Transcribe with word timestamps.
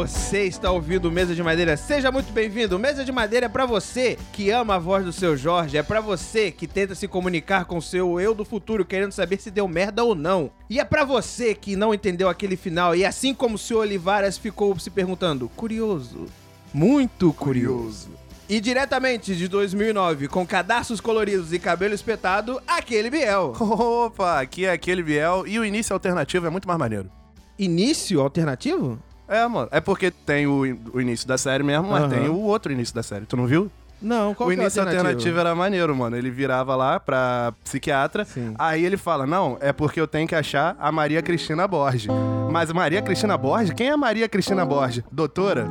Você 0.00 0.44
está 0.44 0.70
ouvindo 0.70 1.12
Mesa 1.12 1.34
de 1.34 1.42
Madeira? 1.42 1.76
Seja 1.76 2.10
muito 2.10 2.32
bem-vindo. 2.32 2.78
Mesa 2.78 3.04
de 3.04 3.12
Madeira 3.12 3.44
é 3.44 3.48
para 3.50 3.66
você 3.66 4.16
que 4.32 4.50
ama 4.50 4.76
a 4.76 4.78
voz 4.78 5.04
do 5.04 5.12
seu 5.12 5.36
Jorge, 5.36 5.76
é 5.76 5.82
para 5.82 6.00
você 6.00 6.50
que 6.50 6.66
tenta 6.66 6.94
se 6.94 7.06
comunicar 7.06 7.66
com 7.66 7.76
o 7.76 7.82
seu 7.82 8.18
eu 8.18 8.34
do 8.34 8.42
futuro, 8.42 8.82
querendo 8.82 9.12
saber 9.12 9.38
se 9.38 9.50
deu 9.50 9.68
merda 9.68 10.02
ou 10.02 10.14
não. 10.14 10.50
E 10.70 10.80
é 10.80 10.84
para 10.86 11.04
você 11.04 11.54
que 11.54 11.76
não 11.76 11.92
entendeu 11.92 12.30
aquele 12.30 12.56
final 12.56 12.96
e 12.96 13.04
assim 13.04 13.34
como 13.34 13.56
o 13.56 13.58
senhor 13.58 13.80
Olivares 13.80 14.38
ficou 14.38 14.78
se 14.78 14.88
perguntando, 14.88 15.50
curioso, 15.50 16.24
muito 16.72 17.30
curioso. 17.34 18.08
E 18.48 18.58
diretamente 18.58 19.36
de 19.36 19.48
2009, 19.48 20.28
com 20.28 20.46
cadastros 20.46 20.98
coloridos 20.98 21.52
e 21.52 21.58
cabelo 21.58 21.92
espetado, 21.92 22.58
aquele 22.66 23.10
Biel. 23.10 23.52
Opa, 23.60 24.40
aqui 24.40 24.64
é 24.64 24.72
aquele 24.72 25.02
Biel 25.02 25.46
e 25.46 25.58
o 25.58 25.64
início 25.64 25.92
alternativo 25.92 26.46
é 26.46 26.50
muito 26.50 26.66
mais 26.66 26.78
maneiro. 26.80 27.10
Início 27.58 28.22
alternativo? 28.22 28.98
É, 29.30 29.46
mano. 29.46 29.68
É 29.70 29.80
porque 29.80 30.10
tem 30.10 30.46
o, 30.48 30.76
o 30.92 31.00
início 31.00 31.26
da 31.26 31.38
série 31.38 31.62
mesmo, 31.62 31.88
mas 31.88 32.02
Aham. 32.02 32.10
tem 32.10 32.28
o 32.28 32.36
outro 32.40 32.72
início 32.72 32.92
da 32.92 33.02
série. 33.02 33.24
Tu 33.26 33.36
não 33.36 33.46
viu? 33.46 33.70
Não, 34.02 34.34
qual 34.34 34.48
o 34.48 34.52
que 34.52 34.58
é 34.58 34.62
início 34.62 34.80
alternativo? 34.80 35.08
alternativo 35.08 35.38
era 35.38 35.54
maneiro, 35.54 35.94
mano. 35.94 36.16
Ele 36.16 36.30
virava 36.30 36.74
lá 36.74 36.98
pra 36.98 37.52
psiquiatra. 37.62 38.24
Sim. 38.24 38.54
Aí 38.58 38.84
ele 38.84 38.96
fala: 38.96 39.26
Não, 39.26 39.56
é 39.60 39.72
porque 39.72 40.00
eu 40.00 40.08
tenho 40.08 40.26
que 40.26 40.34
achar 40.34 40.74
a 40.80 40.90
Maria 40.90 41.22
Cristina 41.22 41.68
Borges. 41.68 42.08
Mas 42.50 42.72
Maria 42.72 43.02
Cristina 43.02 43.36
Borges? 43.36 43.72
Quem 43.72 43.88
é 43.88 43.96
Maria 43.96 44.28
Cristina 44.28 44.64
Borges? 44.64 45.04
Doutora? 45.12 45.68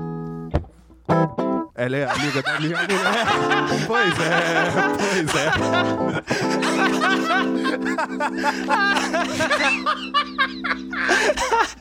Ela 1.75 1.97
é 1.97 2.09
amiga 2.09 2.41
da 2.41 2.59
minha 2.59 2.77
mulher. 2.77 3.25
pois 3.87 4.13
é, 4.19 4.71
pois 4.99 5.35
é. 5.35 5.49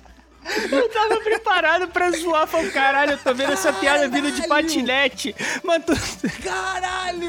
Eu 0.71 0.89
tava 0.89 1.21
preparado 1.21 1.89
pra 1.89 2.11
zoar. 2.13 2.47
Falei, 2.47 2.71
caralho, 2.71 3.13
eu 3.13 3.19
tô 3.19 3.35
vendo 3.35 3.53
essa 3.53 3.73
piada 3.73 4.09
vindo 4.09 4.31
de 4.33 4.47
patinete. 4.49 5.35
Mano, 5.63 5.85
tu... 5.85 5.93
Caralho! 6.43 7.29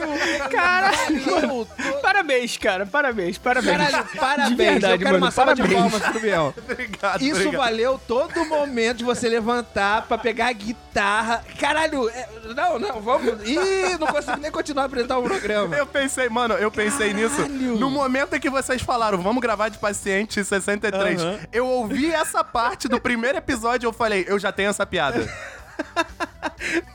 Caralho, 0.50 1.24
Caralho! 1.26 1.68
Parabéns, 2.02 2.58
cara. 2.58 2.86
Parabéns, 2.86 3.38
parabéns. 3.38 3.78
Caralho, 3.78 4.08
parabéns! 4.18 4.50
De 4.50 4.56
verdade, 4.56 4.94
eu 4.94 4.98
quero 5.00 5.12
mano, 5.12 5.26
uma 5.26 5.32
salva 5.32 5.56
de 5.56 5.62
parabéns. 5.62 5.92
palmas 5.92 6.10
pro 6.12 6.20
Biel. 6.20 6.54
Obrigado, 6.70 7.22
Isso 7.22 7.36
obrigado. 7.36 7.58
valeu 7.62 8.00
todo 8.08 8.46
momento 8.46 8.98
de 8.98 9.04
você 9.04 9.28
levantar 9.30 10.04
pra 10.04 10.18
pegar 10.18 10.48
a 10.48 10.54
guitarra. 10.54 11.44
Caralho, 11.60 12.10
é- 12.10 12.28
não, 12.56 12.80
não, 12.80 13.02
vamos. 13.02 13.48
Ih, 13.48 13.98
não 14.00 14.08
consigo 14.08 14.38
nem 14.38 14.52
continuar 14.52 14.84
a 14.84 14.86
apresentar 14.86 15.18
o 15.18 15.24
programa. 15.24 15.76
Eu 15.76 15.86
pensei, 15.86 16.30
mano, 16.30 16.54
eu 16.56 16.72
pensei 16.72 17.14
nisso. 17.14 17.36
Caralho. 17.36 17.78
No 17.78 17.90
momento 17.90 18.36
em 18.36 18.40
que 18.40 18.50
vocês 18.50 18.82
falaram, 18.82 19.18
vamos 19.22 19.42
gravar 19.42 19.70
de 19.70 19.78
paciente 19.78 20.44
63, 20.44 21.22
Aham. 21.22 21.40
eu 21.52 21.66
ouvi 21.68 22.12
essa 22.12 22.44
parte 22.44 22.88
do 22.88 23.00
primeiro 23.10 23.40
episódio 23.40 23.88
eu 23.88 23.92
falei, 23.92 24.24
eu 24.28 24.38
já 24.38 24.52
tenho 24.52 24.70
essa 24.70 24.86
piada. 24.86 25.28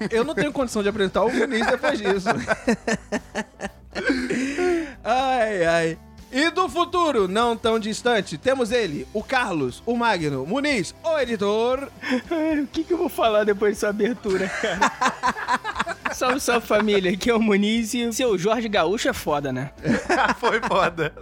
Eu 0.09 0.23
não 0.23 0.33
tenho 0.33 0.53
condição 0.53 0.81
de 0.81 0.89
apresentar 0.89 1.25
o 1.25 1.33
Muniz 1.33 1.67
depois 1.67 1.98
disso. 1.98 2.29
ai, 5.03 5.65
ai. 5.65 5.98
E 6.31 6.51
do 6.51 6.69
futuro, 6.69 7.27
não 7.27 7.57
tão 7.57 7.81
distante, 7.81 8.39
temos 8.39 8.70
ele, 8.70 9.09
o 9.12 9.25
Carlos, 9.25 9.83
o 9.85 9.97
Magno, 9.97 10.47
Muniz, 10.47 10.95
o 11.03 11.19
editor. 11.19 11.89
Ai, 12.31 12.61
O 12.61 12.67
que, 12.69 12.85
que 12.85 12.92
eu 12.92 12.98
vou 12.98 13.09
falar 13.09 13.42
depois 13.42 13.75
dessa 13.75 13.89
abertura, 13.89 14.48
cara? 14.48 14.92
salve, 16.15 16.39
salve 16.39 16.65
família. 16.65 17.11
Aqui 17.11 17.29
é 17.29 17.35
o 17.35 17.42
Muniz 17.42 17.92
e 17.92 18.05
o 18.05 18.13
seu 18.13 18.39
Jorge 18.39 18.69
Gaúcho 18.69 19.08
é 19.08 19.13
foda, 19.13 19.52
né? 19.52 19.73
Foi 20.39 20.61
foda. 20.61 21.13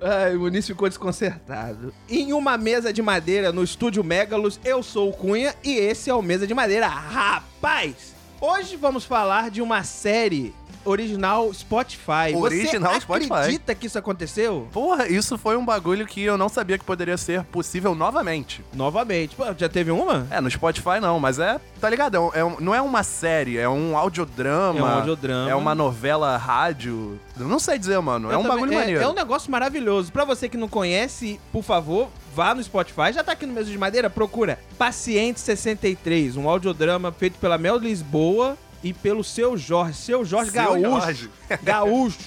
Ai, 0.00 0.36
o 0.36 0.40
Muniz 0.40 0.66
ficou 0.66 0.88
desconcertado. 0.88 1.92
Em 2.08 2.32
uma 2.32 2.56
mesa 2.56 2.92
de 2.92 3.02
madeira 3.02 3.52
no 3.52 3.62
estúdio 3.62 4.02
Megalos, 4.02 4.58
eu 4.64 4.82
sou 4.82 5.10
o 5.10 5.12
Cunha 5.12 5.54
e 5.62 5.74
esse 5.74 6.10
é 6.10 6.14
o 6.14 6.22
Mesa 6.22 6.46
de 6.46 6.54
Madeira. 6.54 6.86
Rapaz! 6.86 8.12
Hoje 8.40 8.76
vamos 8.76 9.04
falar 9.04 9.50
de 9.50 9.62
uma 9.62 9.84
série 9.84 10.52
original 10.84 11.52
Spotify. 11.52 12.34
Original 12.34 12.94
Você 12.94 13.00
Spotify. 13.00 13.32
acredita 13.32 13.74
que 13.74 13.86
isso 13.86 13.98
aconteceu? 13.98 14.68
Porra, 14.72 15.08
isso 15.08 15.36
foi 15.38 15.56
um 15.56 15.64
bagulho 15.64 16.06
que 16.06 16.22
eu 16.22 16.36
não 16.38 16.48
sabia 16.48 16.78
que 16.78 16.84
poderia 16.84 17.16
ser 17.16 17.42
possível 17.44 17.94
novamente. 17.94 18.64
Novamente. 18.74 19.34
Pô, 19.36 19.44
já 19.56 19.68
teve 19.68 19.90
uma? 19.90 20.26
É, 20.30 20.40
no 20.40 20.50
Spotify 20.50 21.00
não, 21.00 21.18
mas 21.20 21.38
é, 21.38 21.60
tá 21.80 21.88
ligado? 21.90 22.16
É 22.16 22.20
um- 22.20 22.30
é 22.34 22.44
um- 22.44 22.60
não 22.60 22.74
é 22.74 22.80
uma 22.82 23.02
série, 23.02 23.58
é 23.58 23.68
um 23.68 23.96
audiodrama. 23.96 24.78
É 24.78 24.82
um 24.82 24.86
audiodrama. 24.86 25.50
É 25.50 25.54
uma 25.54 25.74
novela 25.74 26.36
rádio. 26.36 27.18
Eu 27.38 27.46
não 27.48 27.58
sei 27.58 27.78
dizer, 27.78 27.98
mano. 28.00 28.30
É 28.30 28.34
Eu 28.34 28.38
um 28.38 28.42
também- 28.42 28.56
bagulho 28.58 28.72
é, 28.72 28.76
maneiro. 28.78 29.02
É 29.02 29.08
um 29.08 29.14
negócio 29.14 29.50
maravilhoso. 29.50 30.12
Pra 30.12 30.24
você 30.24 30.48
que 30.48 30.56
não 30.56 30.68
conhece, 30.68 31.40
por 31.52 31.62
favor, 31.62 32.08
vá 32.34 32.54
no 32.54 32.62
Spotify. 32.62 33.12
Já 33.12 33.22
tá 33.24 33.32
aqui 33.32 33.46
no 33.46 33.52
Mesa 33.52 33.70
de 33.70 33.78
Madeira, 33.78 34.08
procura 34.10 34.58
Paciente 34.78 35.40
63, 35.40 36.36
um 36.36 36.48
audiodrama 36.48 37.12
feito 37.12 37.38
pela 37.38 37.56
Mel 37.58 37.76
Lisboa 37.78 38.56
e 38.82 38.92
pelo 38.92 39.22
seu 39.22 39.56
Jorge. 39.56 39.94
Seu 39.94 40.24
Jorge 40.24 40.50
Seu 40.50 40.62
Gaúcho. 40.62 40.82
Jorge. 40.82 41.30
Gaúcho. 41.62 42.18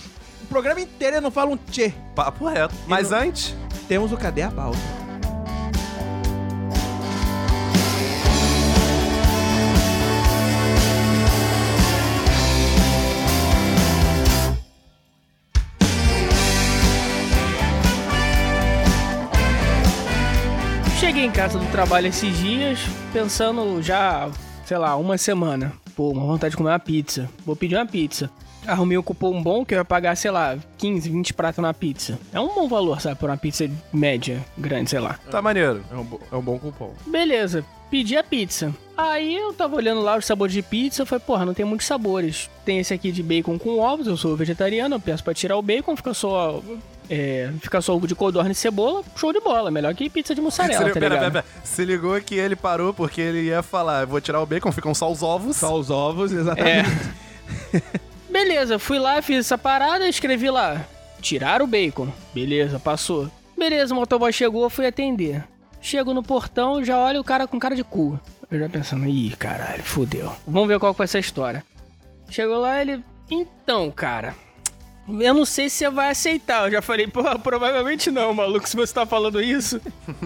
O 0.43 0.47
programa 0.47 0.79
inteiro 0.79 1.17
eu 1.17 1.21
não 1.21 1.31
falo 1.31 1.53
um 1.53 1.57
tchê. 1.57 1.93
Papo 2.15 2.47
reto. 2.47 2.73
Mas 2.87 3.09
não- 3.09 3.19
antes, 3.19 3.55
Temos 3.87 4.11
o 4.11 4.17
Cadê 4.17 4.41
a 4.41 4.49
Pauta? 4.51 4.77
Cheguei 20.99 21.25
em 21.25 21.31
casa 21.31 21.59
do 21.59 21.65
trabalho 21.71 22.07
esses 22.07 22.35
dias, 22.37 22.79
pensando 23.13 23.81
já, 23.81 24.29
sei 24.65 24.77
lá, 24.77 24.95
uma 24.95 25.17
semana. 25.17 25.71
Pô, 25.95 26.09
uma 26.11 26.25
vontade 26.25 26.51
de 26.51 26.57
comer 26.57 26.69
uma 26.71 26.79
pizza. 26.79 27.29
Vou 27.45 27.55
pedir 27.55 27.75
uma 27.75 27.85
pizza. 27.85 28.29
Arrumei 28.67 28.97
um 28.97 29.03
cupom 29.03 29.41
bom 29.43 29.63
que 29.63 29.73
eu 29.75 29.77
ia 29.77 29.85
pagar, 29.85 30.15
sei 30.17 30.31
lá, 30.31 30.57
15, 30.79 31.07
20 31.09 31.33
pratos 31.35 31.61
na 31.61 31.73
pizza. 31.73 32.17
É 32.33 32.39
um 32.39 32.47
bom 32.53 32.67
valor, 32.67 32.99
sabe? 32.99 33.19
Por 33.19 33.29
uma 33.29 33.37
pizza 33.37 33.69
média, 33.93 34.43
grande, 34.57 34.89
sei 34.89 34.99
lá. 34.99 35.19
tá 35.29 35.41
maneiro. 35.41 35.83
É 35.91 35.95
um, 35.95 36.03
bo- 36.03 36.19
é 36.31 36.35
um 36.35 36.41
bom 36.41 36.57
cupom. 36.57 36.91
Beleza, 37.05 37.63
pedi 37.91 38.17
a 38.17 38.23
pizza. 38.23 38.73
Aí 38.97 39.35
eu 39.35 39.53
tava 39.53 39.75
olhando 39.75 40.01
lá 40.01 40.17
os 40.17 40.25
sabores 40.25 40.53
de 40.53 40.61
pizza, 40.63 41.03
eu 41.03 41.05
falei, 41.05 41.23
porra, 41.25 41.45
não 41.45 41.53
tem 41.53 41.63
muitos 41.65 41.85
sabores. 41.85 42.49
Tem 42.65 42.79
esse 42.79 42.93
aqui 42.93 43.11
de 43.11 43.21
bacon 43.21 43.59
com 43.59 43.77
ovos, 43.79 44.07
eu 44.07 44.17
sou 44.17 44.35
vegetariano, 44.35 44.95
eu 44.95 44.99
peço 44.99 45.23
pra 45.23 45.33
tirar 45.33 45.57
o 45.57 45.61
bacon, 45.61 45.95
fica 45.95 46.13
só. 46.13 46.61
É, 47.09 47.51
fica 47.61 47.81
só 47.81 47.95
ovo 47.95 48.07
de 48.07 48.15
codorna 48.15 48.51
e 48.51 48.55
cebola, 48.55 49.03
show 49.15 49.31
de 49.31 49.39
bola. 49.39 49.69
Melhor 49.71 49.93
que 49.93 50.09
pizza 50.09 50.33
de 50.33 50.41
mussarela, 50.41 50.87
Se, 50.87 50.93
tá 50.93 50.99
pera, 50.99 51.17
pera, 51.17 51.31
pera. 51.31 51.45
Se 51.63 51.85
ligou 51.85 52.19
que 52.21 52.35
ele 52.35 52.55
parou 52.55 52.93
porque 52.93 53.21
ele 53.21 53.43
ia 53.43 53.61
falar, 53.61 54.01
eu 54.01 54.07
vou 54.07 54.19
tirar 54.21 54.41
o 54.41 54.45
bacon, 54.45 54.71
ficam 54.71 54.93
só 54.95 55.11
os 55.11 55.21
ovos. 55.21 55.57
Só 55.57 55.75
os 55.75 55.89
ovos, 55.89 56.31
É. 56.33 56.35
exatamente. 56.35 56.89
Beleza, 58.29 58.77
fui 58.79 58.99
lá, 58.99 59.21
fiz 59.21 59.37
essa 59.39 59.57
parada, 59.57 60.07
escrevi 60.07 60.49
lá. 60.49 60.85
Tirar 61.21 61.61
o 61.61 61.67
bacon. 61.67 62.09
Beleza, 62.33 62.79
passou. 62.79 63.29
Beleza, 63.57 63.93
o 63.93 63.97
motoboy 63.97 64.31
chegou, 64.33 64.69
fui 64.69 64.85
atender. 64.85 65.43
Chego 65.81 66.13
no 66.13 66.23
portão, 66.23 66.83
já 66.83 66.97
olho 66.99 67.21
o 67.21 67.23
cara 67.23 67.47
com 67.47 67.59
cara 67.59 67.75
de 67.75 67.83
cu. 67.83 68.19
Eu 68.51 68.59
já 68.59 68.69
pensando, 68.69 69.07
ih, 69.07 69.31
caralho, 69.37 69.83
fudeu. 69.83 70.31
Vamos 70.47 70.67
ver 70.67 70.79
qual 70.79 70.93
que 70.93 70.97
vai 70.97 71.07
ser 71.07 71.17
a 71.17 71.21
história. 71.21 71.63
Chegou 72.29 72.57
lá, 72.57 72.81
ele. 72.81 73.03
Então, 73.29 73.89
cara. 73.91 74.35
Eu 75.07 75.33
não 75.33 75.45
sei 75.45 75.69
se 75.69 75.77
você 75.77 75.89
vai 75.89 76.09
aceitar. 76.09 76.65
Eu 76.65 76.71
já 76.71 76.81
falei, 76.81 77.07
pô, 77.07 77.23
provavelmente 77.39 78.09
não, 78.09 78.33
maluco, 78.33 78.67
se 78.67 78.75
você 78.75 78.93
tá 78.93 79.05
falando 79.05 79.41
isso. 79.41 79.79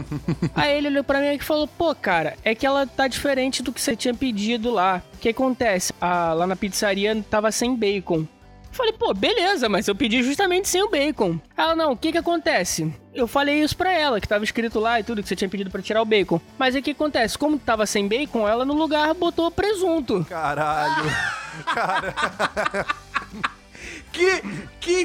Aí 0.56 0.78
ele 0.78 0.88
olhou 0.88 1.04
pra 1.04 1.20
mim 1.20 1.36
e 1.36 1.40
falou: 1.40 1.68
Pô, 1.68 1.94
cara, 1.94 2.38
é 2.44 2.56
que 2.56 2.66
ela 2.66 2.88
tá 2.88 3.08
diferente 3.08 3.62
do 3.62 3.74
que 3.74 3.82
você 3.82 3.96
tinha 3.96 4.14
pedido 4.14 4.72
lá. 4.72 5.02
O 5.16 5.18
que 5.18 5.30
acontece? 5.30 5.94
Ah, 6.00 6.34
lá 6.34 6.48
na 6.48 6.56
pizzaria 6.56 7.24
tava 7.30 7.52
sem 7.52 7.76
bacon. 7.76 8.20
Eu 8.20 8.28
Falei, 8.72 8.94
pô, 8.94 9.14
beleza, 9.14 9.68
mas 9.68 9.88
eu 9.88 9.96
pedi 9.96 10.24
justamente 10.24 10.70
sem 10.70 10.82
o 10.84 10.90
bacon. 10.90 11.40
Ela, 11.58 11.76
não, 11.76 11.92
o 11.92 11.98
que 11.98 12.12
que 12.12 12.18
acontece? 12.18 12.94
Eu 13.14 13.28
falei 13.28 13.62
isso 13.62 13.76
pra 13.76 13.92
ela, 13.92 14.22
que 14.22 14.28
tava 14.28 14.44
escrito 14.44 14.80
lá 14.80 15.00
e 15.00 15.04
tudo, 15.04 15.24
que 15.24 15.28
você 15.28 15.36
tinha 15.36 15.50
pedido 15.50 15.72
pra 15.72 15.82
tirar 15.82 16.02
o 16.02 16.06
bacon. 16.06 16.40
Mas 16.58 16.76
aí 16.76 16.82
o 16.82 16.84
que 16.84 16.92
acontece? 16.92 17.38
Como 17.38 17.58
tava 17.58 17.86
sem 17.86 18.08
bacon, 18.08 18.48
ela 18.48 18.64
no 18.64 18.74
lugar 18.74 19.14
botou 19.16 19.52
presunto. 19.52 20.26
Caralho. 20.30 21.10
Que, 24.20 24.42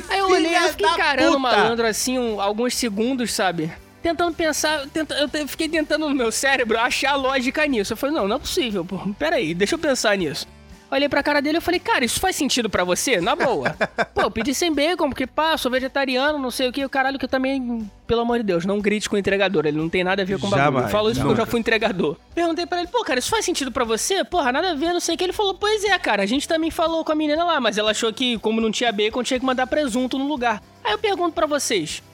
que 0.00 0.02
Aí 0.08 0.18
eu 0.18 0.26
olhei 0.28 0.46
filha 0.48 0.66
e 0.66 0.70
fiquei 0.70 0.86
encarando 0.88 1.26
puta. 1.28 1.38
o 1.38 1.40
malandro 1.40 1.86
assim, 1.86 2.18
um- 2.18 2.40
alguns 2.40 2.74
segundos, 2.74 3.32
sabe? 3.32 3.72
Tentando 4.02 4.34
pensar, 4.34 4.86
tenta, 4.88 5.14
eu 5.14 5.48
fiquei 5.48 5.68
tentando 5.68 6.08
no 6.08 6.14
meu 6.14 6.30
cérebro 6.30 6.78
achar 6.78 7.14
lógica 7.16 7.64
nisso. 7.66 7.92
Eu 7.92 7.96
falei, 7.96 8.14
não, 8.14 8.28
não 8.28 8.36
é 8.36 8.38
possível, 8.38 8.84
pô. 8.84 8.98
Pera 9.18 9.36
aí, 9.36 9.54
deixa 9.54 9.76
eu 9.76 9.78
pensar 9.78 10.16
nisso. 10.16 10.46
Olhei 10.94 11.08
pra 11.08 11.24
cara 11.24 11.42
dele 11.42 11.58
e 11.58 11.60
falei, 11.60 11.80
cara, 11.80 12.04
isso 12.04 12.20
faz 12.20 12.36
sentido 12.36 12.70
pra 12.70 12.84
você? 12.84 13.20
Na 13.20 13.34
boa. 13.34 13.76
Pô, 14.14 14.20
eu 14.20 14.30
pedi 14.30 14.54
sem 14.54 14.72
bacon, 14.72 15.08
porque, 15.08 15.26
pá, 15.26 15.58
sou 15.58 15.68
vegetariano, 15.68 16.38
não 16.38 16.52
sei 16.52 16.68
o 16.68 16.72
que, 16.72 16.84
o 16.84 16.88
caralho 16.88 17.18
que 17.18 17.24
eu 17.24 17.28
também, 17.28 17.90
pelo 18.06 18.20
amor 18.20 18.38
de 18.38 18.44
Deus, 18.44 18.64
não 18.64 18.78
grite 18.80 19.10
com 19.10 19.16
o 19.16 19.18
entregador, 19.18 19.66
ele 19.66 19.76
não 19.76 19.88
tem 19.88 20.04
nada 20.04 20.22
a 20.22 20.24
ver 20.24 20.38
com 20.38 20.46
o 20.46 20.50
bagulho. 20.50 20.84
Eu 20.84 20.88
falo 20.88 21.10
isso 21.10 21.18
porque 21.18 21.32
eu 21.32 21.36
já 21.38 21.46
fui 21.46 21.58
entregador. 21.58 22.16
Perguntei 22.32 22.64
pra 22.64 22.78
ele, 22.78 22.86
pô, 22.86 23.02
cara, 23.02 23.18
isso 23.18 23.28
faz 23.28 23.44
sentido 23.44 23.72
pra 23.72 23.82
você? 23.82 24.22
Porra, 24.22 24.52
nada 24.52 24.70
a 24.70 24.74
ver, 24.74 24.92
não 24.92 25.00
sei 25.00 25.16
o 25.16 25.18
que. 25.18 25.24
Ele 25.24 25.32
falou, 25.32 25.54
pois 25.54 25.82
é, 25.82 25.98
cara, 25.98 26.22
a 26.22 26.26
gente 26.26 26.46
também 26.46 26.70
falou 26.70 27.04
com 27.04 27.10
a 27.10 27.16
menina 27.16 27.42
lá, 27.42 27.60
mas 27.60 27.76
ela 27.76 27.90
achou 27.90 28.12
que, 28.12 28.38
como 28.38 28.60
não 28.60 28.70
tinha 28.70 28.92
bacon, 28.92 29.24
tinha 29.24 29.40
que 29.40 29.44
mandar 29.44 29.66
presunto 29.66 30.16
no 30.16 30.28
lugar. 30.28 30.62
Aí 30.84 30.92
eu 30.92 30.98
pergunto 30.98 31.32
pra 31.34 31.48
vocês, 31.48 32.04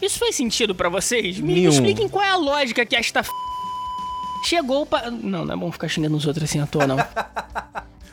isso 0.00 0.18
faz 0.18 0.34
sentido 0.34 0.74
pra 0.74 0.88
vocês? 0.88 1.38
Me 1.38 1.52
Nenhum. 1.52 1.68
expliquem 1.68 2.08
qual 2.08 2.24
é 2.24 2.30
a 2.30 2.36
lógica 2.36 2.86
que 2.86 2.96
esta 2.96 3.20
f... 3.20 3.30
Chegou 4.42 4.86
pra. 4.86 5.10
Não, 5.10 5.44
não 5.44 5.54
é 5.54 5.56
bom 5.56 5.70
ficar 5.70 5.86
xingando 5.86 6.16
os 6.16 6.26
outros 6.26 6.44
assim 6.44 6.60
à 6.60 6.66
toa, 6.66 6.86
não. 6.86 6.96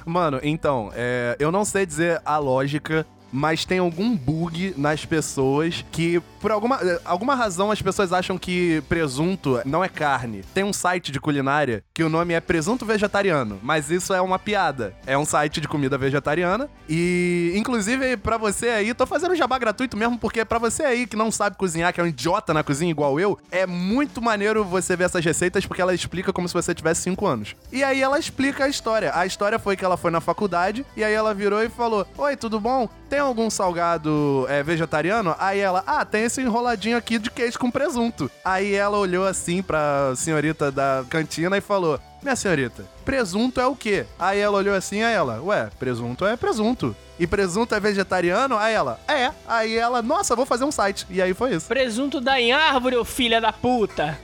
Mano, 0.07 0.39
então, 0.41 0.89
é, 0.95 1.35
eu 1.37 1.51
não 1.51 1.65
sei 1.65 1.85
dizer 1.85 2.21
a 2.23 2.37
lógica, 2.37 3.05
mas 3.31 3.65
tem 3.65 3.79
algum 3.79 4.15
bug 4.15 4.73
nas 4.77 5.05
pessoas 5.05 5.85
que, 5.91 6.21
por 6.39 6.51
alguma, 6.51 6.79
alguma 7.05 7.35
razão, 7.35 7.71
as 7.71 7.81
pessoas 7.81 8.13
acham 8.13 8.37
que 8.37 8.81
presunto 8.87 9.59
não 9.65 9.83
é 9.83 9.89
carne. 9.89 10.43
Tem 10.53 10.63
um 10.63 10.73
site 10.73 11.11
de 11.11 11.19
culinária 11.19 11.83
que 11.93 12.03
o 12.03 12.09
nome 12.09 12.33
é 12.33 12.39
Presunto 12.39 12.85
Vegetariano, 12.85 13.59
mas 13.61 13.89
isso 13.89 14.13
é 14.13 14.21
uma 14.21 14.39
piada. 14.39 14.93
É 15.05 15.17
um 15.17 15.25
site 15.25 15.61
de 15.61 15.67
comida 15.67 15.97
vegetariana 15.97 16.69
e, 16.87 17.53
inclusive, 17.55 18.17
pra 18.17 18.37
você 18.37 18.69
aí, 18.69 18.93
tô 18.93 19.05
fazendo 19.05 19.35
jabá 19.35 19.57
gratuito 19.57 19.97
mesmo, 19.97 20.17
porque 20.17 20.43
pra 20.45 20.59
você 20.59 20.83
aí 20.83 21.05
que 21.05 21.15
não 21.15 21.31
sabe 21.31 21.57
cozinhar, 21.57 21.93
que 21.93 21.99
é 21.99 22.03
um 22.03 22.07
idiota 22.07 22.53
na 22.53 22.63
cozinha 22.63 22.91
igual 22.91 23.19
eu, 23.19 23.37
é 23.51 23.65
muito 23.65 24.21
maneiro 24.21 24.63
você 24.63 24.95
ver 24.95 25.05
essas 25.05 25.23
receitas 25.23 25.65
porque 25.65 25.81
ela 25.81 25.93
explica 25.93 26.33
como 26.33 26.47
se 26.47 26.53
você 26.53 26.73
tivesse 26.73 27.01
5 27.01 27.25
anos. 27.25 27.55
E 27.71 27.83
aí 27.83 28.01
ela 28.01 28.19
explica 28.19 28.65
a 28.65 28.69
história. 28.69 29.11
A 29.13 29.25
história 29.25 29.59
foi 29.59 29.75
que 29.75 29.83
ela 29.83 29.97
foi 29.97 30.11
na 30.11 30.21
faculdade 30.21 30.85
e 30.95 31.03
aí 31.03 31.13
ela 31.13 31.33
virou 31.33 31.61
e 31.63 31.69
falou: 31.69 32.07
Oi, 32.17 32.35
tudo 32.35 32.59
bom? 32.59 32.89
Tem 33.09 33.19
algum 33.19 33.49
salgado 33.49 34.45
é, 34.49 34.61
vegetariano? 34.61 35.35
Aí 35.39 35.59
ela, 35.59 35.83
ah, 35.87 36.03
tem 36.03 36.23
esse 36.23 36.41
enroladinho 36.41 36.97
aqui 36.97 37.17
de 37.17 37.31
queijo 37.31 37.57
com 37.57 37.71
presunto. 37.71 38.29
Aí 38.43 38.73
ela 38.73 38.97
olhou 38.97 39.25
assim 39.25 39.61
pra 39.61 40.13
senhorita 40.15 40.71
da 40.71 41.05
cantina 41.09 41.57
e 41.57 41.61
falou: 41.61 41.99
Minha 42.21 42.35
senhorita, 42.35 42.83
presunto 43.05 43.61
é 43.61 43.65
o 43.65 43.75
quê? 43.75 44.05
Aí 44.19 44.39
ela 44.39 44.57
olhou 44.57 44.75
assim, 44.75 45.01
aí 45.01 45.13
ela, 45.13 45.41
ué, 45.41 45.69
presunto 45.79 46.25
é 46.25 46.35
presunto. 46.35 46.95
E 47.19 47.25
presunto 47.25 47.73
é 47.73 47.79
vegetariano? 47.79 48.57
Aí 48.57 48.73
ela, 48.73 48.99
é. 49.07 49.31
Aí 49.47 49.75
ela, 49.75 50.01
nossa, 50.01 50.35
vou 50.35 50.45
fazer 50.45 50.65
um 50.65 50.71
site. 50.71 51.07
E 51.09 51.19
aí 51.21 51.33
foi 51.33 51.55
isso. 51.55 51.67
Presunto 51.67 52.21
dá 52.21 52.39
em 52.39 52.51
árvore, 52.51 52.95
ô 52.95 53.03
filha 53.03 53.41
da 53.41 53.51
puta! 53.51 54.19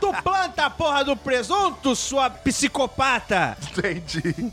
Tu 0.00 0.12
planta 0.22 0.64
a 0.64 0.70
porra 0.70 1.04
do 1.04 1.16
presunto, 1.16 1.94
sua 1.94 2.30
psicopata! 2.30 3.58
Entendi. 3.76 4.52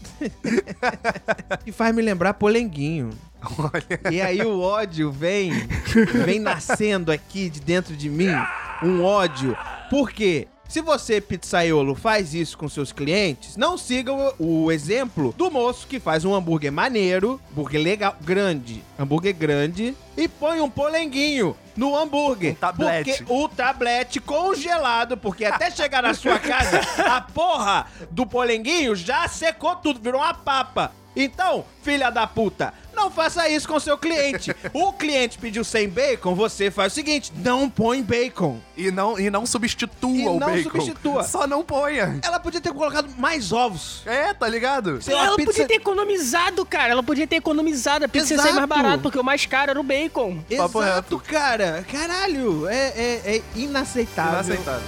E 1.66 1.72
faz 1.72 1.96
me 1.96 2.02
lembrar 2.02 2.34
polenguinho. 2.34 3.12
Olha. 3.58 4.12
E 4.12 4.22
aí 4.22 4.42
o 4.42 4.60
ódio 4.60 5.12
vem, 5.12 5.52
vem 6.26 6.40
nascendo 6.40 7.12
aqui 7.12 7.50
de 7.50 7.60
dentro 7.60 7.96
de 7.96 8.10
mim, 8.10 8.34
um 8.84 9.04
ódio. 9.04 9.56
Por 9.90 10.12
quê? 10.12 10.48
Se 10.68 10.82
você, 10.82 11.22
pizzaiolo, 11.22 11.96
faz 11.96 12.34
isso 12.34 12.58
com 12.58 12.68
seus 12.68 12.92
clientes, 12.92 13.56
não 13.56 13.78
siga 13.78 14.12
o, 14.12 14.66
o 14.66 14.72
exemplo 14.72 15.34
do 15.38 15.50
moço 15.50 15.88
que 15.88 15.98
faz 15.98 16.26
um 16.26 16.36
hambúrguer 16.36 16.74
maneiro, 16.74 17.40
hambúrguer 17.50 17.82
legal, 17.82 18.18
grande, 18.20 18.84
hambúrguer 19.00 19.34
grande, 19.34 19.96
e 20.18 20.28
põe 20.28 20.60
um 20.60 20.70
polenguinho 20.70 21.56
no 21.74 21.96
hambúrguer. 21.96 22.52
Um 22.52 22.56
tablete. 22.56 23.24
Porque 23.24 23.34
o 23.34 23.48
tablete 23.48 24.20
congelado, 24.20 25.16
porque 25.16 25.46
até 25.46 25.72
chegar 25.72 26.04
na 26.04 26.14
sua 26.14 26.38
casa, 26.38 26.82
a 27.06 27.22
porra 27.22 27.88
do 28.12 28.26
polenguinho 28.26 28.94
já 28.94 29.26
secou 29.30 29.74
tudo, 29.78 30.02
virou 30.02 30.20
uma 30.20 30.34
papa. 30.34 30.92
Então, 31.20 31.66
filha 31.82 32.10
da 32.12 32.28
puta, 32.28 32.72
não 32.96 33.10
faça 33.10 33.50
isso 33.50 33.68
com 33.68 33.80
seu 33.80 33.98
cliente. 33.98 34.56
O 34.74 34.94
cliente 34.94 35.38
pediu 35.40 35.64
sem 35.64 35.90
bacon, 35.90 36.36
você 36.36 36.70
faz 36.70 36.92
o 36.92 36.96
seguinte: 36.96 37.32
não 37.44 37.70
põe 37.70 38.04
bacon. 38.04 38.60
E 38.76 38.92
não, 38.92 39.20
e 39.20 39.30
não 39.30 39.46
substitua 39.46 40.10
E 40.12 40.28
o 40.28 40.40
não 40.40 40.52
bacon. 40.52 40.70
substitua. 40.70 41.24
Só 41.24 41.48
não 41.48 41.64
ponha. 41.64 42.20
Ela 42.22 42.40
podia 42.40 42.62
ter 42.62 42.72
colocado 42.72 43.10
mais 43.18 43.52
ovos. 43.52 44.04
É, 44.06 44.34
tá 44.34 44.48
ligado? 44.48 45.02
Sei 45.02 45.16
ela 45.16 45.36
pizza- 45.36 45.52
podia 45.52 45.68
ter 45.68 45.74
economizado, 45.76 46.64
cara. 46.66 46.90
Ela 46.92 47.02
podia 47.04 47.26
ter 47.26 47.38
economizado. 47.38 48.06
A 48.06 48.08
pizza 48.08 48.34
ia 48.34 48.38
sair 48.40 48.54
mais 48.54 48.66
Exato. 48.66 48.82
barato, 48.84 49.02
porque 49.04 49.18
o 49.20 49.24
mais 49.24 49.46
caro 49.46 49.72
era 49.72 49.80
o 49.80 49.84
bacon. 49.84 50.38
Papo 50.56 50.82
Exato, 50.84 51.20
cara. 51.20 51.84
Caralho, 51.92 52.68
é, 52.68 52.88
é, 52.96 53.36
é 53.38 53.42
inaceitável. 53.56 54.34
Inaceitável. 54.56 54.82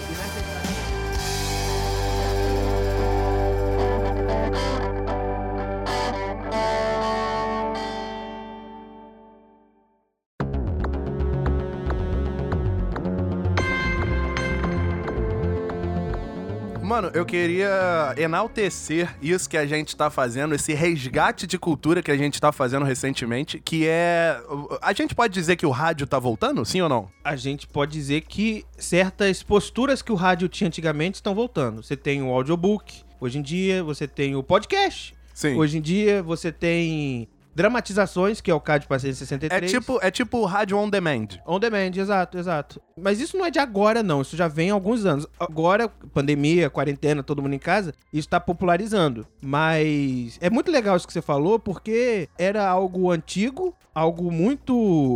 Mano, 16.89 17.11
eu 17.13 17.23
queria 17.23 18.15
enaltecer 18.17 19.15
isso 19.21 19.47
que 19.47 19.55
a 19.55 19.67
gente 19.67 19.95
tá 19.95 20.09
fazendo, 20.09 20.55
esse 20.55 20.73
resgate 20.73 21.45
de 21.45 21.55
cultura 21.55 22.01
que 22.01 22.09
a 22.09 22.17
gente 22.17 22.41
tá 22.41 22.51
fazendo 22.51 22.83
recentemente, 22.83 23.59
que 23.59 23.85
é. 23.87 24.41
A 24.81 24.91
gente 24.91 25.13
pode 25.13 25.31
dizer 25.31 25.55
que 25.55 25.67
o 25.67 25.69
rádio 25.69 26.07
tá 26.07 26.17
voltando, 26.17 26.65
sim 26.65 26.81
ou 26.81 26.89
não? 26.89 27.07
A 27.23 27.35
gente 27.35 27.67
pode 27.67 27.91
dizer 27.91 28.21
que 28.21 28.65
certas 28.75 29.43
posturas 29.43 30.01
que 30.01 30.11
o 30.11 30.15
rádio 30.15 30.49
tinha 30.49 30.67
antigamente 30.67 31.17
estão 31.17 31.35
voltando. 31.35 31.83
Você 31.83 31.95
tem 31.95 32.23
o 32.23 32.29
audiobook, 32.29 33.03
hoje 33.21 33.37
em 33.37 33.43
dia 33.43 33.83
você 33.83 34.07
tem 34.07 34.35
o 34.35 34.41
podcast. 34.41 35.13
Sim. 35.31 35.57
Hoje 35.57 35.77
em 35.77 35.81
dia 35.81 36.23
você 36.23 36.51
tem 36.51 37.29
dramatizações, 37.55 38.41
que 38.41 38.49
é 38.49 38.53
o 38.53 38.59
caso 38.59 38.81
de 38.81 38.87
Paciente 38.87 39.13
É 39.13 39.15
63. 39.15 39.71
tipo, 39.71 39.99
é 40.01 40.11
tipo 40.11 40.45
rádio 40.45 40.77
on 40.77 40.89
demand. 40.89 41.27
On 41.45 41.59
demand, 41.59 41.91
exato, 41.95 42.37
exato. 42.37 42.81
Mas 42.97 43.19
isso 43.19 43.37
não 43.37 43.45
é 43.45 43.51
de 43.51 43.59
agora, 43.59 44.03
não. 44.03 44.21
Isso 44.21 44.35
já 44.37 44.47
vem 44.47 44.71
há 44.71 44.73
alguns 44.73 45.05
anos. 45.05 45.27
Agora, 45.39 45.89
pandemia, 46.13 46.69
quarentena, 46.69 47.23
todo 47.23 47.41
mundo 47.41 47.53
em 47.53 47.59
casa, 47.59 47.93
isso 48.13 48.27
tá 48.27 48.39
popularizando. 48.39 49.25
Mas 49.41 50.37
é 50.41 50.49
muito 50.49 50.71
legal 50.71 50.95
isso 50.95 51.07
que 51.07 51.13
você 51.13 51.21
falou, 51.21 51.59
porque 51.59 52.29
era 52.37 52.67
algo 52.67 53.11
antigo, 53.11 53.75
algo 53.93 54.31
muito, 54.31 54.73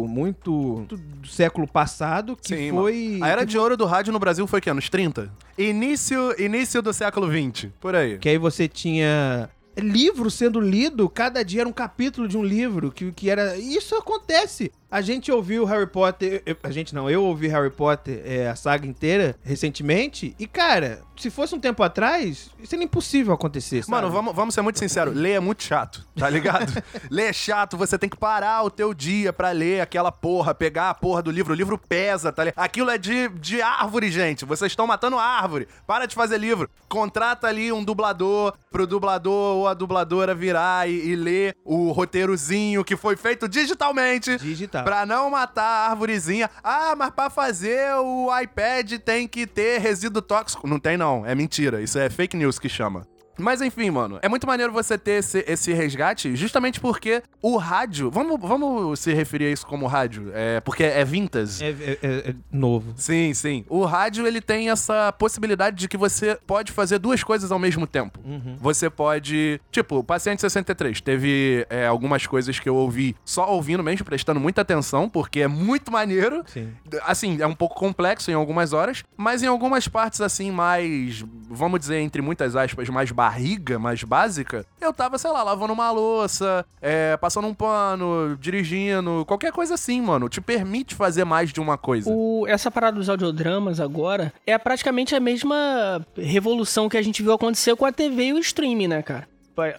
muito, 0.09 0.51
muito 0.51 0.97
do 0.97 1.27
século 1.27 1.67
passado, 1.67 2.35
que 2.35 2.55
Sim, 2.55 2.71
foi... 2.71 3.19
A 3.21 3.27
era 3.29 3.45
de 3.45 3.57
ouro 3.57 3.77
do 3.77 3.85
rádio 3.85 4.11
no 4.11 4.19
Brasil 4.19 4.45
foi 4.47 4.59
que 4.59 4.69
anos 4.69 4.89
30? 4.89 5.31
Início, 5.57 6.35
início 6.41 6.81
do 6.81 6.91
século 6.91 7.27
20, 7.27 7.73
por 7.79 7.95
aí. 7.95 8.17
Que 8.17 8.29
aí 8.29 8.37
você 8.37 8.67
tinha 8.67 9.49
livro 9.77 10.29
sendo 10.29 10.59
lido, 10.59 11.09
cada 11.09 11.43
dia 11.43 11.61
era 11.61 11.69
um 11.69 11.73
capítulo 11.73 12.27
de 12.27 12.37
um 12.37 12.43
livro, 12.43 12.91
que, 12.91 13.11
que 13.11 13.29
era... 13.29 13.57
Isso 13.57 13.95
acontece. 13.95 14.71
A 14.93 15.01
gente 15.01 15.31
ouviu 15.31 15.65
Harry 15.65 15.87
Potter... 15.87 16.43
eu- 16.45 16.55
a 16.61 16.69
gente 16.69 16.93
não, 16.93 17.09
eu 17.09 17.23
ouvi 17.23 17.47
Harry 17.47 17.71
Potter, 17.71 18.21
é, 18.23 18.47
a 18.47 18.55
saga 18.55 18.85
inteira, 18.85 19.35
recentemente, 19.43 20.35
e 20.37 20.45
cara, 20.45 21.01
se 21.17 21.31
fosse 21.31 21.55
um 21.55 21.59
tempo 21.59 21.81
atrás, 21.81 22.51
isso 22.61 22.75
era 22.75 22.83
impossível 22.83 23.33
acontecer, 23.33 23.81
sabe? 23.81 23.89
Mano, 23.91 24.11
vamos, 24.11 24.35
vamos 24.35 24.53
ser 24.53 24.61
muito 24.61 24.77
sinceros. 24.77 25.15
Ler 25.15 25.31
é 25.31 25.39
muito 25.39 25.63
chato, 25.63 26.05
tá 26.15 26.29
ligado? 26.29 26.71
ler 27.09 27.29
é 27.29 27.33
chato, 27.33 27.75
você 27.75 27.97
tem 27.97 28.07
que 28.07 28.15
parar 28.15 28.61
o 28.63 28.69
teu 28.69 28.93
dia 28.93 29.33
pra 29.33 29.49
ler 29.49 29.81
aquela 29.81 30.11
porra, 30.11 30.53
pegar 30.53 30.91
a 30.91 30.93
porra 30.93 31.23
do 31.23 31.31
livro. 31.31 31.53
O 31.53 31.55
livro 31.55 31.75
pesa, 31.75 32.31
tá 32.31 32.43
ligado? 32.43 32.63
Aquilo 32.63 32.91
é 32.91 32.97
de, 32.99 33.29
de 33.29 33.63
árvore, 33.63 34.11
gente. 34.11 34.45
Vocês 34.45 34.71
estão 34.71 34.85
matando 34.85 35.17
árvore. 35.17 35.67
Para 35.87 36.05
de 36.05 36.13
fazer 36.13 36.37
livro. 36.37 36.69
Contrata 36.87 37.47
ali 37.47 37.71
um 37.71 37.83
dublador 37.83 38.53
pro 38.69 38.85
dublador 38.85 39.57
ou 39.57 39.67
a 39.67 39.73
dubladora 39.73 40.35
virar 40.35 40.87
e, 40.87 40.93
e 41.09 41.15
ler 41.15 41.55
o 41.65 41.91
roteirozinho 41.91 42.83
que 42.83 42.95
foi 42.95 43.15
feito 43.15 43.47
digitalmente. 43.49 44.37
Digital. 44.37 44.82
Pra 44.83 45.05
não 45.05 45.29
matar 45.29 45.63
a 45.63 45.89
árvorezinha. 45.89 46.49
Ah, 46.63 46.95
mas 46.95 47.09
pra 47.11 47.29
fazer 47.29 47.93
o 47.95 48.29
iPad 48.39 48.93
tem 48.99 49.27
que 49.27 49.45
ter 49.47 49.79
resíduo 49.79 50.21
tóxico. 50.21 50.67
Não 50.67 50.79
tem, 50.79 50.97
não. 50.97 51.25
É 51.25 51.33
mentira. 51.35 51.81
Isso 51.81 51.97
é 51.97 52.09
fake 52.09 52.35
news 52.37 52.59
que 52.59 52.69
chama. 52.69 53.07
Mas 53.37 53.61
enfim, 53.61 53.89
mano, 53.89 54.19
é 54.21 54.29
muito 54.29 54.45
maneiro 54.45 54.71
você 54.71 54.97
ter 54.97 55.19
esse, 55.19 55.43
esse 55.47 55.73
resgate, 55.73 56.35
justamente 56.35 56.79
porque 56.79 57.21
o 57.41 57.57
rádio. 57.57 58.11
Vamos, 58.11 58.37
vamos 58.39 58.99
se 58.99 59.13
referir 59.13 59.45
a 59.45 59.49
isso 59.51 59.65
como 59.65 59.87
rádio, 59.87 60.31
é, 60.33 60.59
porque 60.61 60.83
é 60.83 61.03
vintage. 61.03 61.63
É, 61.63 61.69
é- 61.69 61.97
é- 62.01 62.29
é 62.29 62.35
novo. 62.51 62.93
Sim, 62.95 63.33
sim. 63.33 63.65
O 63.69 63.85
rádio 63.85 64.25
ele 64.27 64.39
tem 64.41 64.69
essa 64.69 65.11
possibilidade 65.13 65.77
de 65.77 65.87
que 65.87 65.97
você 65.97 66.37
pode 66.45 66.71
fazer 66.71 66.99
duas 66.99 67.23
coisas 67.23 67.51
ao 67.51 67.59
mesmo 67.59 67.87
tempo. 67.87 68.19
Você 68.59 68.89
pode. 68.89 69.59
Tipo, 69.71 69.97
o 69.97 70.03
Paciente 70.03 70.41
63 70.41 71.01
teve 71.01 71.65
é, 71.69 71.85
algumas 71.87 72.25
coisas 72.27 72.59
que 72.59 72.69
eu 72.69 72.75
ouvi 72.75 73.15
só 73.25 73.49
ouvindo 73.51 73.83
mesmo, 73.83 74.05
prestando 74.05 74.39
muita 74.39 74.61
atenção, 74.61 75.09
porque 75.09 75.41
é 75.41 75.47
muito 75.47 75.91
maneiro. 75.91 76.43
Sim. 76.45 76.69
Assim, 77.05 77.41
é 77.41 77.47
um 77.47 77.55
pouco 77.55 77.75
complexo 77.75 78.29
em 78.29 78.33
algumas 78.33 78.73
horas, 78.73 79.03
mas 79.17 79.41
em 79.43 79.47
algumas 79.47 79.87
partes, 79.87 80.21
assim, 80.21 80.51
mais. 80.51 81.23
Vamos 81.49 81.79
dizer, 81.79 81.99
entre 81.99 82.21
muitas 82.21 82.55
aspas, 82.55 82.89
mais 82.89 83.11
barriga, 83.23 83.79
mais 83.79 84.03
básica, 84.03 84.65
eu 84.81 84.91
tava, 84.91 85.17
sei 85.17 85.31
lá, 85.31 85.41
lavando 85.43 85.71
uma 85.71 85.89
louça, 85.91 86.65
é, 86.81 87.15
passando 87.15 87.47
um 87.47 87.53
pano, 87.53 88.37
dirigindo, 88.37 89.23
qualquer 89.25 89.53
coisa 89.53 89.75
assim, 89.75 90.01
mano. 90.01 90.27
Te 90.27 90.41
permite 90.41 90.93
fazer 90.93 91.23
mais 91.23 91.53
de 91.53 91.61
uma 91.61 91.77
coisa. 91.77 92.09
O- 92.11 92.45
essa 92.49 92.69
parada 92.69 92.97
dos 92.97 93.07
audiodramas 93.07 93.79
agora 93.79 94.33
é 94.45 94.57
praticamente 94.57 95.15
a 95.15 95.21
mesma 95.21 96.05
revolução 96.17 96.89
que 96.89 96.97
a 96.97 97.01
gente 97.01 97.23
viu 97.23 97.31
acontecer 97.31 97.75
com 97.77 97.85
a 97.85 97.93
TV 97.93 98.25
e 98.25 98.33
o 98.33 98.39
streaming, 98.39 98.87
né, 98.87 99.01
cara? 99.01 99.25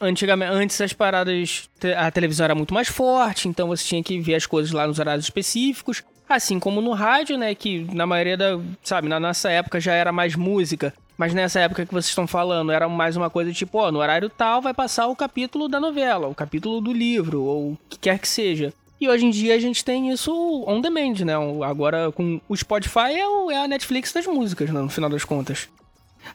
Antigamente, 0.01 0.51
antes 0.53 0.81
as 0.81 0.93
paradas, 0.95 1.69
a 1.99 2.11
televisão 2.11 2.45
era 2.45 2.55
muito 2.55 2.73
mais 2.73 2.89
forte, 2.89 3.47
então 3.49 3.69
você 3.69 3.85
tinha 3.85 4.03
que 4.03 4.21
ver 4.21 4.37
as 4.37 4.47
coisas 4.47 4.73
lá 4.73 4.87
nos 4.87 4.99
horários 4.99 5.27
específicos. 5.27 6.03
Assim 6.27 6.59
como 6.59 6.81
no 6.81 6.93
rádio, 6.93 7.37
né, 7.37 7.55
que 7.55 7.87
na 7.93 8.07
maioria 8.07 8.37
da, 8.37 8.59
sabe, 8.83 9.09
na 9.09 9.21
nossa 9.21 9.51
época 9.51 9.79
já 9.79 9.93
era 9.93 10.11
mais 10.11 10.35
música, 10.35 10.95
mas 11.17 11.33
nessa 11.33 11.61
época 11.61 11.87
que 11.87 11.93
vocês 11.93 12.09
estão 12.09 12.27
falando 12.27 12.73
era 12.73 12.89
mais 12.89 13.17
uma 13.17 13.31
coisa 13.31 13.53
tipo, 13.53 13.79
ó, 13.79 13.91
no 13.91 13.99
horário 13.99 14.29
tal 14.29 14.61
vai 14.61 14.75
passar 14.75 15.07
o 15.07 15.17
capítulo 15.17 15.69
da 15.69 15.81
novela, 15.81 16.29
o 16.29 16.35
capítulo 16.35 16.81
do 16.81 16.93
livro, 16.93 17.43
ou 17.43 17.73
o 17.73 17.79
que 17.89 17.99
quer 17.99 18.19
que 18.19 18.29
seja. 18.29 18.73
E 19.01 19.09
hoje 19.09 19.27
em 19.27 19.31
dia 19.31 19.55
a 19.55 19.59
gente 19.59 19.85
tem 19.85 20.11
isso 20.11 20.33
on 20.67 20.81
demand, 20.81 21.25
né? 21.25 21.35
Agora 21.65 22.11
com 22.13 22.41
o 22.49 22.57
Spotify 22.57 23.13
é, 23.13 23.53
é 23.53 23.65
a 23.65 23.69
Netflix 23.69 24.13
das 24.13 24.27
músicas, 24.27 24.71
né? 24.71 24.81
no 24.81 24.89
final 24.89 25.11
das 25.11 25.25
contas. 25.25 25.69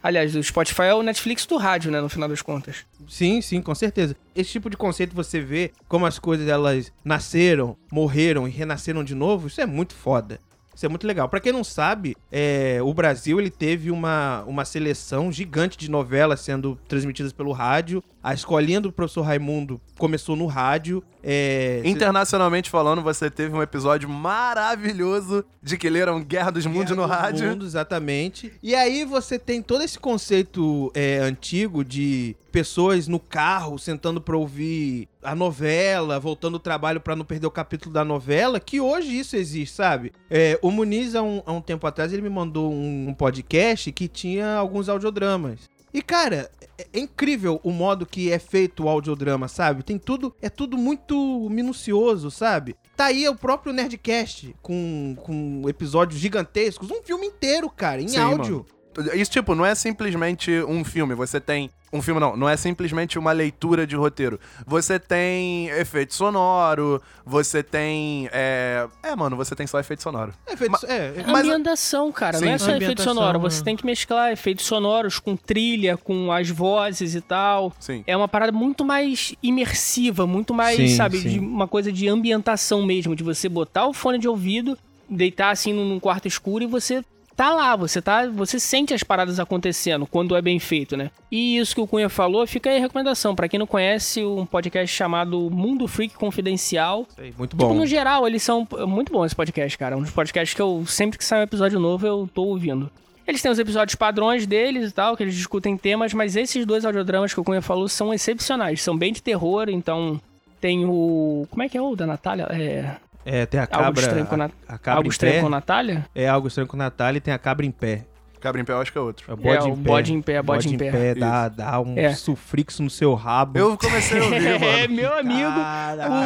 Aliás, 0.03 0.35
o 0.35 0.43
Spotify 0.43 0.83
é 0.83 0.93
o 0.93 1.01
Netflix 1.01 1.45
do 1.45 1.57
rádio, 1.57 1.91
né? 1.91 1.99
No 1.99 2.09
final 2.09 2.29
das 2.29 2.41
contas. 2.41 2.85
Sim, 3.07 3.41
sim, 3.41 3.61
com 3.61 3.73
certeza. 3.73 4.15
Esse 4.35 4.51
tipo 4.51 4.69
de 4.69 4.77
conceito 4.77 5.15
você 5.15 5.39
vê 5.41 5.71
como 5.87 6.05
as 6.05 6.19
coisas 6.19 6.47
elas 6.47 6.91
nasceram, 7.03 7.75
morreram 7.91 8.47
e 8.47 8.51
renasceram 8.51 9.03
de 9.03 9.15
novo, 9.15 9.47
isso 9.47 9.59
é 9.59 9.65
muito 9.65 9.95
foda. 9.95 10.39
Isso 10.79 10.85
é 10.85 10.89
muito 10.89 11.05
legal. 11.05 11.27
Pra 11.27 11.41
quem 11.41 11.51
não 11.51 11.61
sabe, 11.61 12.15
é, 12.31 12.79
o 12.81 12.93
Brasil 12.93 13.37
ele 13.37 13.49
teve 13.49 13.91
uma, 13.91 14.45
uma 14.47 14.63
seleção 14.63 15.29
gigante 15.29 15.77
de 15.77 15.91
novelas 15.91 16.39
sendo 16.39 16.79
transmitidas 16.87 17.33
pelo 17.33 17.51
rádio. 17.51 18.01
A 18.21 18.33
escolinha 18.33 18.81
do 18.81 18.91
professor 18.91 19.21
Raimundo 19.21 19.79
começou 19.97 20.35
no 20.35 20.45
rádio. 20.45 21.01
É, 21.23 21.81
Internacionalmente 21.85 22.69
falando, 22.69 23.01
você 23.01 23.29
teve 23.29 23.55
um 23.55 23.61
episódio 23.61 24.09
maravilhoso 24.09 25.45
de 25.63 25.77
que 25.77 25.89
leram 25.89 26.21
Guerra 26.21 26.51
dos 26.51 26.65
Mundos 26.65 26.95
no 26.95 27.07
Guerra 27.07 27.31
dos 27.31 27.39
rádio. 27.39 27.49
Mundos, 27.49 27.67
exatamente. 27.69 28.51
E 28.61 28.75
aí 28.75 29.05
você 29.05 29.39
tem 29.39 29.61
todo 29.61 29.83
esse 29.83 29.97
conceito 29.97 30.91
é, 30.93 31.19
antigo 31.19 31.83
de 31.83 32.35
pessoas 32.51 33.07
no 33.07 33.19
carro 33.19 33.77
sentando 33.79 34.19
pra 34.19 34.35
ouvir 34.35 35.07
a 35.23 35.33
novela, 35.33 36.19
voltando 36.19 36.53
do 36.53 36.59
trabalho 36.59 36.99
pra 36.99 37.15
não 37.15 37.23
perder 37.23 37.47
o 37.47 37.51
capítulo 37.51 37.93
da 37.93 38.03
novela, 38.03 38.59
que 38.59 38.81
hoje 38.81 39.17
isso 39.17 39.35
existe, 39.35 39.75
sabe? 39.75 40.11
É, 40.29 40.59
o 40.61 40.71
Muniz, 40.71 41.15
há 41.15 41.21
um, 41.21 41.41
há 41.45 41.53
um 41.53 41.61
tempo 41.61 41.85
atrás, 41.87 42.11
ele 42.11 42.21
me 42.21 42.29
mandou 42.29 42.71
um, 42.71 43.09
um 43.09 43.13
podcast 43.13 43.91
que 43.91 44.07
tinha 44.07 44.55
alguns 44.55 44.89
audiodramas. 44.89 45.69
E, 45.93 46.01
cara, 46.01 46.49
é, 46.77 46.87
é 46.93 46.99
incrível 46.99 47.59
o 47.63 47.71
modo 47.71 48.05
que 48.05 48.31
é 48.31 48.39
feito 48.39 48.83
o 48.83 48.89
audiodrama, 48.89 49.47
sabe? 49.47 49.83
Tem 49.83 49.97
tudo, 49.97 50.35
é 50.41 50.49
tudo 50.49 50.77
muito 50.77 51.47
minucioso, 51.49 52.29
sabe? 52.31 52.75
Tá 52.95 53.05
aí 53.05 53.27
o 53.27 53.35
próprio 53.35 53.73
Nerdcast 53.73 54.55
com, 54.61 55.15
com 55.21 55.67
episódios 55.67 56.19
gigantescos, 56.19 56.91
um 56.91 57.01
filme 57.03 57.27
inteiro, 57.27 57.69
cara, 57.69 58.01
em 58.01 58.07
Sim, 58.07 58.17
áudio. 58.17 58.65
Isso, 59.13 59.31
tipo, 59.31 59.53
não 59.55 59.65
é 59.65 59.75
simplesmente 59.75 60.51
um 60.63 60.83
filme. 60.83 61.13
Você 61.15 61.39
tem. 61.39 61.69
Um 61.91 62.01
filme 62.03 62.19
não, 62.19 62.35
não 62.37 62.47
é 62.47 62.55
simplesmente 62.55 63.17
uma 63.17 63.31
leitura 63.31 63.87
de 63.87 63.95
roteiro. 63.95 64.39
Você 64.67 64.99
tem 64.99 65.69
efeito 65.69 66.13
sonoro, 66.13 67.01
você 67.25 67.63
tem. 67.63 68.29
É, 68.31 68.87
é 69.01 69.15
mano, 69.15 69.35
você 69.35 69.55
tem 69.55 69.65
só 69.65 69.79
efeito 69.79 70.03
sonoro. 70.03 70.31
É 70.45 70.55
feito, 70.55 70.85
é, 70.85 71.13
é- 71.17 71.23
Mas- 71.27 71.45
ambientação, 71.47 72.11
cara. 72.11 72.37
Sim, 72.37 72.45
não 72.45 72.51
é 72.51 72.57
só 72.57 72.71
efeito 72.75 73.01
sonoro. 73.01 73.37
é. 73.37 73.41
Você 73.41 73.63
tem 73.63 73.75
que 73.75 73.85
mesclar 73.85 74.31
efeitos 74.31 74.65
sonoros 74.65 75.17
com 75.17 75.35
trilha, 75.35 75.97
com 75.97 76.31
as 76.31 76.49
vozes 76.49 77.15
e 77.15 77.21
tal. 77.21 77.73
Sim. 77.79 78.03
É 78.05 78.15
uma 78.15 78.27
parada 78.27 78.51
muito 78.51 78.85
mais 78.85 79.33
imersiva, 79.41 80.27
muito 80.27 80.53
mais, 80.53 80.77
Sim, 80.77 80.95
sabe, 80.95 81.19
sim. 81.19 81.29
de 81.29 81.39
uma 81.39 81.67
coisa 81.67 81.91
de 81.91 82.07
ambientação 82.07 82.85
mesmo, 82.85 83.15
de 83.15 83.23
você 83.23 83.47
botar 83.49 83.87
o 83.87 83.93
fone 83.93 84.19
de 84.19 84.27
ouvido, 84.27 84.77
deitar 85.09 85.49
assim 85.51 85.73
num 85.73 85.99
quarto 85.99 86.27
escuro 86.27 86.63
e 86.63 86.67
você 86.67 87.03
tá 87.39 87.53
lá, 87.53 87.73
você 87.73 88.01
tá, 88.01 88.27
você 88.27 88.59
sente 88.59 88.93
as 88.93 89.01
paradas 89.01 89.39
acontecendo 89.39 90.05
quando 90.05 90.35
é 90.35 90.41
bem 90.41 90.59
feito, 90.59 90.97
né? 90.97 91.09
E 91.31 91.57
isso 91.57 91.73
que 91.73 91.79
o 91.79 91.87
Cunha 91.87 92.09
falou, 92.09 92.45
fica 92.45 92.69
aí 92.69 92.75
a 92.75 92.79
recomendação 92.81 93.33
Pra 93.33 93.47
quem 93.47 93.57
não 93.57 93.65
conhece, 93.65 94.21
um 94.25 94.45
podcast 94.45 94.93
chamado 94.93 95.49
Mundo 95.49 95.87
Freak 95.87 96.15
Confidencial. 96.15 97.07
Sei, 97.15 97.33
muito 97.37 97.51
Tipo, 97.51 97.69
bom. 97.69 97.73
no 97.73 97.85
geral, 97.87 98.27
eles 98.27 98.43
são 98.43 98.67
muito 98.85 99.13
bom 99.13 99.25
esse 99.25 99.33
podcast, 99.33 99.77
cara. 99.77 99.95
Um 99.95 100.01
dos 100.01 100.11
podcasts 100.11 100.53
que 100.53 100.61
eu 100.61 100.83
sempre 100.85 101.17
que 101.17 101.23
sai 101.23 101.39
um 101.39 101.43
episódio 101.43 101.79
novo 101.79 102.05
eu 102.05 102.29
tô 102.33 102.43
ouvindo. 102.43 102.91
Eles 103.25 103.41
têm 103.41 103.49
os 103.49 103.59
episódios 103.59 103.95
padrões 103.95 104.45
deles 104.45 104.89
e 104.89 104.93
tal, 104.93 105.15
que 105.15 105.23
eles 105.23 105.35
discutem 105.35 105.77
temas, 105.77 106.13
mas 106.13 106.35
esses 106.35 106.65
dois 106.65 106.83
audiodramas 106.83 107.33
que 107.33 107.39
o 107.39 107.43
Cunha 107.45 107.61
falou 107.61 107.87
são 107.87 108.13
excepcionais, 108.13 108.81
são 108.81 108.97
bem 108.97 109.13
de 109.13 109.23
terror, 109.23 109.69
então 109.69 110.19
tem 110.59 110.83
o. 110.83 111.47
Como 111.49 111.63
é 111.63 111.69
que 111.69 111.77
é 111.77 111.81
o 111.81 111.95
da 111.95 112.05
Natália? 112.05 112.47
É. 112.51 112.97
É, 113.25 113.45
tem 113.45 113.59
a 113.59 113.63
Algo 113.63 113.75
cabra. 113.85 114.01
estranho 114.01 114.25
com, 114.25 114.35
a, 114.35 114.37
Nat... 114.37 114.51
a 114.67 114.77
cabra 114.77 114.99
Algo 114.99 115.09
estranho 115.09 115.35
pé. 115.35 115.41
com 115.41 115.49
Natália? 115.49 116.05
É 116.15 116.27
algo 116.27 116.47
estranho 116.47 116.67
com 116.67 116.77
Natália 116.77 117.17
e 117.17 117.21
tem 117.21 117.33
a 117.33 117.37
cabra 117.39 117.65
em 117.65 117.71
pé. 117.71 118.05
Cabra 118.39 118.61
em 118.61 118.65
pé, 118.65 118.73
eu 118.73 118.79
acho 118.81 118.91
que 118.91 118.97
é 118.97 119.01
outro. 119.01 119.25
É 119.29 119.33
o 119.33 119.37
bode 119.37 119.65
É, 119.65 119.69
em 119.69 119.73
o 119.73 119.75
pé. 119.77 119.81
bode 119.83 120.13
em 120.13 120.21
pé, 120.21 120.41
bode 120.41 120.73
em 120.73 120.77
pé. 120.77 121.13
dá, 121.15 121.49
dá 121.49 121.79
um 121.81 121.97
É. 121.97 122.13
sufrixo 122.13 122.81
no 122.81 122.89
seu 122.89 123.13
rabo. 123.13 123.57
Eu 123.59 123.77
comecei 123.77 124.19
a 124.19 124.23
ouvir, 124.23 124.45
É, 124.63 124.87
meu 124.87 125.13
amigo. 125.17 125.49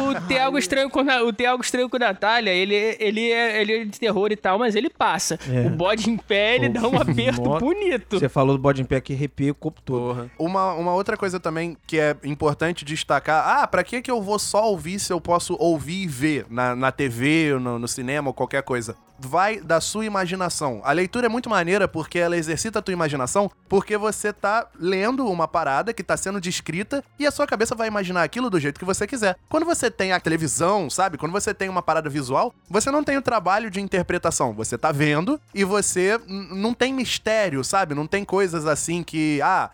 O 0.08 0.20
Tem 0.28 0.38
algo 0.38 0.58
estranho 0.58 0.88
com 0.90 1.00
o 1.00 1.32
Tem 1.32 1.46
algo 1.46 1.62
estranho 1.64 1.88
com 1.88 1.98
Natália, 1.98 2.50
ele, 2.50 2.74
ele, 2.74 3.30
é, 3.30 3.60
ele 3.60 3.72
é 3.72 3.84
de 3.84 3.98
terror 3.98 4.30
e 4.30 4.36
tal, 4.36 4.58
mas 4.58 4.74
ele 4.76 4.88
passa. 4.90 5.38
É. 5.50 5.66
O 5.66 5.70
bode 5.70 6.08
em 6.10 6.16
pé, 6.16 6.56
ele 6.56 6.68
O- 6.68 6.72
dá 6.72 6.88
um 6.88 6.96
aperto 7.00 7.42
bonito. 7.58 8.18
Você 8.18 8.28
falou 8.28 8.56
do 8.56 8.62
bode 8.62 8.80
em 8.80 8.84
pé 8.84 9.00
que 9.00 9.12
arrepia 9.12 9.52
o 9.52 9.54
corpo 9.54 9.80
todo. 9.82 10.30
Uma, 10.38 10.72
uma 10.74 10.94
outra 10.94 11.16
coisa 11.16 11.40
também 11.40 11.76
que 11.86 11.98
é 11.98 12.16
importante 12.24 12.84
destacar. 12.84 13.62
Ah, 13.62 13.66
pra 13.66 13.82
que 13.82 14.00
que 14.00 14.10
eu 14.10 14.22
vou 14.22 14.38
só 14.38 14.68
ouvir 14.70 14.98
se 15.00 15.12
eu 15.12 15.20
posso 15.20 15.56
ouvir 15.58 16.02
e 16.02 16.06
ver 16.06 16.46
na, 16.48 16.76
na 16.76 16.92
TV, 16.92 17.56
no, 17.60 17.78
no 17.78 17.88
cinema 17.88 18.28
ou 18.28 18.34
qualquer 18.34 18.62
coisa? 18.62 18.96
Vai 19.18 19.60
da 19.60 19.80
sua 19.80 20.04
imaginação. 20.04 20.80
A 20.84 20.92
leitura 20.92 21.26
é 21.26 21.28
muito 21.28 21.48
maneira 21.48 21.86
porque 21.86 22.18
ela 22.18 22.36
exercita 22.36 22.78
a 22.78 22.82
tua 22.82 22.92
imaginação, 22.92 23.50
porque 23.68 23.96
você 23.96 24.32
tá 24.32 24.66
lendo 24.78 25.26
uma 25.26 25.46
parada 25.46 25.92
que 25.92 26.02
tá 26.02 26.16
sendo 26.16 26.40
descrita 26.40 27.02
e 27.18 27.26
a 27.26 27.30
sua 27.30 27.46
cabeça 27.46 27.74
vai 27.74 27.88
imaginar 27.88 28.22
aquilo 28.22 28.50
do 28.50 28.58
jeito 28.58 28.78
que 28.78 28.84
você 28.84 29.06
quiser. 29.06 29.36
Quando 29.48 29.64
você 29.64 29.90
tem 29.90 30.12
a 30.12 30.20
televisão, 30.20 30.90
sabe? 30.90 31.16
Quando 31.16 31.32
você 31.32 31.54
tem 31.54 31.68
uma 31.68 31.82
parada 31.82 32.10
visual, 32.10 32.52
você 32.68 32.90
não 32.90 33.04
tem 33.04 33.16
o 33.16 33.22
trabalho 33.22 33.70
de 33.70 33.80
interpretação. 33.80 34.52
Você 34.54 34.76
tá 34.76 34.90
vendo 34.90 35.40
e 35.54 35.64
você 35.64 36.20
não 36.26 36.74
tem 36.74 36.92
mistério, 36.92 37.62
sabe? 37.62 37.94
Não 37.94 38.06
tem 38.06 38.24
coisas 38.24 38.66
assim 38.66 39.02
que, 39.02 39.40
ah, 39.42 39.70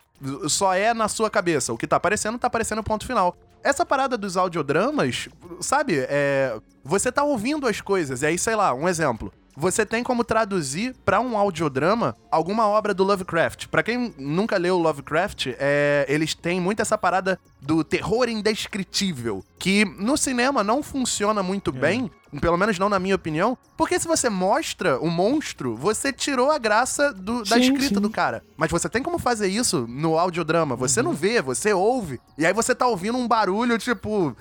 só 0.49 0.75
é 0.75 0.93
na 0.93 1.09
sua 1.09 1.31
cabeça. 1.31 1.73
O 1.73 1.79
que 1.79 1.87
tá 1.87 1.97
aparecendo, 1.97 2.39
tá 2.39 2.47
aparecendo 2.47 2.83
ponto 2.83 3.07
final. 3.07 3.37
Essa 3.63 3.85
parada 3.85 4.17
dos 4.17 4.37
audiodramas, 4.37 5.29
sabe? 5.61 6.07
É, 6.09 6.59
você 6.83 7.13
tá 7.13 7.23
ouvindo 7.23 7.67
as 7.67 7.81
coisas. 7.81 8.23
E 8.23 8.27
aí, 8.27 8.39
sei 8.39 8.57
lá, 8.57 8.73
um 8.73 8.89
exemplo. 8.89 9.33
Você 9.57 9.85
tem 9.85 10.03
como 10.03 10.25
traduzir 10.25 10.95
pra 11.05 11.21
um 11.21 11.37
audiodrama 11.37 12.17
alguma 12.31 12.67
obra 12.67 12.95
do 12.95 13.05
Lovecraft. 13.05 13.67
Pra 13.67 13.83
quem 13.83 14.15
nunca 14.17 14.57
leu 14.57 14.79
Lovecraft, 14.79 15.49
é, 15.59 16.07
eles 16.09 16.35
têm 16.35 16.61
muito 16.61 16.81
essa 16.81 16.97
parada 16.97 17.39
do 17.61 17.85
terror 17.85 18.29
indescritível, 18.29 19.45
que 19.59 19.85
no 19.85 20.17
cinema 20.17 20.65
não 20.65 20.83
funciona 20.83 21.43
muito 21.43 21.73
bem, 21.73 22.11
pelo 22.39 22.57
menos 22.57 22.79
não 22.79 22.89
na 22.89 22.99
minha 22.99 23.15
opinião, 23.17 23.57
porque 23.77 23.99
se 23.99 24.07
você 24.07 24.29
mostra 24.31 24.99
o 25.01 25.09
monstro, 25.11 25.75
você 25.75 26.13
tirou 26.13 26.51
a 26.51 26.59
graça 26.59 27.13
do- 27.13 27.43
da 27.43 27.57
Sim, 27.57 27.63
escrita 27.63 27.95
sim. 27.97 28.01
do 28.01 28.11
cara. 28.11 28.45
Mas 28.57 28.71
você 28.71 28.89
tem 28.89 29.03
como 29.03 29.19
fazer 29.19 29.49
isso 29.49 29.87
no 29.89 30.19
audiodrama. 30.19 30.77
Você 30.77 31.03
não 31.03 31.13
vê, 31.13 31.43
você 31.43 31.73
ouve. 31.73 32.21
E 32.39 32.47
aí 32.47 32.53
você 32.53 32.75
tá 32.75 32.87
ouvindo 32.87 33.19
um 33.19 33.27
barulho 33.27 33.79
tipo. 33.79 34.37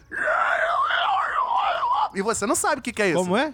E 2.13 2.22
você 2.22 2.46
não 2.46 2.55
sabe 2.55 2.79
o 2.79 2.81
que, 2.81 2.91
que 2.91 3.01
é 3.01 3.10
isso. 3.10 3.19
Como 3.19 3.38
é? 3.38 3.53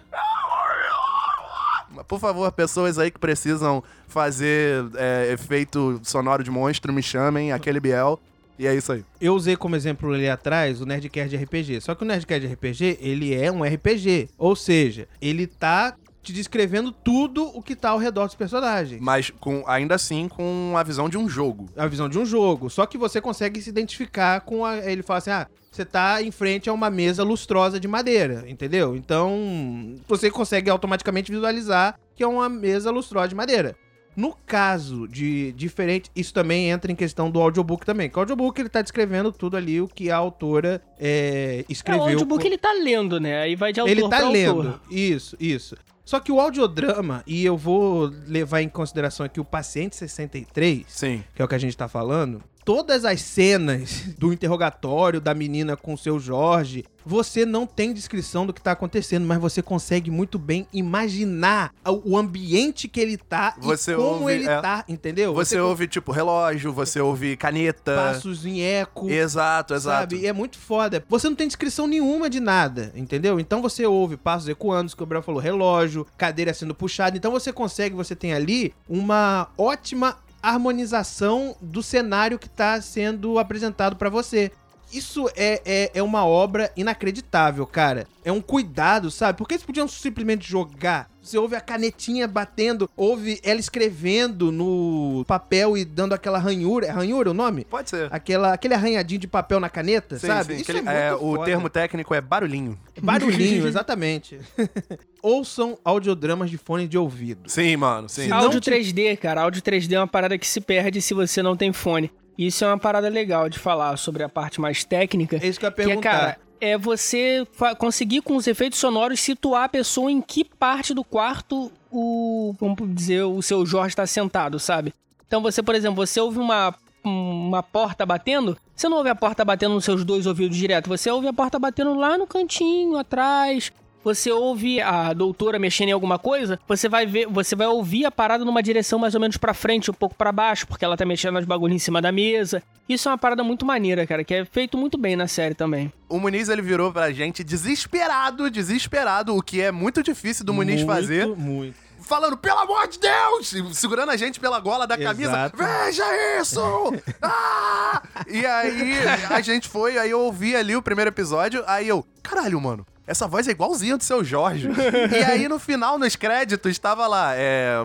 Por 2.08 2.20
favor, 2.20 2.51
pessoas 2.51 3.00
aí 3.00 3.10
que 3.10 3.20
precisam 3.20 3.84
fazer 4.08 4.86
é, 4.96 5.32
efeito 5.32 6.00
sonoro 6.04 6.44
de 6.44 6.51
monstro, 6.51 6.94
me 6.94 7.01
chamem, 7.01 7.51
aquele 7.51 7.80
Biel. 7.80 8.20
E 8.58 8.68
é 8.68 8.74
isso 8.74 8.92
aí. 8.92 9.04
Eu 9.20 9.36
usei 9.36 9.56
como 9.56 9.76
exemplo 9.76 10.14
ali 10.14 10.30
atrás 10.30 10.82
o 10.82 10.86
Nerdcast 10.86 11.30
de 11.30 11.44
RPG. 11.44 11.82
Só 11.82 11.94
que 11.94 12.04
o 12.04 12.06
Nerdcast 12.06 12.48
de 12.48 12.54
RPG, 12.54 12.98
ele 13.02 13.34
é 13.34 13.52
um 13.52 13.64
RPG. 13.64 14.30
Ou 14.38 14.56
seja, 14.56 15.08
ele 15.22 15.46
tá 15.46 15.96
te 16.26 16.34
descrevendo 16.34 16.92
tudo 16.92 17.46
o 17.56 17.62
que 17.62 17.76
tá 17.76 17.90
ao 17.92 18.00
redor 18.00 18.26
dos 18.26 18.36
personagens. 18.36 19.00
Mas 19.00 19.30
com, 19.30 19.64
ainda 19.68 19.96
assim 19.96 20.28
com 20.28 20.74
a 20.76 20.84
visão 20.84 21.08
de 21.08 21.18
um 21.18 21.30
jogo. 21.30 21.70
a 21.78 21.88
visão 21.88 22.10
de 22.10 22.18
um 22.18 22.26
jogo. 22.26 22.70
Só 22.70 22.86
que 22.86 22.98
você 22.98 23.22
consegue 23.22 23.62
se 23.62 23.70
identificar 23.70 24.42
com 24.42 24.66
a. 24.66 24.78
Ele 24.78 25.04
fala 25.04 25.20
assim: 25.20 25.30
ah, 25.30 25.48
você 25.72 25.86
tá 25.86 26.22
em 26.22 26.32
frente 26.32 26.70
a 26.70 26.74
uma 26.74 26.90
mesa 26.90 27.24
lustrosa 27.24 27.80
de 27.80 27.88
madeira, 27.88 28.44
entendeu? 28.48 28.96
Então 28.96 29.96
você 30.08 30.32
consegue 30.32 30.70
automaticamente 30.70 31.32
visualizar 31.32 32.00
que 32.16 32.24
é 32.24 32.28
uma 32.28 32.50
mesa 32.50 32.90
lustrosa 32.90 33.28
de 33.28 33.36
madeira. 33.36 33.76
No 34.15 34.36
caso 34.45 35.07
de 35.07 35.51
diferente, 35.53 36.10
isso 36.15 36.34
também 36.34 36.69
entra 36.69 36.91
em 36.91 36.95
questão 36.95 37.29
do 37.29 37.39
audiobook 37.41 37.86
também. 37.86 38.10
Que 38.10 38.17
o 38.17 38.22
audiobook 38.22 38.60
ele 38.62 38.69
tá 38.69 38.81
descrevendo 38.81 39.31
tudo 39.31 39.57
ali 39.57 39.81
o 39.81 39.88
que 39.88 40.10
a 40.10 40.15
autora 40.15 40.81
é, 41.00 41.60
É, 41.60 41.65
o 41.67 41.72
escreveu. 41.72 42.03
audiobook 42.03 42.41
com- 42.41 42.48
ele 42.48 42.57
tá 42.57 42.72
lendo, 42.74 43.19
né? 43.19 43.41
Aí 43.41 43.55
vai 43.55 43.74
de 43.74 43.79
autor 43.81 43.91
ele 43.91 44.01
tá 44.03 44.07
pra 44.19 44.29
lendo. 44.29 44.50
autor. 44.69 44.81
Isso, 44.89 45.36
isso. 45.39 45.75
Só 46.05 46.19
que 46.19 46.31
o 46.31 46.39
audiodrama, 46.39 47.24
e 47.25 47.43
eu 47.43 47.57
vou 47.57 48.12
levar 48.27 48.62
em 48.62 48.69
consideração 48.69 49.25
aqui 49.25 49.39
o 49.39 49.43
Paciente 49.45 49.95
63, 49.95 50.86
Sim. 50.88 51.24
que 51.34 51.41
é 51.41 51.45
o 51.45 51.48
que 51.48 51.55
a 51.55 51.57
gente 51.57 51.75
tá 51.75 51.88
falando, 51.88 52.43
todas 52.65 53.05
as 53.05 53.22
cenas 53.22 54.03
do 54.17 54.34
interrogatório 54.34 55.22
da 55.22 55.36
menina 55.36 55.77
com 55.77 55.93
o 55.93 55.98
seu 55.98 56.19
Jorge, 56.19 56.84
você 57.05 57.45
não 57.45 57.67
tem 57.67 57.93
descrição 57.93 58.48
do 58.48 58.51
que 58.51 58.60
tá 58.60 58.72
acontecendo, 58.72 59.27
mas 59.27 59.39
você 59.39 59.62
consegue 59.62 60.10
muito 60.10 60.39
bem 60.39 60.67
imaginar 60.74 61.72
o 62.03 62.17
ambiente 62.17 62.88
que 62.88 63.00
ele 63.00 63.15
tá 63.15 63.55
Você 63.60 63.93
e 63.93 63.95
como 63.95 64.22
ouve, 64.22 64.34
ele 64.34 64.48
é. 64.48 64.60
tá, 64.60 64.84
entendeu? 64.89 65.31
Você 65.36 65.60
ouve, 65.60 65.88
tipo, 65.88 66.12
relógio, 66.12 66.74
você 66.74 67.00
ouve 67.00 67.38
caneta. 67.38 67.95
passos 67.95 68.43
em 68.43 68.62
eco. 68.62 69.07
Exato, 69.07 69.75
exato. 69.75 70.15
Sabe? 70.15 70.24
E 70.24 70.27
é 70.27 70.34
muito 70.34 70.57
foda. 70.57 71.05
Você 71.07 71.29
não 71.29 71.36
tem 71.36 71.45
descrição 71.45 71.86
nenhuma 71.86 72.27
de 72.27 72.39
nada, 72.39 72.91
entendeu? 72.95 73.39
Então 73.39 73.62
você 73.62 73.86
ouve 73.86 74.17
passos 74.17 74.50
ecoando, 74.50 74.95
que 74.95 75.03
o 75.03 75.05
Gabriel 75.05 75.22
falou, 75.22 75.39
relógio, 75.39 76.07
cadeira 76.17 76.53
sendo 76.55 76.74
puxada. 76.74 77.15
Então 77.15 77.31
você 77.31 77.53
consegue, 77.53 77.93
você 77.93 78.15
tem 78.15 78.34
ali 78.34 78.74
uma 78.89 79.50
ótima 79.55 80.17
harmonização 80.50 81.56
do 81.62 81.82
cenário 81.82 82.40
que 82.40 82.50
tá 82.50 82.80
sendo 82.82 83.40
apresentado 83.40 83.96
pra 83.96 84.10
você. 84.10 84.52
Isso 84.98 85.30
é, 85.36 85.62
é, 85.66 85.92
é 85.96 86.04
uma 86.04 86.25
obra 86.25 86.72
inacreditável, 86.75 87.66
cara. 87.66 88.08
É 88.24 88.32
um 88.32 88.42
cuidado, 88.42 89.12
sabe? 89.12 89.38
Porque 89.38 89.54
eles 89.54 89.66
podiam 89.66 89.88
simplesmente 89.88 90.50
jogar. 90.50 91.10
Você 91.22 91.38
ouve 91.38 91.56
a 91.56 91.62
canetinha 91.62 92.28
batendo, 92.28 92.90
ouve 92.96 93.40
ela 93.44 93.60
escrevendo 93.60 94.52
no 94.52 95.24
papel 95.28 95.75
e 95.78 95.84
dando 95.84 96.14
aquela 96.14 96.38
ranhura. 96.38 96.86
É 96.88 96.92
ranhura 96.92 97.32
o 97.32 97.34
nome? 97.34 97.66
Pode 97.66 97.90
ser. 97.90 98.08
Aquela, 98.12 98.54
aquele 98.54 98.74
arranhadinho 98.75 99.20
de 99.20 99.28
papel 99.28 99.60
na 99.60 99.70
caneta, 99.70 100.18
Sim, 100.20 100.28
sabe? 100.28 100.56
sim, 100.56 100.62
Isso 100.62 100.72
aquele- 100.72 100.88
é 100.90 101.08
é, 101.10 101.14
o 101.16 101.20
foda. 101.20 101.46
termo 101.46 101.70
técnico 101.70 102.14
é 102.14 102.22
barulhinho. 102.22 102.78
Barulhinho, 103.02 103.66
exatamente. 103.68 104.40
Ouçam 105.22 105.78
audiodramas 105.84 106.50
de 106.52 106.58
fone 106.58 106.88
de 106.88 106.98
ouvido. 106.98 107.50
Sim, 107.50 107.75
mano, 107.78 108.08
sim. 108.08 108.32
Áudio 108.32 108.60
te- 108.62 108.70
3D, 108.72 109.18
cara. 109.18 109.42
Áudio 109.42 109.62
3D 109.62 109.94
é 109.94 110.00
uma 110.00 110.08
parada 110.08 110.38
que 110.38 110.46
se 110.48 110.62
perde 110.62 111.02
se 111.02 111.14
você 111.16 111.42
não 111.42 111.56
tem 111.56 111.74
fone. 111.74 112.12
Isso 112.38 112.63
é 112.63 112.68
uma 112.68 112.77
parada 112.77 113.08
legal 113.10 113.50
de 113.50 113.58
falar 113.60 113.96
sobre 113.98 114.24
a 114.24 114.30
parte 114.30 114.60
mais 114.60 114.84
técnica. 114.84 115.38
É 115.42 115.48
isso 115.48 115.60
que 115.60 115.65
eu 115.65 115.70
ia 115.70 115.75
Que 115.75 115.82
é, 115.82 115.86
perguntar. 115.86 116.12
cara, 116.12 116.38
é 116.60 116.77
você 116.77 117.46
conseguir 117.77 118.22
com 118.22 118.36
os 118.36 118.48
efeitos 118.48 118.80
sonoros 118.80 119.20
situar 119.20 119.63
a 119.65 119.70
pessoa 119.70 120.12
em 120.12 120.22
que 120.22 120.44
parte 120.44 120.94
do 120.94 121.04
quarto 121.04 121.72
o, 121.92 122.54
vamos 122.60 122.77
dizer, 122.94 123.24
o 123.24 123.42
seu 123.42 123.65
Jorge 123.65 123.89
está 123.89 124.06
sentado, 124.06 124.60
sabe? 124.60 124.94
Então 125.27 125.42
você, 125.42 125.63
por 125.63 125.75
exemplo, 125.75 126.06
você 126.06 126.20
ouve 126.20 126.39
uma, 126.39 126.75
uma 127.04 127.63
porta 127.63 128.06
batendo, 128.06 128.58
você 128.75 128.89
não 128.89 128.98
ouve 128.98 129.10
a 129.10 129.15
porta 129.15 129.46
batendo 129.46 129.75
nos 129.75 129.86
seus 129.86 130.04
dois 130.04 130.25
ouvidos 130.25 130.58
direto, 130.58 130.89
você 130.89 131.10
ouve 131.10 131.27
a 131.27 131.34
porta 131.34 131.58
batendo 131.58 131.96
lá 131.96 132.18
no 132.18 132.27
cantinho, 132.27 132.98
atrás. 132.98 133.72
Você 134.06 134.32
ouve 134.32 134.80
a 134.80 135.14
doutora 135.14 135.58
mexendo 135.58 135.90
em 135.90 135.92
alguma 135.92 136.20
coisa, 136.20 136.60
você 136.68 136.88
vai 136.88 137.08
ver, 137.08 137.26
você 137.26 137.56
vai 137.56 137.66
ouvir 137.66 138.06
a 138.06 138.12
parada 138.12 138.46
numa 138.46 138.62
direção 138.62 139.00
mais 139.00 139.16
ou 139.16 139.20
menos 139.20 139.36
pra 139.36 139.52
frente, 139.52 139.90
um 139.90 139.96
pouco 139.96 140.14
pra 140.14 140.32
baixo, 140.32 140.68
porque 140.68 140.86
ela 140.86 140.96
tá 140.96 141.04
mexendo 141.04 141.34
nas 141.34 141.44
bagulhos 141.44 141.76
em 141.76 141.80
cima 141.80 142.00
da 142.00 142.12
mesa. 142.12 142.62
Isso 142.88 143.10
é 143.10 143.12
uma 143.12 143.18
parada 143.18 143.44
muito 143.44 143.66
maneira, 143.66 144.06
cara, 144.06 144.24
que 144.24 144.36
é 144.36 144.46
feito 144.46 144.78
muito 144.78 144.96
bem 144.96 145.16
na 145.16 145.28
série 145.28 145.56
também. 145.56 145.92
O 146.08 146.20
Muniz, 146.20 146.50
ele 146.50 146.62
virou 146.62 146.94
pra 146.94 147.12
gente 147.12 147.44
desesperado, 147.44 148.52
desesperado, 148.52 149.36
o 149.36 149.42
que 149.42 149.60
é 149.60 149.72
muito 149.72 150.04
difícil 150.04 150.46
do 150.46 150.54
Muniz 150.54 150.84
muito, 150.84 150.88
fazer. 150.88 151.26
Muito. 151.26 151.76
Falando, 152.02 152.38
pelo 152.38 152.60
amor 152.60 152.88
de 152.88 153.00
Deus! 153.00 153.56
Segurando 153.76 154.12
a 154.12 154.18
gente 154.18 154.40
pela 154.40 154.60
gola 154.60 154.86
da 154.86 155.00
camisa. 155.00 155.32
Exato. 155.32 155.58
Veja 155.58 156.40
isso! 156.40 156.62
Ah! 157.24 158.04
E 158.28 158.46
aí, 158.46 158.94
a 159.32 159.42
gente 159.42 159.68
foi, 159.68 159.98
aí 159.98 160.12
eu 160.12 160.20
ouvi 160.20 160.56
ali 160.56 160.76
o 160.76 160.82
primeiro 160.82 161.10
episódio, 161.10 161.64
aí 161.66 161.88
eu, 161.88 162.06
caralho, 162.22 162.62
mano. 162.62 162.86
Essa 163.08 163.28
voz 163.28 163.48
é 163.48 163.52
igualzinha 163.52 163.98
do 163.98 164.04
seu 164.04 164.24
Jorge. 164.24 164.68
e 165.12 165.24
aí, 165.24 165.48
no 165.48 165.60
final, 165.60 166.00
nos 166.00 166.16
créditos, 166.16 166.72
estava 166.72 167.08
lá, 167.08 167.34
é. 167.36 167.76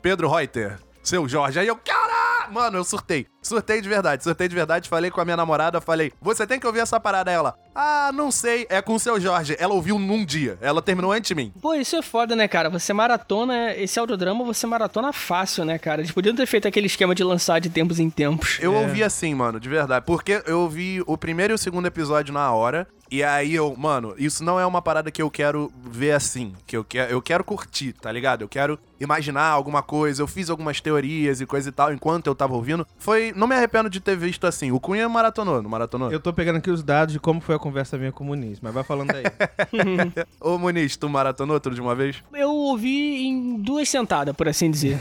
Pedro 0.00 0.28
Reuter, 0.28 0.78
seu 1.02 1.28
Jorge. 1.28 1.58
Aí 1.58 1.66
eu, 1.66 1.76
caralho! 1.76 2.18
Mano, 2.52 2.78
eu 2.78 2.84
surtei. 2.84 3.26
Surtei 3.42 3.80
de 3.80 3.88
verdade, 3.88 4.22
surtei 4.22 4.48
de 4.48 4.54
verdade. 4.54 4.88
Falei 4.88 5.10
com 5.10 5.20
a 5.20 5.24
minha 5.24 5.36
namorada, 5.36 5.80
falei, 5.80 6.12
você 6.20 6.46
tem 6.46 6.58
que 6.58 6.66
ouvir 6.66 6.80
essa 6.80 6.98
parada. 6.98 7.30
Aí 7.30 7.36
Ela, 7.36 7.54
ah, 7.74 8.10
não 8.12 8.30
sei, 8.30 8.66
é 8.68 8.80
com 8.80 8.94
o 8.94 8.98
seu 8.98 9.20
Jorge. 9.20 9.56
Ela 9.58 9.74
ouviu 9.74 9.98
num 9.98 10.24
dia. 10.24 10.58
Ela 10.60 10.82
terminou 10.82 11.12
antes 11.12 11.28
de 11.28 11.34
mim. 11.34 11.52
Pô, 11.60 11.74
isso 11.74 11.96
é 11.96 12.02
foda, 12.02 12.34
né, 12.34 12.48
cara? 12.48 12.70
Você 12.70 12.92
maratona, 12.92 13.74
esse 13.74 13.98
audiodrama 13.98 14.44
você 14.44 14.66
maratona 14.66 15.12
fácil, 15.12 15.64
né, 15.64 15.78
cara? 15.78 16.00
Eles 16.00 16.12
podiam 16.12 16.34
ter 16.34 16.46
feito 16.46 16.66
aquele 16.66 16.86
esquema 16.86 17.14
de 17.14 17.22
lançar 17.22 17.58
de 17.60 17.68
tempos 17.68 17.98
em 17.98 18.10
tempos. 18.10 18.58
Eu 18.60 18.74
ouvi 18.74 19.02
assim, 19.02 19.34
mano, 19.34 19.60
de 19.60 19.68
verdade. 19.68 20.04
Porque 20.06 20.42
eu 20.46 20.60
ouvi 20.60 21.02
o 21.06 21.16
primeiro 21.16 21.52
e 21.52 21.56
o 21.56 21.58
segundo 21.58 21.86
episódio 21.86 22.32
na 22.32 22.50
hora. 22.52 22.86
E 23.10 23.22
aí 23.22 23.54
eu, 23.54 23.74
mano, 23.76 24.14
isso 24.18 24.44
não 24.44 24.60
é 24.60 24.66
uma 24.66 24.82
parada 24.82 25.10
que 25.10 25.22
eu 25.22 25.30
quero 25.30 25.72
ver 25.82 26.12
assim. 26.12 26.52
Que 26.66 26.76
eu 26.76 26.84
quero, 26.84 27.10
eu 27.10 27.22
quero 27.22 27.42
curtir, 27.42 27.92
tá 27.94 28.12
ligado? 28.12 28.42
Eu 28.42 28.48
quero 28.48 28.78
imaginar 29.00 29.46
alguma 29.48 29.82
coisa. 29.82 30.22
Eu 30.22 30.26
fiz 30.26 30.50
algumas 30.50 30.80
teorias 30.80 31.40
e 31.40 31.46
coisa 31.46 31.68
e 31.68 31.72
tal 31.72 31.92
enquanto 31.92 32.26
eu 32.26 32.34
tava 32.34 32.54
ouvindo. 32.54 32.86
Foi. 32.98 33.32
Não 33.34 33.46
me 33.46 33.54
arrependo 33.54 33.88
de 33.88 34.00
ter 34.00 34.16
visto 34.16 34.46
assim. 34.46 34.70
O 34.70 34.80
Cunha 34.80 35.08
maratonou, 35.08 35.62
não 35.62 35.70
maratonou? 35.70 36.12
Eu 36.12 36.20
tô 36.20 36.32
pegando 36.32 36.56
aqui 36.56 36.70
os 36.70 36.82
dados 36.82 37.12
de 37.12 37.20
como 37.20 37.40
foi 37.40 37.54
a 37.54 37.58
conversa 37.58 37.96
minha 37.96 38.12
com 38.12 38.24
o 38.24 38.26
Muniz, 38.26 38.60
mas 38.60 38.74
vai 38.74 38.84
falando 38.84 39.12
aí. 39.12 39.24
Ô, 40.40 40.58
Muniz, 40.58 40.96
tu 40.96 41.08
maratonou 41.08 41.58
tudo 41.60 41.74
de 41.74 41.80
uma 41.80 41.94
vez? 41.94 42.22
Eu 42.34 42.50
ouvi 42.50 43.26
em 43.26 43.56
duas 43.56 43.88
sentadas, 43.88 44.34
por 44.36 44.48
assim 44.48 44.70
dizer. 44.70 44.98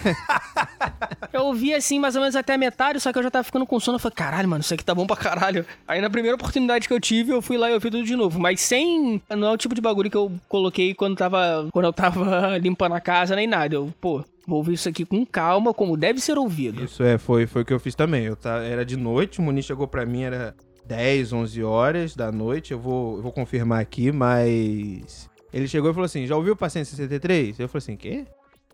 eu 1.33 1.43
ouvi 1.43 1.73
assim, 1.73 1.99
mais 1.99 2.15
ou 2.15 2.21
menos 2.21 2.35
até 2.35 2.53
a 2.53 2.57
metade, 2.57 2.99
só 2.99 3.11
que 3.11 3.19
eu 3.19 3.23
já 3.23 3.31
tava 3.31 3.43
ficando 3.43 3.65
com 3.65 3.79
sono. 3.79 3.95
Eu 3.95 3.99
falei, 3.99 4.15
caralho, 4.15 4.47
mano, 4.47 4.61
isso 4.61 4.73
aqui 4.73 4.83
tá 4.83 4.95
bom 4.95 5.05
pra 5.05 5.15
caralho. 5.15 5.65
Aí 5.87 5.99
na 5.99 6.09
primeira 6.09 6.35
oportunidade 6.35 6.87
que 6.87 6.93
eu 6.93 6.99
tive, 6.99 7.31
eu 7.31 7.41
fui 7.41 7.57
lá 7.57 7.69
e 7.69 7.73
ouvi 7.73 7.89
tudo 7.97 8.05
de 8.05 8.15
novo. 8.15 8.39
Mas 8.39 8.61
sem. 8.61 9.21
Não 9.29 9.47
é 9.47 9.51
o 9.51 9.57
tipo 9.57 9.75
de 9.75 9.81
bagulho 9.81 10.09
que 10.09 10.17
eu 10.17 10.31
coloquei 10.47 10.93
quando 10.93 11.17
tava. 11.17 11.67
Quando 11.71 11.85
eu 11.85 11.93
tava 11.93 12.57
limpando 12.61 12.93
a 12.93 13.01
casa 13.01 13.35
nem 13.35 13.47
nada. 13.47 13.75
Eu, 13.75 13.93
pô, 13.99 14.23
vou 14.45 14.59
ouvir 14.59 14.73
isso 14.73 14.89
aqui 14.89 15.05
com 15.05 15.25
calma, 15.25 15.73
como 15.73 15.97
deve 15.97 16.19
ser 16.19 16.37
ouvido. 16.37 16.83
Isso 16.83 17.03
é, 17.03 17.17
foi, 17.17 17.47
foi 17.47 17.63
o 17.63 17.65
que 17.65 17.73
eu 17.73 17.79
fiz 17.79 17.95
também. 17.95 18.25
Eu 18.25 18.35
tá, 18.35 18.57
era 18.63 18.85
de 18.85 18.97
noite, 18.97 19.39
o 19.39 19.41
Muniz 19.41 19.65
chegou 19.65 19.87
pra 19.87 20.05
mim, 20.05 20.23
era 20.23 20.55
10, 20.85 21.33
11 21.33 21.63
horas 21.63 22.15
da 22.15 22.31
noite. 22.31 22.71
Eu 22.71 22.79
vou, 22.79 23.17
eu 23.17 23.23
vou 23.23 23.31
confirmar 23.31 23.81
aqui, 23.81 24.11
mas. 24.11 25.29
Ele 25.51 25.67
chegou 25.67 25.89
e 25.89 25.93
falou 25.93 26.05
assim: 26.05 26.25
já 26.25 26.35
ouviu 26.35 26.53
o 26.53 26.57
Paciente 26.57 26.89
63? 26.89 27.59
Eu 27.59 27.67
falei 27.67 27.79
assim: 27.79 27.95
quê? 27.95 28.25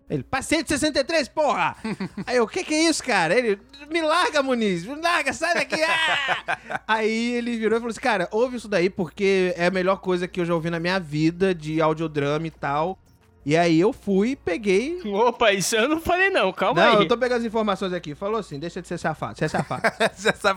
Ele, 0.08 0.22
Paciente 0.22 0.68
63, 0.68 1.28
porra! 1.28 1.76
Aí 2.26 2.36
eu, 2.36 2.44
o 2.44 2.48
que 2.48 2.62
que 2.62 2.74
é 2.74 2.88
isso, 2.88 3.02
cara? 3.02 3.34
Ele, 3.34 3.58
me 3.90 4.02
larga, 4.02 4.42
Muniz, 4.42 4.84
me 4.84 4.96
larga, 4.96 5.32
sai 5.32 5.54
daqui! 5.54 5.82
ah!" 5.82 6.82
Aí 6.86 7.32
ele 7.32 7.56
virou 7.56 7.78
e 7.78 7.80
falou 7.80 7.90
assim: 7.90 8.00
cara, 8.00 8.28
ouve 8.30 8.56
isso 8.56 8.68
daí 8.68 8.90
porque 8.90 9.54
é 9.56 9.66
a 9.66 9.70
melhor 9.70 9.96
coisa 9.96 10.28
que 10.28 10.40
eu 10.40 10.44
já 10.44 10.54
ouvi 10.54 10.68
na 10.68 10.78
minha 10.78 11.00
vida 11.00 11.54
de 11.54 11.80
audiodrama 11.80 12.46
e 12.46 12.50
tal. 12.50 12.98
E 13.46 13.56
aí 13.58 13.78
eu 13.78 13.92
fui 13.92 14.30
e 14.30 14.36
peguei 14.36 15.02
Opa, 15.04 15.52
isso 15.52 15.76
eu 15.76 15.86
não 15.86 16.00
falei 16.00 16.30
não, 16.30 16.50
calma 16.50 16.82
não, 16.82 16.92
aí. 16.92 17.02
eu 17.02 17.08
tô 17.08 17.16
pegando 17.18 17.40
as 17.40 17.44
informações 17.44 17.92
aqui. 17.92 18.14
Falou 18.14 18.40
assim, 18.40 18.58
deixa 18.58 18.80
de 18.80 18.88
ser 18.88 18.98
safado, 18.98 19.38
você 19.38 19.44
é 19.44 19.48
safado. 19.48 19.82
Essa 20.00 20.56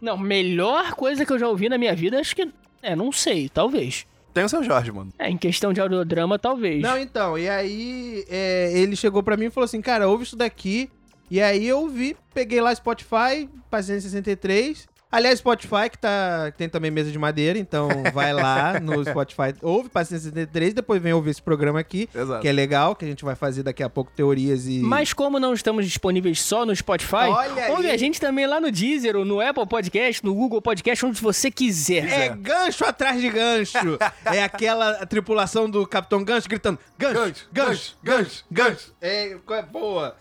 Não, 0.00 0.16
melhor 0.16 0.94
coisa 0.94 1.26
que 1.26 1.32
eu 1.32 1.38
já 1.38 1.48
ouvi 1.48 1.68
na 1.68 1.76
minha 1.76 1.94
vida, 1.94 2.20
acho 2.20 2.36
que. 2.36 2.48
É, 2.80 2.94
não 2.94 3.10
sei, 3.10 3.48
talvez. 3.48 4.06
Tem 4.32 4.44
o 4.44 4.48
seu 4.48 4.62
Jorge, 4.62 4.92
mano. 4.92 5.12
É, 5.18 5.28
em 5.28 5.36
questão 5.36 5.72
de 5.72 5.80
audiodrama, 5.80 6.38
talvez. 6.38 6.82
não, 6.82 6.98
então, 6.98 7.38
e 7.38 7.48
aí 7.48 8.24
é, 8.28 8.72
ele 8.74 8.94
chegou 8.96 9.22
pra 9.22 9.36
mim 9.36 9.46
e 9.46 9.50
falou 9.50 9.64
assim, 9.64 9.80
cara, 9.80 10.08
ouve 10.08 10.24
isso 10.24 10.36
daqui. 10.36 10.90
E 11.30 11.40
aí 11.40 11.66
eu 11.66 11.80
ouvi, 11.80 12.16
peguei 12.34 12.60
lá 12.60 12.74
Spotify, 12.74 13.48
Paciência 13.70 14.10
63. 14.10 14.88
Aliás, 15.10 15.40
Spotify, 15.40 15.90
que, 15.90 15.98
tá, 15.98 16.52
que 16.52 16.58
tem 16.58 16.68
também 16.68 16.90
mesa 16.90 17.10
de 17.10 17.18
madeira, 17.18 17.58
então 17.58 17.88
vai 18.14 18.32
lá 18.32 18.78
no 18.80 19.04
Spotify, 19.04 19.54
ouve 19.60 19.88
Paciência 19.88 20.30
73, 20.30 20.74
depois 20.74 21.02
vem 21.02 21.12
ouvir 21.12 21.30
esse 21.30 21.42
programa 21.42 21.80
aqui, 21.80 22.08
Exato. 22.14 22.40
que 22.40 22.46
é 22.46 22.52
legal, 22.52 22.94
que 22.94 23.04
a 23.04 23.08
gente 23.08 23.24
vai 23.24 23.34
fazer 23.34 23.64
daqui 23.64 23.82
a 23.82 23.90
pouco 23.90 24.12
teorias 24.14 24.66
e... 24.66 24.78
Mas 24.78 25.12
como 25.12 25.40
não 25.40 25.52
estamos 25.52 25.84
disponíveis 25.84 26.40
só 26.40 26.64
no 26.64 26.74
Spotify, 26.74 27.28
Olha 27.28 27.64
aí. 27.64 27.70
ouve 27.72 27.90
a 27.90 27.96
gente 27.96 28.20
também 28.20 28.46
lá 28.46 28.60
no 28.60 28.70
Deezer, 28.70 29.16
ou 29.16 29.24
no 29.24 29.40
Apple 29.40 29.66
Podcast, 29.66 30.24
no 30.24 30.32
Google 30.32 30.62
Podcast, 30.62 31.04
onde 31.04 31.20
você 31.20 31.50
quiser. 31.50 32.08
É 32.08 32.28
gancho 32.28 32.84
atrás 32.84 33.20
de 33.20 33.28
gancho. 33.28 33.98
é 34.24 34.42
aquela 34.42 35.04
tripulação 35.06 35.68
do 35.68 35.86
Capitão 35.86 36.22
Gancho 36.22 36.48
gritando: 36.48 36.78
gancho, 36.98 37.48
gancho, 37.52 37.96
gancho, 38.02 38.44
gancho. 38.50 38.94
É, 39.00 39.32
é 39.32 39.62
boa. 39.62 40.16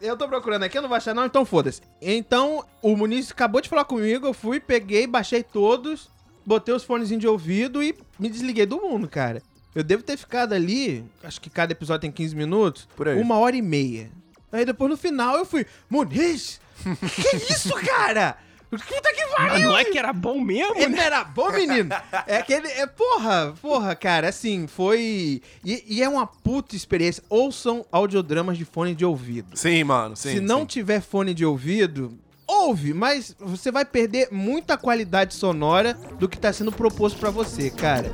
eu 0.00 0.16
tô 0.16 0.26
procurando 0.26 0.64
aqui, 0.64 0.76
eu 0.76 0.82
não 0.82 0.88
vou 0.88 0.96
achar, 0.96 1.14
não, 1.14 1.26
então 1.26 1.44
foda-se. 1.44 1.80
Então, 2.00 2.64
o 2.82 2.96
Muniz 2.96 3.30
acabou 3.30 3.60
de 3.60 3.68
falar 3.68 3.75
comigo, 3.84 4.26
eu 4.26 4.32
fui, 4.32 4.60
peguei, 4.60 5.06
baixei 5.06 5.42
todos, 5.42 6.08
botei 6.44 6.74
os 6.74 6.84
fones 6.84 7.08
de 7.08 7.26
ouvido 7.26 7.82
e 7.82 7.94
me 8.18 8.28
desliguei 8.28 8.66
do 8.66 8.80
mundo, 8.80 9.08
cara. 9.08 9.42
Eu 9.74 9.84
devo 9.84 10.02
ter 10.02 10.16
ficado 10.16 10.54
ali, 10.54 11.04
acho 11.22 11.40
que 11.40 11.50
cada 11.50 11.72
episódio 11.72 12.02
tem 12.02 12.10
15 12.12 12.34
minutos, 12.34 12.88
Por 12.96 13.08
aí. 13.08 13.20
uma 13.20 13.36
hora 13.38 13.56
e 13.56 13.62
meia. 13.62 14.10
Aí 14.50 14.64
depois 14.64 14.90
no 14.90 14.96
final 14.96 15.36
eu 15.36 15.44
fui, 15.44 15.66
Muniz, 15.90 16.60
que 16.84 17.52
isso, 17.52 17.74
cara? 17.84 18.38
Puta 18.70 19.12
que 19.12 19.26
pariu! 19.36 19.68
não 19.68 19.76
é 19.76 19.84
que 19.84 19.98
era 19.98 20.12
bom 20.12 20.40
mesmo? 20.40 20.76
Ele 20.76 20.88
não 20.88 21.02
era 21.02 21.22
bom, 21.22 21.50
menino? 21.52 21.90
É 22.26 22.38
aquele. 22.38 22.66
É, 22.68 22.86
porra, 22.86 23.54
porra, 23.62 23.94
cara, 23.94 24.28
assim, 24.28 24.66
foi. 24.66 25.40
E, 25.64 25.84
e 25.86 26.02
é 26.02 26.08
uma 26.08 26.26
puta 26.26 26.74
experiência. 26.74 27.22
Ouçam 27.28 27.86
audiodramas 27.92 28.58
de 28.58 28.64
fone 28.64 28.94
de 28.94 29.04
ouvido. 29.04 29.56
Sim, 29.56 29.84
mano, 29.84 30.16
sim. 30.16 30.32
Se 30.32 30.40
não 30.40 30.60
sim. 30.60 30.66
tiver 30.66 31.00
fone 31.00 31.32
de 31.32 31.44
ouvido, 31.44 32.18
ouve, 32.46 32.94
mas 32.94 33.34
você 33.38 33.70
vai 33.70 33.84
perder 33.84 34.28
muita 34.30 34.76
qualidade 34.76 35.34
sonora 35.34 35.94
do 36.18 36.28
que 36.28 36.38
tá 36.38 36.52
sendo 36.52 36.72
proposto 36.72 37.18
pra 37.18 37.30
você, 37.30 37.70
cara. 37.70 38.12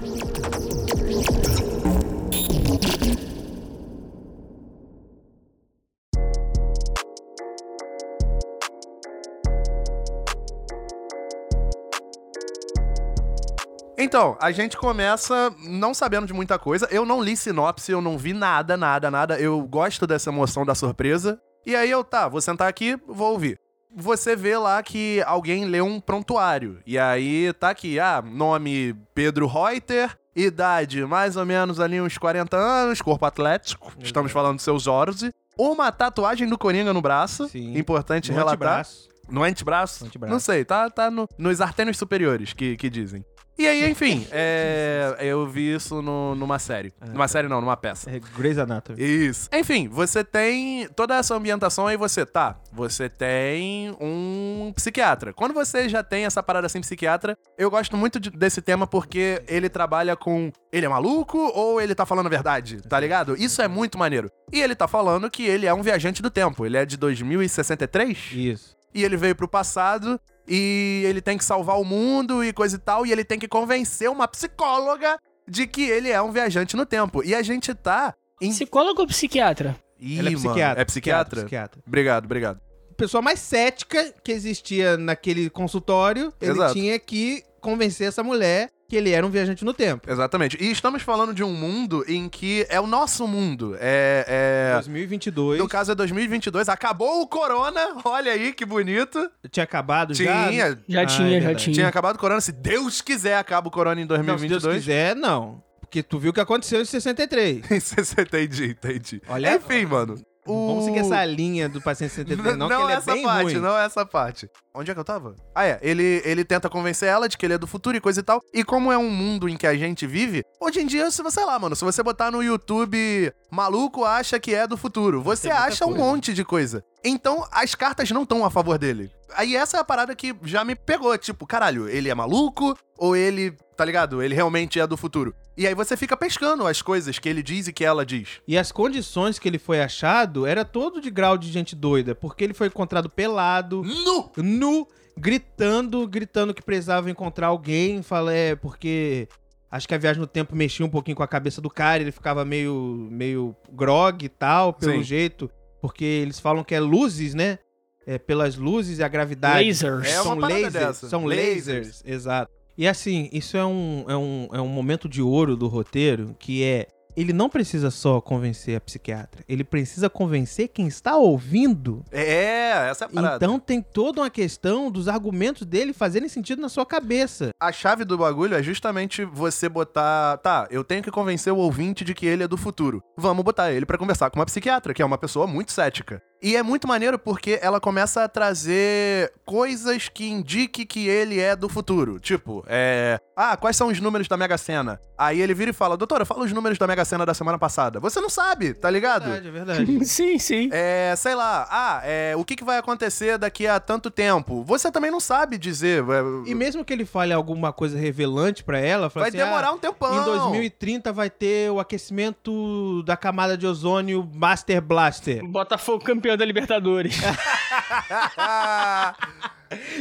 Então, 13.99 14.37
a 14.41 14.51
gente 14.51 14.77
começa 14.77 15.55
não 15.65 15.95
sabendo 15.95 16.27
de 16.27 16.33
muita 16.33 16.59
coisa. 16.59 16.89
Eu 16.91 17.07
não 17.07 17.23
li 17.23 17.37
sinopse, 17.37 17.93
eu 17.93 18.03
não 18.03 18.19
vi 18.19 18.33
nada, 18.33 18.77
nada, 18.77 19.11
nada. 19.11 19.39
Eu 19.39 19.63
gosto 19.63 20.07
dessa 20.07 20.29
emoção 20.29 20.67
da 20.67 20.75
surpresa. 20.75 21.41
E 21.65 21.77
aí 21.77 21.91
eu, 21.91 22.03
tá, 22.03 22.29
vou 22.29 22.41
sentar 22.41 22.69
aqui, 22.69 22.99
vou 23.07 23.33
ouvir. 23.33 23.61
Você 23.95 24.35
vê 24.35 24.57
lá 24.57 24.83
que 24.83 25.23
alguém 25.27 25.65
lê 25.67 25.81
um 25.83 26.01
prontuário. 26.01 26.81
E 26.87 26.99
aí 26.99 27.53
tá 27.53 27.71
aqui, 27.71 27.99
ah, 28.01 28.23
nome 28.25 28.95
Pedro 29.15 29.47
Reuter, 29.47 30.17
idade 30.35 31.05
mais 31.05 31.37
ou 31.37 31.45
menos 31.45 31.79
ali 31.79 32.01
uns 32.01 32.17
40 32.17 32.57
anos, 32.57 33.03
corpo 33.03 33.25
atlético. 33.27 33.93
Estamos 34.01 34.33
falando 34.33 34.57
do 34.57 34.63
seu 34.63 34.79
Jorge. 34.79 35.31
Uma 35.59 35.93
tatuagem 35.93 36.49
do 36.49 36.57
Coringa 36.57 36.93
no 36.95 37.03
braço. 37.03 37.49
Sim. 37.49 37.77
Importante 37.77 38.31
No 38.31 38.39
relatar. 38.39 38.55
antebraço. 38.57 39.09
No 39.29 39.43
antebraço? 39.45 40.05
Antebraço. 40.07 40.33
Não 40.33 40.41
sei, 40.41 40.65
tá, 40.65 40.89
tá 40.91 41.11
no- 41.11 41.29
nos 41.39 41.61
artênios 41.61 41.97
superiores 41.99 42.53
que, 42.53 42.77
que 42.77 42.89
dizem. 42.91 43.25
E 43.59 43.69
aí, 43.69 43.89
enfim, 43.91 44.27
é, 44.33 45.15
eu 45.21 45.47
vi 45.47 45.75
isso 45.75 46.01
no- 46.01 46.35
numa 46.35 46.59
série. 46.59 46.93
Numa 47.13 47.29
série 47.29 47.49
não, 47.49 47.61
numa 47.61 47.77
peça. 47.77 48.11
É 48.11 48.19
Grey's 48.19 48.57
Anatomy. 48.59 49.01
Isso. 49.01 49.49
Enfim, 49.53 49.89
você 49.89 50.25
tem 50.25 50.89
toda 50.97 51.17
essa 51.17 51.35
ambientação 51.37 51.87
aí 51.87 51.97
você 51.97 52.25
tá. 52.25 52.57
Você 52.73 53.09
tem 53.11 53.95
um 54.01 54.73
psiquiatra. 54.75 55.33
Quando 55.33 55.53
você 55.53 55.89
já 55.89 56.03
tem 56.03 56.25
essa 56.25 56.43
parada 56.43 56.67
assim 56.67 56.81
psiquiatra, 56.81 57.37
eu 57.59 57.71
gosto 57.71 57.97
muito 57.97 58.19
de- 58.19 58.31
desse 58.31 58.63
tema 58.63 58.87
porque 58.87 59.43
ele 59.47 59.69
trabalha 59.69 60.17
com 60.17 60.51
ele 60.73 60.87
é 60.87 60.89
maluco 60.89 61.39
ou 61.55 61.81
ele 61.81 61.95
tá 61.95 62.07
falando 62.07 62.27
a 62.27 62.31
verdade, 62.31 62.81
tá 62.89 62.99
ligado? 62.99 63.37
Isso 63.37 63.61
é 63.61 63.69
muito 63.69 63.99
maneiro. 63.99 64.31
E 64.51 64.61
ele 64.63 64.75
tá 64.75 64.89
falando 64.89 65.31
que 65.31 65.45
ele 65.45 65.67
é 65.67 65.75
um 65.75 65.83
viajante 65.83 66.23
do 66.23 66.31
tempo. 66.31 66.65
Ele 66.65 66.79
é 66.79 66.87
de 66.87 66.97
2063 66.97 68.19
Isso. 68.33 68.77
e 68.95 69.05
ele 69.05 69.17
veio 69.17 69.37
pro 69.37 69.47
passado 69.47 70.19
e 70.47 71.03
ele 71.07 71.21
tem 71.21 71.39
que 71.39 71.45
salvar 71.45 71.79
o 71.81 71.85
mundo 71.85 72.45
e 72.45 72.53
coisa 72.53 72.77
e 72.77 72.79
tal, 72.79 73.07
e 73.07 73.13
ele 73.13 73.25
tem 73.25 73.39
que 73.39 73.49
convencer 73.49 74.11
uma 74.11 74.27
psicóloga 74.29 75.19
de 75.47 75.67
que 75.67 75.83
ele 75.83 76.11
é 76.11 76.21
um 76.21 76.33
viajante 76.33 76.77
no 76.77 76.87
tempo. 76.87 77.23
E 77.25 77.35
a 77.35 77.43
gente 77.43 77.75
tá 77.75 78.15
em 78.41 78.51
Psicólogo 78.51 79.01
ou 79.03 79.07
psiquiatra? 79.07 79.77
Ih, 79.99 80.19
Ela 80.19 80.29
é 80.29 80.33
mano, 80.33 80.45
psiquiatra. 80.45 80.83
É 80.83 80.85
psiquiatra? 80.85 81.41
Psiquiatra. 81.43 81.83
Obrigado, 81.87 82.25
obrigado. 82.25 82.61
A 82.91 82.95
pessoa 82.95 83.23
mais 83.23 83.39
cética 83.39 84.13
que 84.25 84.33
existia 84.33 84.97
naquele 84.97 85.49
consultório, 85.49 86.33
ele 86.41 86.53
Exato. 86.53 86.75
tinha 86.75 86.99
que 86.99 87.43
convencer 87.61 88.09
essa 88.09 88.23
mulher 88.23 88.71
que 88.93 88.97
ele 88.99 89.11
era 89.11 89.27
um 89.27 89.31
viajante 89.31 89.65
no 89.65 89.73
tempo. 89.73 90.11
Exatamente. 90.11 90.63
E 90.63 90.71
estamos 90.71 91.01
falando 91.03 91.33
de 91.33 91.43
um 91.43 91.51
mundo 91.51 92.05
em 92.07 92.29
que 92.29 92.67
é 92.69 92.79
o 92.79 92.87
nosso 92.87 93.27
mundo. 93.27 93.75
É. 93.81 94.71
é... 94.71 94.75
2022. 94.75 95.59
No 95.59 95.67
caso 95.67 95.93
é 95.93 95.95
2022, 95.95 96.69
acabou 96.69 97.23
o 97.23 97.27
corona, 97.27 97.81
olha 98.05 98.33
aí 98.33 98.53
que 98.53 98.67
bonito. 98.67 99.31
Tinha 99.51 99.65
acabado 99.65 100.13
já? 100.13 100.49
Tinha, 100.51 100.79
Já 100.87 101.01
Ah, 101.01 101.07
tinha, 101.07 101.39
é 101.39 101.41
já 101.41 101.55
tinha. 101.55 101.75
tinha 101.75 101.89
acabado 101.89 102.17
o 102.17 102.19
corona, 102.19 102.43
se 102.43 102.53
Deus 102.53 103.01
quiser 103.01 103.39
acaba 103.39 103.69
o 103.69 103.71
corona 103.71 103.99
em 103.99 104.05
Não, 104.05 104.15
se 104.19 104.23
Deus 104.47 104.63
2022. 104.63 104.77
quiser, 104.81 105.17
não. 105.17 105.63
Porque 105.81 106.03
tu 106.03 106.19
viu 106.19 106.31
o 106.31 106.35
que 106.35 106.41
aconteceu 106.41 106.83
em 106.83 106.85
63. 106.85 107.63
entendi, 108.21 108.67
entendi. 108.73 109.23
Olha- 109.27 109.57
Enfim, 109.57 109.87
mano. 109.87 110.21
O... 110.47 110.67
Vamos 110.67 110.85
seguir 110.85 110.99
essa 110.99 111.25
linha 111.25 111.69
do 111.69 111.81
paciente 111.81 112.15
63, 112.15 112.57
não, 112.57 112.69
não 112.69 112.77
que 112.77 112.83
ele 112.85 112.93
é 112.93 112.97
essa 112.97 113.13
bem 113.13 113.23
parte, 113.23 113.45
ruim. 113.45 113.63
não 113.63 113.79
essa 113.79 114.05
parte. 114.05 114.51
Onde 114.75 114.91
é 114.91 114.95
que 114.95 114.99
eu 114.99 115.05
tava? 115.05 115.37
Ah, 115.55 115.65
é. 115.65 115.79
Ele, 115.83 116.21
ele 116.25 116.45
tenta 116.45 116.69
convencer 116.69 117.09
ela 117.09 117.29
de 117.29 117.39
que 117.39 117.47
ele 117.47 117.55
é 117.55 117.59
do 117.59 117.67
futuro 117.67 117.97
e 117.97 118.01
coisa 118.01 118.21
e 118.21 118.23
tal. 118.23 118.41
E 118.53 118.65
como 118.65 118.91
é 118.91 118.99
um 118.99 119.11
mundo 119.11 119.49
em 119.49 119.57
que 119.57 119.67
a 119.67 119.75
gente 119.75 120.07
vive, 120.07 120.43
hoje 120.61 120.81
em 120.81 120.87
dia, 120.87 121.11
se 121.11 121.23
você, 121.23 121.39
sei 121.39 121.45
lá, 121.45 121.59
mano, 121.59 121.77
se 121.77 121.85
você 121.85 122.03
botar 122.03 122.31
no 122.31 122.43
YouTube 122.43 123.33
maluco 123.51 124.05
acha 124.05 124.41
que 124.41 124.55
é 124.55 124.67
do 124.67 124.77
futuro, 124.77 125.23
você 125.23 125.51
acha 125.51 125.87
um 125.87 125.95
monte 125.95 126.33
de 126.35 126.45
coisa. 126.45 126.85
Então, 127.05 127.47
as 127.51 127.75
cartas 127.75 128.11
não 128.11 128.23
estão 128.23 128.45
a 128.45 128.51
favor 128.51 128.79
dele. 128.79 129.11
Aí 129.35 129.57
essa 129.57 129.77
é 129.77 129.81
a 129.81 129.85
parada 129.85 130.15
que 130.15 130.35
já 130.43 130.65
me 130.65 130.75
pegou. 130.75 131.17
Tipo, 131.19 131.47
caralho, 131.47 131.89
ele 131.89 132.09
é 132.09 132.15
maluco? 132.15 132.77
Ou 132.99 133.17
ele, 133.17 133.53
tá 133.77 133.85
ligado? 133.85 134.23
Ele 134.23 134.35
realmente 134.35 134.79
é 134.79 134.87
do 134.87 134.97
futuro. 134.97 135.35
E 135.57 135.67
aí 135.67 135.75
você 135.75 135.97
fica 135.97 136.17
pescando 136.17 136.67
as 136.67 136.81
coisas 136.81 137.19
que 137.19 137.29
ele 137.29 137.43
diz 137.43 137.69
e 137.69 137.73
que 137.73 137.85
ela 137.85 138.07
diz. 138.07 138.41
E 138.49 138.57
as 138.57 138.73
condições 138.73 139.39
que 139.39 139.47
ele 139.49 139.59
foi 139.59 139.83
achado 139.83 140.47
era 140.47 140.65
todo 140.65 141.01
de 141.01 141.11
grau 141.11 141.37
de 141.37 141.51
gente 141.53 141.77
doida, 141.77 142.15
porque 142.15 142.43
ele 142.45 142.55
foi 142.55 142.69
encontrado 142.69 143.11
pelado, 143.11 143.83
Nu! 143.83 144.31
nu, 144.37 144.89
gritando, 145.17 146.07
gritando 146.09 146.55
que 146.55 146.63
precisava 146.63 147.11
encontrar 147.11 147.49
alguém, 147.49 148.03
fala, 148.03 148.33
é, 148.33 148.55
porque 148.57 149.29
acho 149.71 149.87
que 149.87 149.95
a 149.95 149.99
viagem 149.99 150.21
no 150.21 150.27
tempo 150.27 150.57
mexia 150.57 150.87
um 150.87 150.91
pouquinho 150.91 151.17
com 151.17 151.23
a 151.23 151.29
cabeça 151.29 151.61
do 151.61 151.69
cara, 151.69 152.03
ele 152.03 152.13
ficava 152.13 152.45
meio 152.45 153.09
meio 153.11 153.55
grog 153.71 154.25
e 154.25 154.29
tal, 154.29 154.73
pelo 154.73 154.93
Sim. 154.95 155.03
jeito, 155.03 155.51
porque 155.83 156.05
eles 156.05 156.41
falam 156.41 156.65
que 156.65 156.75
é 156.75 156.81
luzes, 156.81 157.35
né? 157.35 157.59
É 158.07 158.19
pelas 158.19 158.57
luzes 158.57 158.99
e 158.99 159.05
a 159.05 159.09
gravidade. 159.09 159.65
Lasers. 159.67 160.09
É 160.09 160.21
uma 160.23 160.25
são 160.25 160.39
lasers, 160.39 160.73
dessa. 160.73 161.09
são 161.09 161.25
Lasers. 161.25 161.67
lasers, 161.67 162.03
exato. 162.07 162.51
E 162.77 162.89
assim, 162.89 163.29
isso 163.33 163.57
é 163.57 163.65
um, 163.65 164.05
é, 164.09 164.17
um, 164.17 164.49
é 164.53 164.61
um 164.61 164.69
momento 164.69 165.09
de 165.09 165.21
ouro 165.21 165.57
do 165.57 165.69
roteiro, 165.69 166.35
que 166.39 166.65
é 166.65 166.89
ele 167.17 167.33
não 167.33 167.49
precisa 167.49 167.91
só 167.91 168.21
convencer 168.21 168.77
a 168.77 168.81
psiquiatra, 168.81 169.45
ele 169.49 169.65
precisa 169.65 170.09
convencer 170.09 170.69
quem 170.69 170.87
está 170.87 171.17
ouvindo. 171.17 172.03
É, 172.11 172.89
essa 172.89 173.05
é 173.05 173.07
a 173.07 173.11
parada. 173.11 173.37
Então 173.37 173.59
tem 173.59 173.83
toda 173.83 174.23
uma 174.23 174.31
questão 174.31 174.91
dos 174.91 175.09
argumentos 175.09 175.67
dele 175.67 175.93
fazerem 175.93 176.29
sentido 176.29 176.63
na 176.63 176.69
sua 176.69 176.87
cabeça. 176.87 177.51
A 177.61 177.71
chave 177.71 178.05
do 178.05 178.17
bagulho 178.17 178.55
é 178.55 178.63
justamente 178.63 179.25
você 179.25 179.69
botar. 179.69 180.39
Tá, 180.39 180.67
eu 180.71 180.83
tenho 180.83 181.03
que 181.03 181.11
convencer 181.11 181.53
o 181.53 181.59
ouvinte 181.59 182.05
de 182.05 182.15
que 182.15 182.27
ele 182.27 182.45
é 182.45 182.49
do 182.49 182.57
futuro. 182.57 183.03
Vamos 183.17 183.45
botar 183.45 183.73
ele 183.73 183.87
pra 183.87 183.99
conversar 183.99 184.31
com 184.31 184.39
uma 184.39 184.47
psiquiatra, 184.47 184.95
que 184.95 185.03
é 185.03 185.05
uma 185.05 185.19
pessoa 185.19 185.47
muito 185.47 185.73
cética. 185.73 186.23
E 186.43 186.57
é 186.57 186.63
muito 186.63 186.89
maneiro 186.89 187.19
porque 187.19 187.61
ela 187.63 187.81
começa 187.81 188.25
a 188.25 188.29
trazer 188.29 189.33
coisas 189.45 190.09
que 190.09 190.29
indiquem 190.29 190.85
que 190.85 191.07
ele 191.07 191.39
é 191.39 191.55
do 191.55 191.69
futuro. 191.69 192.19
Tipo, 192.19 192.65
é. 192.67 193.21
Ah, 193.37 193.57
quais 193.57 193.77
são 193.77 193.89
os 193.89 194.01
números 194.01 194.27
da 194.27 194.37
Mega 194.37 194.59
Sena? 194.59 195.01
Aí 195.17 195.41
ele 195.41 195.55
vira 195.55 195.71
e 195.71 195.75
fala: 195.75 195.97
Doutora, 195.97 196.25
fala 196.25 196.45
os 196.45 196.53
números 196.53 196.79
da 196.79 196.87
Mega 196.87 197.05
Sena 197.05 197.25
da 197.25 197.33
semana 197.33 197.59
passada. 197.59 198.01
Você 198.01 198.21
não 198.21 198.29
sabe, 198.29 198.75
tá 198.75 198.91
ligado? 198.91 199.33
É 199.33 199.41
verdade. 199.41 200.05
Sim, 200.05 200.39
sim. 200.39 200.69
É, 200.73 201.15
sei 201.17 201.35
lá, 201.35 201.67
ah, 201.71 202.01
é, 202.05 202.35
o 202.37 202.45
que, 202.45 202.57
que 202.57 202.65
vai 202.65 202.79
acontecer 202.79 203.39
daqui 203.39 203.67
a 203.67 203.79
tanto 203.79 204.11
tempo? 204.11 204.65
Você 204.65 204.91
também 204.91 205.11
não 205.11 205.21
sabe 205.21 205.57
dizer. 205.57 206.03
é, 206.03 206.51
E 206.51 206.55
mesmo 206.55 206.85
que 206.85 206.93
ele 206.93 207.05
fale 207.05 207.33
alguma 207.33 207.73
coisa 207.73 207.97
revelante 207.97 208.65
pra 208.65 208.79
ela, 208.79 209.09
fala 209.09 209.25
vai 209.25 209.29
assim, 209.29 209.39
demorar 209.39 209.69
ah, 209.69 209.73
um 209.73 209.79
tempão. 209.79 210.21
Em 210.21 210.25
2030 210.25 211.13
vai 211.13 211.31
ter 211.31 211.71
o 211.71 211.79
aquecimento 211.79 213.03
da 213.05 213.17
camada 213.17 213.57
de 213.57 213.67
ozônio 213.67 214.29
Master 214.35 214.83
Blaster. 214.83 215.45
Botafogo 215.47 216.05
campeão 216.05 216.32
da 216.37 216.45
Libertadores. 216.45 217.17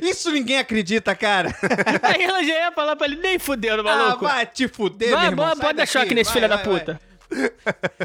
Isso 0.02 0.32
ninguém 0.32 0.58
acredita, 0.60 1.15
cara. 1.15 1.50
Aí 2.04 2.24
ela 2.24 2.44
já 2.44 2.54
ia 2.54 2.72
falar 2.72 2.96
pra 2.96 3.08
ele, 3.08 3.15
nem 3.17 3.39
fudendo, 3.39 3.82
Ah, 3.88 3.96
maluco. 3.98 4.26
vai 4.26 4.46
te 4.46 4.67
fuder, 4.67 5.12
vai, 5.12 5.22
meu 5.22 5.32
irmão. 5.32 5.56
pode 5.58 5.78
dar 5.78 5.86
choque 5.88 6.13
nesse 6.13 6.32
filho 6.34 6.48
da 6.50 6.58
vai, 6.58 6.65
vai. 6.65 6.80
puta. 6.80 7.02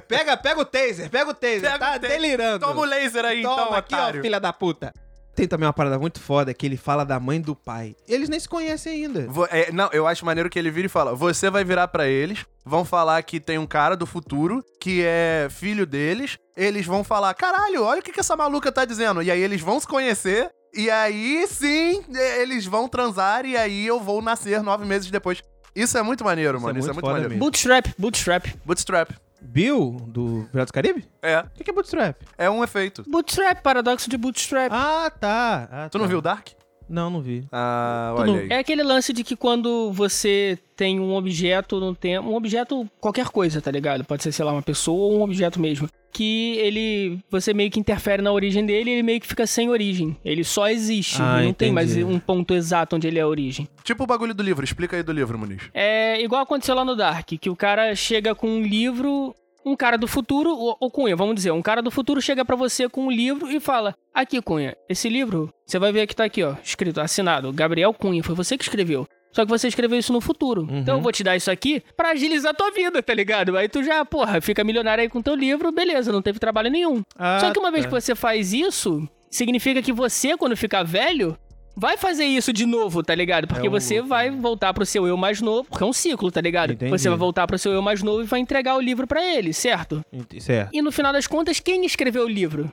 Pega, 0.07 0.37
pega 0.37 0.61
o 0.61 0.65
taser, 0.65 1.11
pega 1.11 1.31
o 1.31 1.35
taser. 1.35 1.61
Pega 1.63 1.79
tá 1.79 1.91
o 1.97 2.01
taser. 2.01 2.09
delirando. 2.09 2.65
Toma 2.65 2.81
o 2.83 2.85
laser 2.85 3.25
aí, 3.25 3.43
Toma 3.43 3.55
então, 3.63 3.75
aqui, 3.75 3.95
otário. 3.95 4.21
ó, 4.21 4.23
filha 4.23 4.39
da 4.39 4.53
puta. 4.53 4.95
Tem 5.37 5.47
também 5.47 5.67
uma 5.67 5.73
parada 5.73 5.99
muito 5.99 6.19
foda 6.19 6.53
que 6.55 6.65
ele 6.65 6.77
fala 6.79 7.05
da 7.05 7.21
mãe 7.21 7.41
do 7.41 7.55
pai. 7.55 7.95
Eles 8.09 8.29
nem 8.29 8.41
se 8.41 8.49
conhecem 8.49 8.93
ainda. 9.05 9.27
Vo- 9.29 9.47
é, 9.51 9.71
não, 9.71 9.91
eu 9.93 10.07
acho 10.07 10.25
maneiro 10.25 10.49
que 10.49 10.59
ele 10.59 10.71
vira 10.71 10.87
e 10.87 10.89
fala: 10.89 11.15
você 11.15 11.51
vai 11.51 11.63
virar 11.63 11.89
pra 11.89 12.09
eles, 12.09 12.45
vão 12.65 12.85
falar 12.85 13.23
que 13.23 13.39
tem 13.39 13.59
um 13.59 13.67
cara 13.67 13.95
do 13.95 14.07
futuro 14.07 14.65
que 14.81 15.03
é 15.05 15.47
filho 15.51 15.85
deles. 15.87 16.39
Eles 16.57 16.87
vão 16.87 17.05
falar: 17.05 17.35
caralho, 17.35 17.83
olha 17.85 18.01
o 18.01 18.03
que, 18.03 18.13
que 18.13 18.21
essa 18.21 18.35
maluca 18.35 18.73
tá 18.73 18.85
dizendo. 18.85 19.23
E 19.23 19.31
aí 19.31 19.41
eles 19.41 19.61
vão 19.61 19.79
se 19.79 19.87
conhecer. 19.87 20.51
E 20.75 20.91
aí 20.91 21.47
sim, 21.49 22.03
é, 22.15 22.43
eles 22.43 22.65
vão 22.67 22.89
transar. 22.89 23.45
E 23.45 23.57
aí 23.57 23.87
eu 23.87 24.01
vou 24.01 24.21
nascer 24.23 24.63
nove 24.63 24.85
meses 24.87 25.11
depois. 25.11 25.43
Isso 25.75 25.99
é 25.99 26.03
muito 26.03 26.25
maneiro, 26.25 26.57
Isso 26.57 26.67
mano. 26.67 26.79
é 26.79 26.81
Isso 26.81 26.89
é 26.91 26.93
muito 26.95 27.05
muito 27.05 27.05
foda 27.05 27.13
maneiro. 27.29 27.35
mesmo. 27.35 27.45
Bootstrap, 27.45 27.87
bootstrap. 27.99 28.47
Bootstrap. 28.65 29.11
Bill, 29.41 29.97
do 30.09 30.49
Piratas 30.51 30.71
do 30.71 30.73
Caribe? 30.73 31.05
É. 31.23 31.41
O 31.41 31.65
que 31.65 31.71
é 31.71 31.73
bootstrap? 31.75 32.17
É 32.39 32.49
um 32.51 32.63
efeito. 32.65 33.05
Bootstrap, 33.09 33.61
paradoxo 33.63 34.09
de 34.11 34.17
bootstrap. 34.17 34.71
Ah, 34.73 35.11
tá. 35.11 35.69
Ah, 35.71 35.89
Tu 35.89 35.99
não 35.99 36.05
tá. 36.07 36.09
viu 36.11 36.21
Dark? 36.21 36.49
Não, 36.89 37.11
não 37.11 37.21
vi. 37.21 37.45
Ah, 37.51 38.15
olha 38.17 38.27
não- 38.33 38.39
aí. 38.41 38.49
É 38.51 38.59
aquele 38.59 38.83
lance 38.83 39.13
de 39.13 39.25
que 39.25 39.35
quando 39.37 39.91
você 39.93 40.59
tem 40.77 41.01
um 41.01 41.15
objeto 41.15 41.81
no 41.81 41.95
tempo, 41.95 42.29
um 42.29 42.35
objeto 42.37 42.89
qualquer 43.01 43.29
coisa, 43.29 43.61
tá 43.61 43.71
ligado? 43.71 44.05
Pode 44.05 44.23
ser, 44.23 44.31
sei 44.33 44.45
lá, 44.45 44.53
uma 44.53 44.63
pessoa 44.63 45.07
ou 45.13 45.19
um 45.19 45.23
objeto 45.23 45.59
mesmo, 45.61 45.89
que 46.13 46.57
ele 46.59 47.19
você 47.31 47.53
meio 47.53 47.71
que 47.71 47.81
interfere 47.81 48.23
na 48.23 48.31
origem 48.33 48.65
dele, 48.65 48.91
e 48.91 48.93
ele 48.95 49.03
meio 49.03 49.21
que 49.21 49.27
fica 49.27 49.47
sem 49.47 49.69
origem. 49.69 50.17
Ele 50.25 50.45
só 50.45 50.69
existe, 50.69 51.21
Ah, 51.21 51.43
não 51.43 51.53
tem 51.53 51.73
mais 51.73 51.93
entendi. 51.97 52.05
um 52.05 52.19
ponto 52.19 52.55
exato 52.55 52.95
onde 52.97 53.07
ele 53.07 53.19
é 53.19 53.23
a 53.23 53.27
origem. 53.29 53.67
Tipo 53.83 54.05
o 54.05 54.07
bagulho 54.07 54.35
do 54.35 54.43
livro. 54.43 54.65
Explica 54.65 54.97
aí 54.97 55.03
do 55.03 55.13
livro, 55.13 55.39
Muniz. 55.39 55.63
É 55.75 56.23
igual 56.23 56.43
aconteceu 56.43 56.75
lá 56.75 56.85
no 56.85 56.95
Dark, 56.95 57.27
que 57.41 57.51
o 57.51 57.57
cara 57.57 57.95
chega 57.95 58.35
com 58.35 58.47
um 58.49 58.63
livro, 58.63 59.35
um 59.67 59.75
cara 59.75 59.99
do 59.99 60.07
futuro, 60.07 60.57
ou, 60.57 60.77
ou 60.79 60.91
Cunha, 60.91 61.17
vamos 61.17 61.35
dizer, 61.35 61.51
um 61.51 61.61
cara 61.61 61.83
do 61.83 61.91
futuro 61.91 62.23
chega 62.23 62.45
pra 62.45 62.55
você 62.55 62.89
com 62.89 63.07
um 63.07 63.11
livro 63.11 63.51
e 63.51 63.59
fala: 63.59 63.95
Aqui, 64.15 64.41
Cunha, 64.41 64.77
esse 64.89 65.09
livro, 65.09 65.53
você 65.67 65.79
vai 65.79 65.91
ver 65.91 66.07
que 66.07 66.15
tá 66.15 66.25
aqui, 66.25 66.45
ó, 66.45 66.55
escrito, 66.63 67.01
assinado, 67.01 67.53
Gabriel 67.53 67.93
Cunha, 67.93 68.23
foi 68.23 68.35
você 68.35 68.57
que 68.57 68.63
escreveu. 68.63 69.07
Só 69.33 69.45
que 69.45 69.51
você 69.51 69.69
escreveu 69.69 69.99
isso 69.99 70.15
no 70.15 70.21
futuro. 70.21 70.63
Uhum. 70.63 70.79
Então 70.79 70.97
eu 70.97 71.03
vou 71.03 71.13
te 71.13 71.23
dar 71.23 71.37
isso 71.37 71.51
aqui 71.51 71.83
pra 71.95 72.13
agilizar 72.13 72.55
tua 72.55 72.71
vida, 72.71 73.03
tá 73.03 73.13
ligado? 73.13 73.55
Aí 73.59 73.69
tu 73.69 73.83
já, 73.83 74.03
porra, 74.03 74.41
fica 74.41 74.65
milionário 74.65 75.03
aí 75.03 75.11
com 75.11 75.21
teu 75.21 75.35
livro, 75.35 75.71
beleza, 75.71 76.11
não 76.11 76.23
teve 76.23 76.39
trabalho 76.39 76.71
nenhum. 76.71 77.03
Ah, 77.19 77.39
Só 77.41 77.51
que 77.51 77.59
uma 77.59 77.71
vez 77.71 77.85
tá. 77.85 77.91
que 77.91 78.01
você 78.01 78.15
faz 78.15 78.55
isso, 78.55 79.07
significa 79.31 79.83
que 79.83 79.93
você, 79.93 80.39
quando 80.39 80.57
ficar 80.57 80.85
velho, 80.85 81.37
vai 81.77 81.97
fazer 81.97 82.25
isso 82.25 82.53
de 82.53 82.65
novo, 82.65 83.03
tá 83.03 83.15
ligado? 83.15 83.47
Porque 83.47 83.67
É 83.67 83.71
um 83.71 83.73
você 83.73 84.01
vai 84.01 84.31
né? 84.31 84.37
voltar 84.41 84.73
pro 84.73 84.87
seu 84.87 85.07
eu 85.07 85.17
mais 85.17 85.41
novo, 85.41 85.69
porque 85.69 85.85
é 85.85 85.87
um 85.87 85.93
ciclo, 85.93 86.31
tá 86.33 86.41
ligado? 86.41 86.73
Entendi. 86.73 86.91
Você 86.91 87.09
vai 87.09 87.19
voltar 87.19 87.47
pro 87.47 87.59
seu 87.59 87.73
eu 87.73 87.83
mais 87.83 88.03
novo 88.03 88.23
e 88.23 88.25
vai 88.25 88.41
entregar 88.41 88.77
o 88.77 88.81
livro 88.81 89.07
pra 89.07 89.23
ele, 89.25 89.53
certo? 89.53 90.03
Ent- 90.13 90.41
Certo. 90.41 90.71
E 90.73 90.81
no 90.83 90.91
final 90.91 91.13
das 91.13 91.27
contas, 91.27 91.61
quem 91.61 91.85
escreveu 91.85 92.25
o 92.25 92.29
livro? 92.29 92.73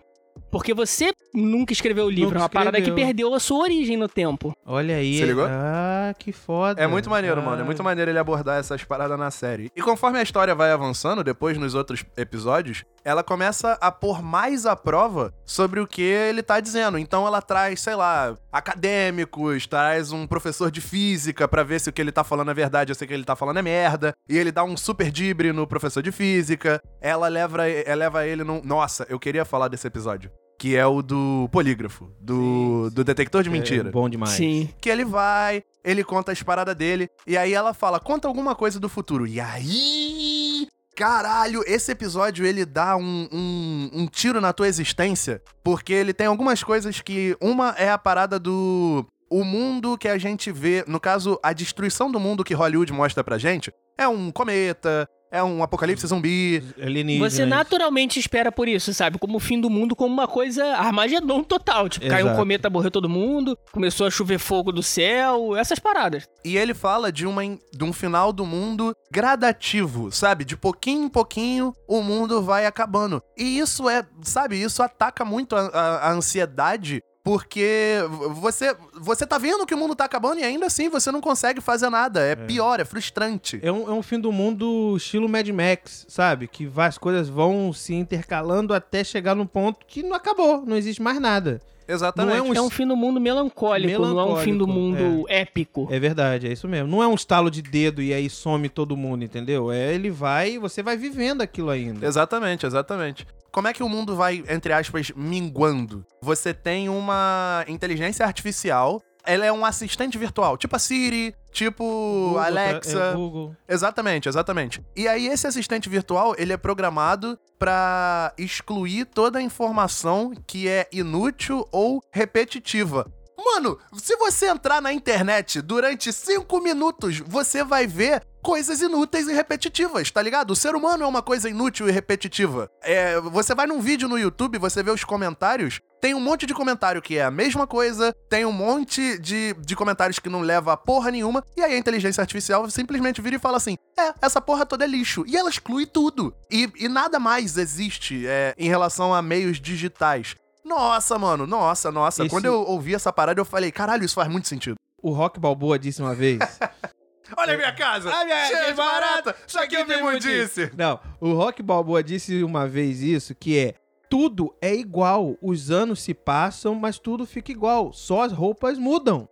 Porque 0.54 0.72
você 0.74 1.12
nunca 1.34 1.74
escreveu 1.74 2.06
o 2.06 2.10
livro, 2.12 2.26
Nunca 2.30 2.38
é 2.38 2.42
uma 2.44 2.50
parada 2.50 2.78
que 2.78 2.84
escreveu. 2.84 3.06
perdeu 3.08 3.34
a 3.34 3.39
sua 3.39 3.63
origem 3.63 3.98
no 3.98 4.08
tempo. 4.08 4.54
Olha 4.63 4.98
aí. 4.98 5.18
Se 5.18 5.26
ligou? 5.26 5.46
Ah, 5.50 6.13
que 6.20 6.32
foda. 6.32 6.80
É 6.80 6.86
muito 6.86 7.10
maneiro, 7.10 7.42
Ah. 7.42 7.44
mano. 7.44 7.62
É 7.63 7.66
muito 7.66 7.84
maneiro 7.84 8.12
ele 8.12 8.20
abordar 8.20 8.60
essas 8.60 8.84
paradas 8.84 9.18
na 9.18 9.32
série. 9.32 9.72
E 9.76 9.82
conforme 9.82 10.20
a 10.20 10.22
história 10.22 10.54
vai 10.54 10.72
avançando, 10.72 11.24
depois 11.24 11.58
nos 11.58 11.74
outros 11.74 12.06
episódios, 12.16 12.84
ela 13.04 13.24
começa 13.24 13.74
a 13.82 13.92
pôr 13.92 14.22
mais 14.22 14.68
à 14.68 14.76
prova 14.76 15.34
sobre 15.44 15.80
o 15.80 15.88
que 15.88 16.04
ele 16.04 16.44
tá 16.44 16.60
dizendo. 16.60 17.00
Então 17.00 17.26
ela 17.26 17.42
traz, 17.42 17.82
sei 17.82 17.96
lá, 17.96 18.38
acadêmicos, 18.52 19.66
traz 19.66 20.12
um 20.12 20.28
professor 20.28 20.70
de 20.70 20.82
física 20.82 21.48
pra 21.48 21.63
ver 21.63 21.80
se 21.82 21.89
o 21.89 21.94
que 21.94 22.00
ele 22.00 22.12
tá 22.12 22.24
falando 22.24 22.52
é 22.52 22.54
verdade, 22.54 22.92
eu 22.92 22.96
sei 22.96 23.08
que 23.08 23.13
ele 23.13 23.24
tá 23.24 23.36
falando 23.36 23.58
é 23.58 23.62
merda. 23.63 24.13
E 24.30 24.38
ele 24.38 24.52
dá 24.52 24.63
um 24.63 24.78
super 24.78 25.10
dibre 25.12 25.52
no 25.52 25.66
professor 25.66 26.04
de 26.04 26.12
física. 26.12 26.80
Ela 27.02 27.28
leva, 27.28 27.68
ela 27.68 27.96
leva 27.96 28.28
ele 28.28 28.44
num. 28.44 28.62
Nossa, 28.63 29.04
eu 29.10 29.20
queria 29.20 29.44
falar 29.44 29.68
desse 29.68 29.88
episódio. 29.88 30.30
Que 30.63 30.78
é 30.78 30.86
o 30.86 31.02
do 31.02 31.49
polígrafo, 31.52 32.10
do, 32.21 32.89
do 32.89 33.04
detector 33.04 33.43
de 33.43 33.49
mentira 33.49 33.89
É 33.89 33.91
bom 33.91 34.08
demais. 34.08 34.32
Sim. 34.32 34.69
que 34.80 34.89
ele 34.89 35.04
vai, 35.04 35.62
ele 35.84 36.06
conta 36.06 36.32
as 36.32 36.41
paradas 36.41 36.73
dele, 36.73 37.10
e 37.28 37.36
aí 37.36 37.54
ela 37.54 37.73
fala, 37.73 37.99
conta 37.99 38.30
alguma 38.30 38.56
coisa 38.56 38.80
do 38.80 38.88
futuro. 38.88 39.28
E 39.28 39.41
aí. 39.41 40.65
Caralho, 40.95 41.65
esse 41.67 41.91
episódio 41.91 42.45
ele 42.45 42.63
dá 42.63 42.95
um, 42.95 43.28
um, 43.30 43.89
um 43.91 44.08
tiro 44.08 44.39
na 44.39 44.54
tua 44.54 44.69
existência, 44.69 45.41
porque 45.62 45.91
ele 45.91 46.13
tem 46.13 46.28
algumas 46.28 46.63
coisas 46.63 47.02
que. 47.02 47.36
Uma 47.41 47.76
é 47.78 47.91
a 47.91 47.97
parada 47.97 48.39
do. 48.39 49.06
O 49.30 49.43
mundo 49.43 49.97
que 49.97 50.08
a 50.08 50.17
gente 50.17 50.49
vê, 50.49 50.86
no 50.88 50.97
caso, 50.97 51.38
a 51.43 51.52
destruição 51.52 52.10
do 52.10 52.21
mundo 52.21 52.41
que 52.41 52.54
Hollywood 52.54 52.93
mostra 52.93 53.21
pra 53.21 53.38
gente, 53.38 53.69
é 53.97 54.08
um 54.08 54.32
cometa, 54.32 55.10
é 55.34 55.43
um 55.43 55.63
apocalipse 55.63 56.06
zumbi. 56.06 56.63
Alienígenas. 56.82 57.34
Você 57.34 57.46
naturalmente 57.46 58.19
espera 58.19 58.52
por 58.52 58.67
isso, 58.67 58.93
sabe? 58.93 59.17
Como 59.17 59.38
o 59.38 59.39
fim 59.39 59.60
do 59.60 59.69
mundo, 59.69 59.96
como 59.96 60.13
uma 60.13 60.28
coisa 60.28 60.63
Armagedon 60.78 61.43
total. 61.43 61.89
Tipo, 61.89 62.08
caiu 62.08 62.28
um 62.28 62.36
cometa, 62.36 62.69
morreu 62.69 62.91
todo 62.91 63.10
mundo, 63.10 63.58
começou 63.72 64.06
a 64.06 64.12
chover 64.12 64.38
fogo 64.38 64.72
do 64.72 64.84
céu, 64.84 65.56
essas 65.56 65.80
paradas. 65.80 66.28
E 66.46 66.56
ele 66.56 66.74
fala 66.76 67.12
de, 67.12 67.26
uma, 67.26 67.41
de 67.43 67.84
um 67.84 67.91
final 67.91 68.32
do 68.32 68.46
mundo 68.46 68.96
gradativo, 69.12 70.12
sabe? 70.12 70.46
De 70.46 70.56
pouquinho 70.56 71.06
em 71.06 71.10
pouquinho 71.10 71.74
o 71.88 72.02
mundo 72.04 72.41
vai 72.43 72.65
acabando. 72.67 73.22
E 73.38 73.58
isso 73.58 73.89
é, 73.89 74.06
sabe, 74.22 74.62
isso 74.62 74.84
ataca 74.84 75.26
muito 75.26 75.56
a, 75.56 75.62
a- 75.67 76.10
a 76.10 76.12
ansiedade. 76.12 77.02
Porque 77.23 77.99
você, 78.31 78.75
você 78.99 79.25
tá 79.25 79.38
vendo 79.38 79.65
que 79.65 79.73
o 79.73 79.77
mundo 79.77 79.95
tá 79.95 80.03
acabando 80.03 80.41
e 80.41 80.43
ainda 80.43 80.65
assim 80.65 80.89
você 80.89 81.09
não 81.09 81.21
consegue 81.21 81.62
fazer 81.62 81.89
nada. 81.89 82.19
É, 82.19 82.36
pior, 82.36 82.81
é 82.81 82.86
frustrante. 82.86 83.62
É 83.63 83.71
um, 83.71 83.89
é 83.89 83.93
um 83.93 84.03
fim 84.03 84.19
do 84.19 84.29
mundo 84.29 84.95
estilo 84.97 85.29
Mad 85.29 85.47
Max, 85.47 86.05
sabe? 86.09 86.49
Que 86.49 86.69
as 86.75 86.97
coisas 86.97 87.29
vão 87.29 87.71
se 87.71 87.93
intercalando 87.93 88.73
até 88.73 89.05
chegar 89.05 89.36
num 89.36 89.47
ponto 89.47 89.86
que 89.86 90.03
não 90.03 90.15
acabou, 90.15 90.65
não 90.65 90.75
existe 90.75 91.01
mais 91.01 91.17
nada. 91.17 91.62
Exatamente. 91.88 92.38
não 92.38 92.46
é 92.46 92.50
um 92.50 92.54
É 92.54 92.62
um 92.62 92.69
fim 92.69 92.88
do 92.88 92.96
mundo 92.96 93.19
melancólico, 93.19 94.02
não 94.06 94.19
é 94.19 94.24
um 94.24 94.38
fim 94.38 94.58
do 94.58 94.67
Melancólico, 94.67 95.04
mundo 95.04 95.26
épico. 95.30 95.88
É 95.91 96.00
verdade, 96.00 96.48
é 96.48 96.52
isso 96.52 96.67
mesmo. 96.67 96.88
Não 96.89 97.04
é 97.04 97.08
um 97.08 97.15
estalo 97.15 97.50
de 97.50 97.62
dedo 97.62 98.02
e 98.02 98.13
aí 98.13 98.30
some 98.30 98.69
todo 98.69 98.96
mundo, 98.96 99.24
entendeu? 99.24 99.72
É 99.72 99.93
ele 99.93 100.10
vai 100.10 100.54
e 100.54 100.58
você 100.58 100.82
vai 100.82 100.98
vivendo 100.98 101.41
aquilo 101.41 101.69
ainda. 101.69 102.06
Exatamente, 102.06 102.65
exatamente. 102.65 103.28
Como 103.52 103.67
é 103.67 103.74
que 103.74 103.84
o 103.84 103.89
mundo 103.89 104.15
vai, 104.15 104.43
entre 104.50 104.74
aspas, 104.74 105.12
minguando? 105.15 106.04
Você 106.22 106.54
tem 106.54 106.89
uma 106.89 107.63
inteligência 107.67 108.26
artificial, 108.26 109.02
ela 109.25 109.45
é 109.45 109.51
um 109.51 109.65
assistente 109.65 110.17
virtual, 110.17 110.57
tipo 110.57 110.75
a 110.75 110.79
Siri, 110.79 111.36
tipo 111.51 111.83
Google, 111.83 112.36
tá? 112.36 112.45
Alexa. 112.45 112.99
É, 112.99 113.13
Google. 113.13 113.55
Exatamente, 113.67 114.27
exatamente. 114.29 114.83
E 114.95 115.07
aí 115.07 115.27
esse 115.27 115.47
assistente 115.47 115.89
virtual, 115.89 116.36
ele 116.38 116.53
é 116.53 116.57
programado 116.57 117.38
pra 117.57 118.33
excluir 118.38 119.05
toda 119.05 119.39
a 119.39 119.41
informação 119.41 120.33
que 120.45 120.67
é 120.67 120.88
inútil 120.91 121.67
ou 121.71 122.01
repetitiva. 122.12 123.09
Mano, 123.38 123.80
se 123.93 124.15
você 124.17 124.48
entrar 124.48 124.82
na 124.82 124.93
internet 124.93 125.62
durante 125.62 126.12
cinco 126.13 126.60
minutos, 126.62 127.19
você 127.19 127.63
vai 127.63 127.88
ver 127.88 128.24
coisas 128.43 128.82
inúteis 128.82 129.28
e 129.28 129.34
repetitivas, 129.34 130.12
tá 130.12 130.22
ligado? 130.22 130.52
O 130.52 130.56
ser 130.56 130.76
humano 130.76 131.04
é 131.04 131.08
uma 131.08 131.22
coisa 131.22 131.50
inútil 131.50 131.88
e 131.88 131.91
repetitiva. 131.91 132.69
É, 132.82 133.19
você 133.19 133.56
vai 133.56 133.65
num 133.65 133.80
vídeo 133.80 134.10
no 134.10 134.19
YouTube, 134.19 134.58
você 134.58 134.84
vê 134.84 134.91
os 134.91 135.04
comentários, 135.04 135.80
tem 136.02 136.13
um 136.13 136.19
monte 136.19 136.46
de 136.46 136.54
comentário 136.54 137.02
que 137.02 137.17
é 137.17 137.24
a 137.24 137.32
mesma 137.32 137.65
coisa, 137.65 138.13
tem 138.30 138.46
um 138.46 138.52
monte 138.52 139.17
de, 139.17 139.54
de 139.54 139.74
comentários 139.74 140.19
que 140.19 140.28
não 140.28 140.41
leva 140.41 140.74
a 140.74 140.78
porra 140.78 141.10
nenhuma, 141.10 141.41
e 141.56 141.63
aí 141.63 141.74
a 141.74 141.78
inteligência 141.78 142.19
artificial 142.19 142.69
simplesmente 142.69 143.22
vira 143.22 143.38
e 143.38 143.39
fala 143.39 143.56
assim: 143.56 143.78
é, 143.98 144.13
essa 144.22 144.41
porra 144.41 144.65
toda 144.65 144.84
é 144.84 144.88
lixo. 144.88 145.24
E 145.26 145.38
ela 145.38 145.50
exclui 145.50 145.86
tudo. 145.86 146.36
E, 146.52 146.69
e 146.78 146.89
nada 146.89 147.19
mais 147.19 147.58
existe 147.58 148.28
é, 148.28 148.54
em 148.58 148.67
relação 148.67 149.13
a 149.13 149.22
meios 149.22 149.62
digitais. 149.62 150.36
Nossa, 150.75 151.19
mano, 151.19 151.45
nossa, 151.47 151.91
nossa. 151.91 152.21
Esse- 152.23 152.29
Quando 152.29 152.45
eu 152.45 152.62
ouvi 152.63 152.93
essa 152.95 153.12
parada, 153.13 153.39
eu 153.39 153.45
falei: 153.45 153.71
caralho, 153.71 154.03
isso 154.03 154.15
faz 154.15 154.27
muito 154.27 154.47
sentido. 154.47 154.75
O 155.01 155.12
Rock 155.12 155.39
Balboa 155.39 155.77
disse 155.77 156.01
uma 156.01 156.15
vez. 156.15 156.39
Olha 157.38 157.53
a 157.53 157.57
minha 157.57 157.73
casa! 157.73 158.12
Ah, 158.13 158.25
minha- 158.25 158.45
cheia 158.45 158.65
que 158.65 158.71
de 158.71 158.73
barata! 158.73 159.36
Isso 159.47 159.59
aqui 159.59 159.75
eu 159.75 159.88
me 159.88 159.97
imundice. 159.97 160.29
disse! 160.29 160.71
Não, 160.77 160.99
o 161.19 161.33
Rock 161.33 161.63
Balboa 161.63 162.03
disse 162.03 162.43
uma 162.43 162.67
vez 162.67 163.01
isso, 163.01 163.33
que 163.33 163.57
é 163.57 163.75
tudo 164.09 164.53
é 164.62 164.75
igual, 164.75 165.36
os 165.41 165.71
anos 165.71 166.01
se 166.01 166.13
passam, 166.13 166.75
mas 166.75 166.99
tudo 166.99 167.25
fica 167.25 167.51
igual, 167.51 167.91
só 167.91 168.21
as 168.23 168.31
roupas 168.31 168.77
mudam. 168.77 169.27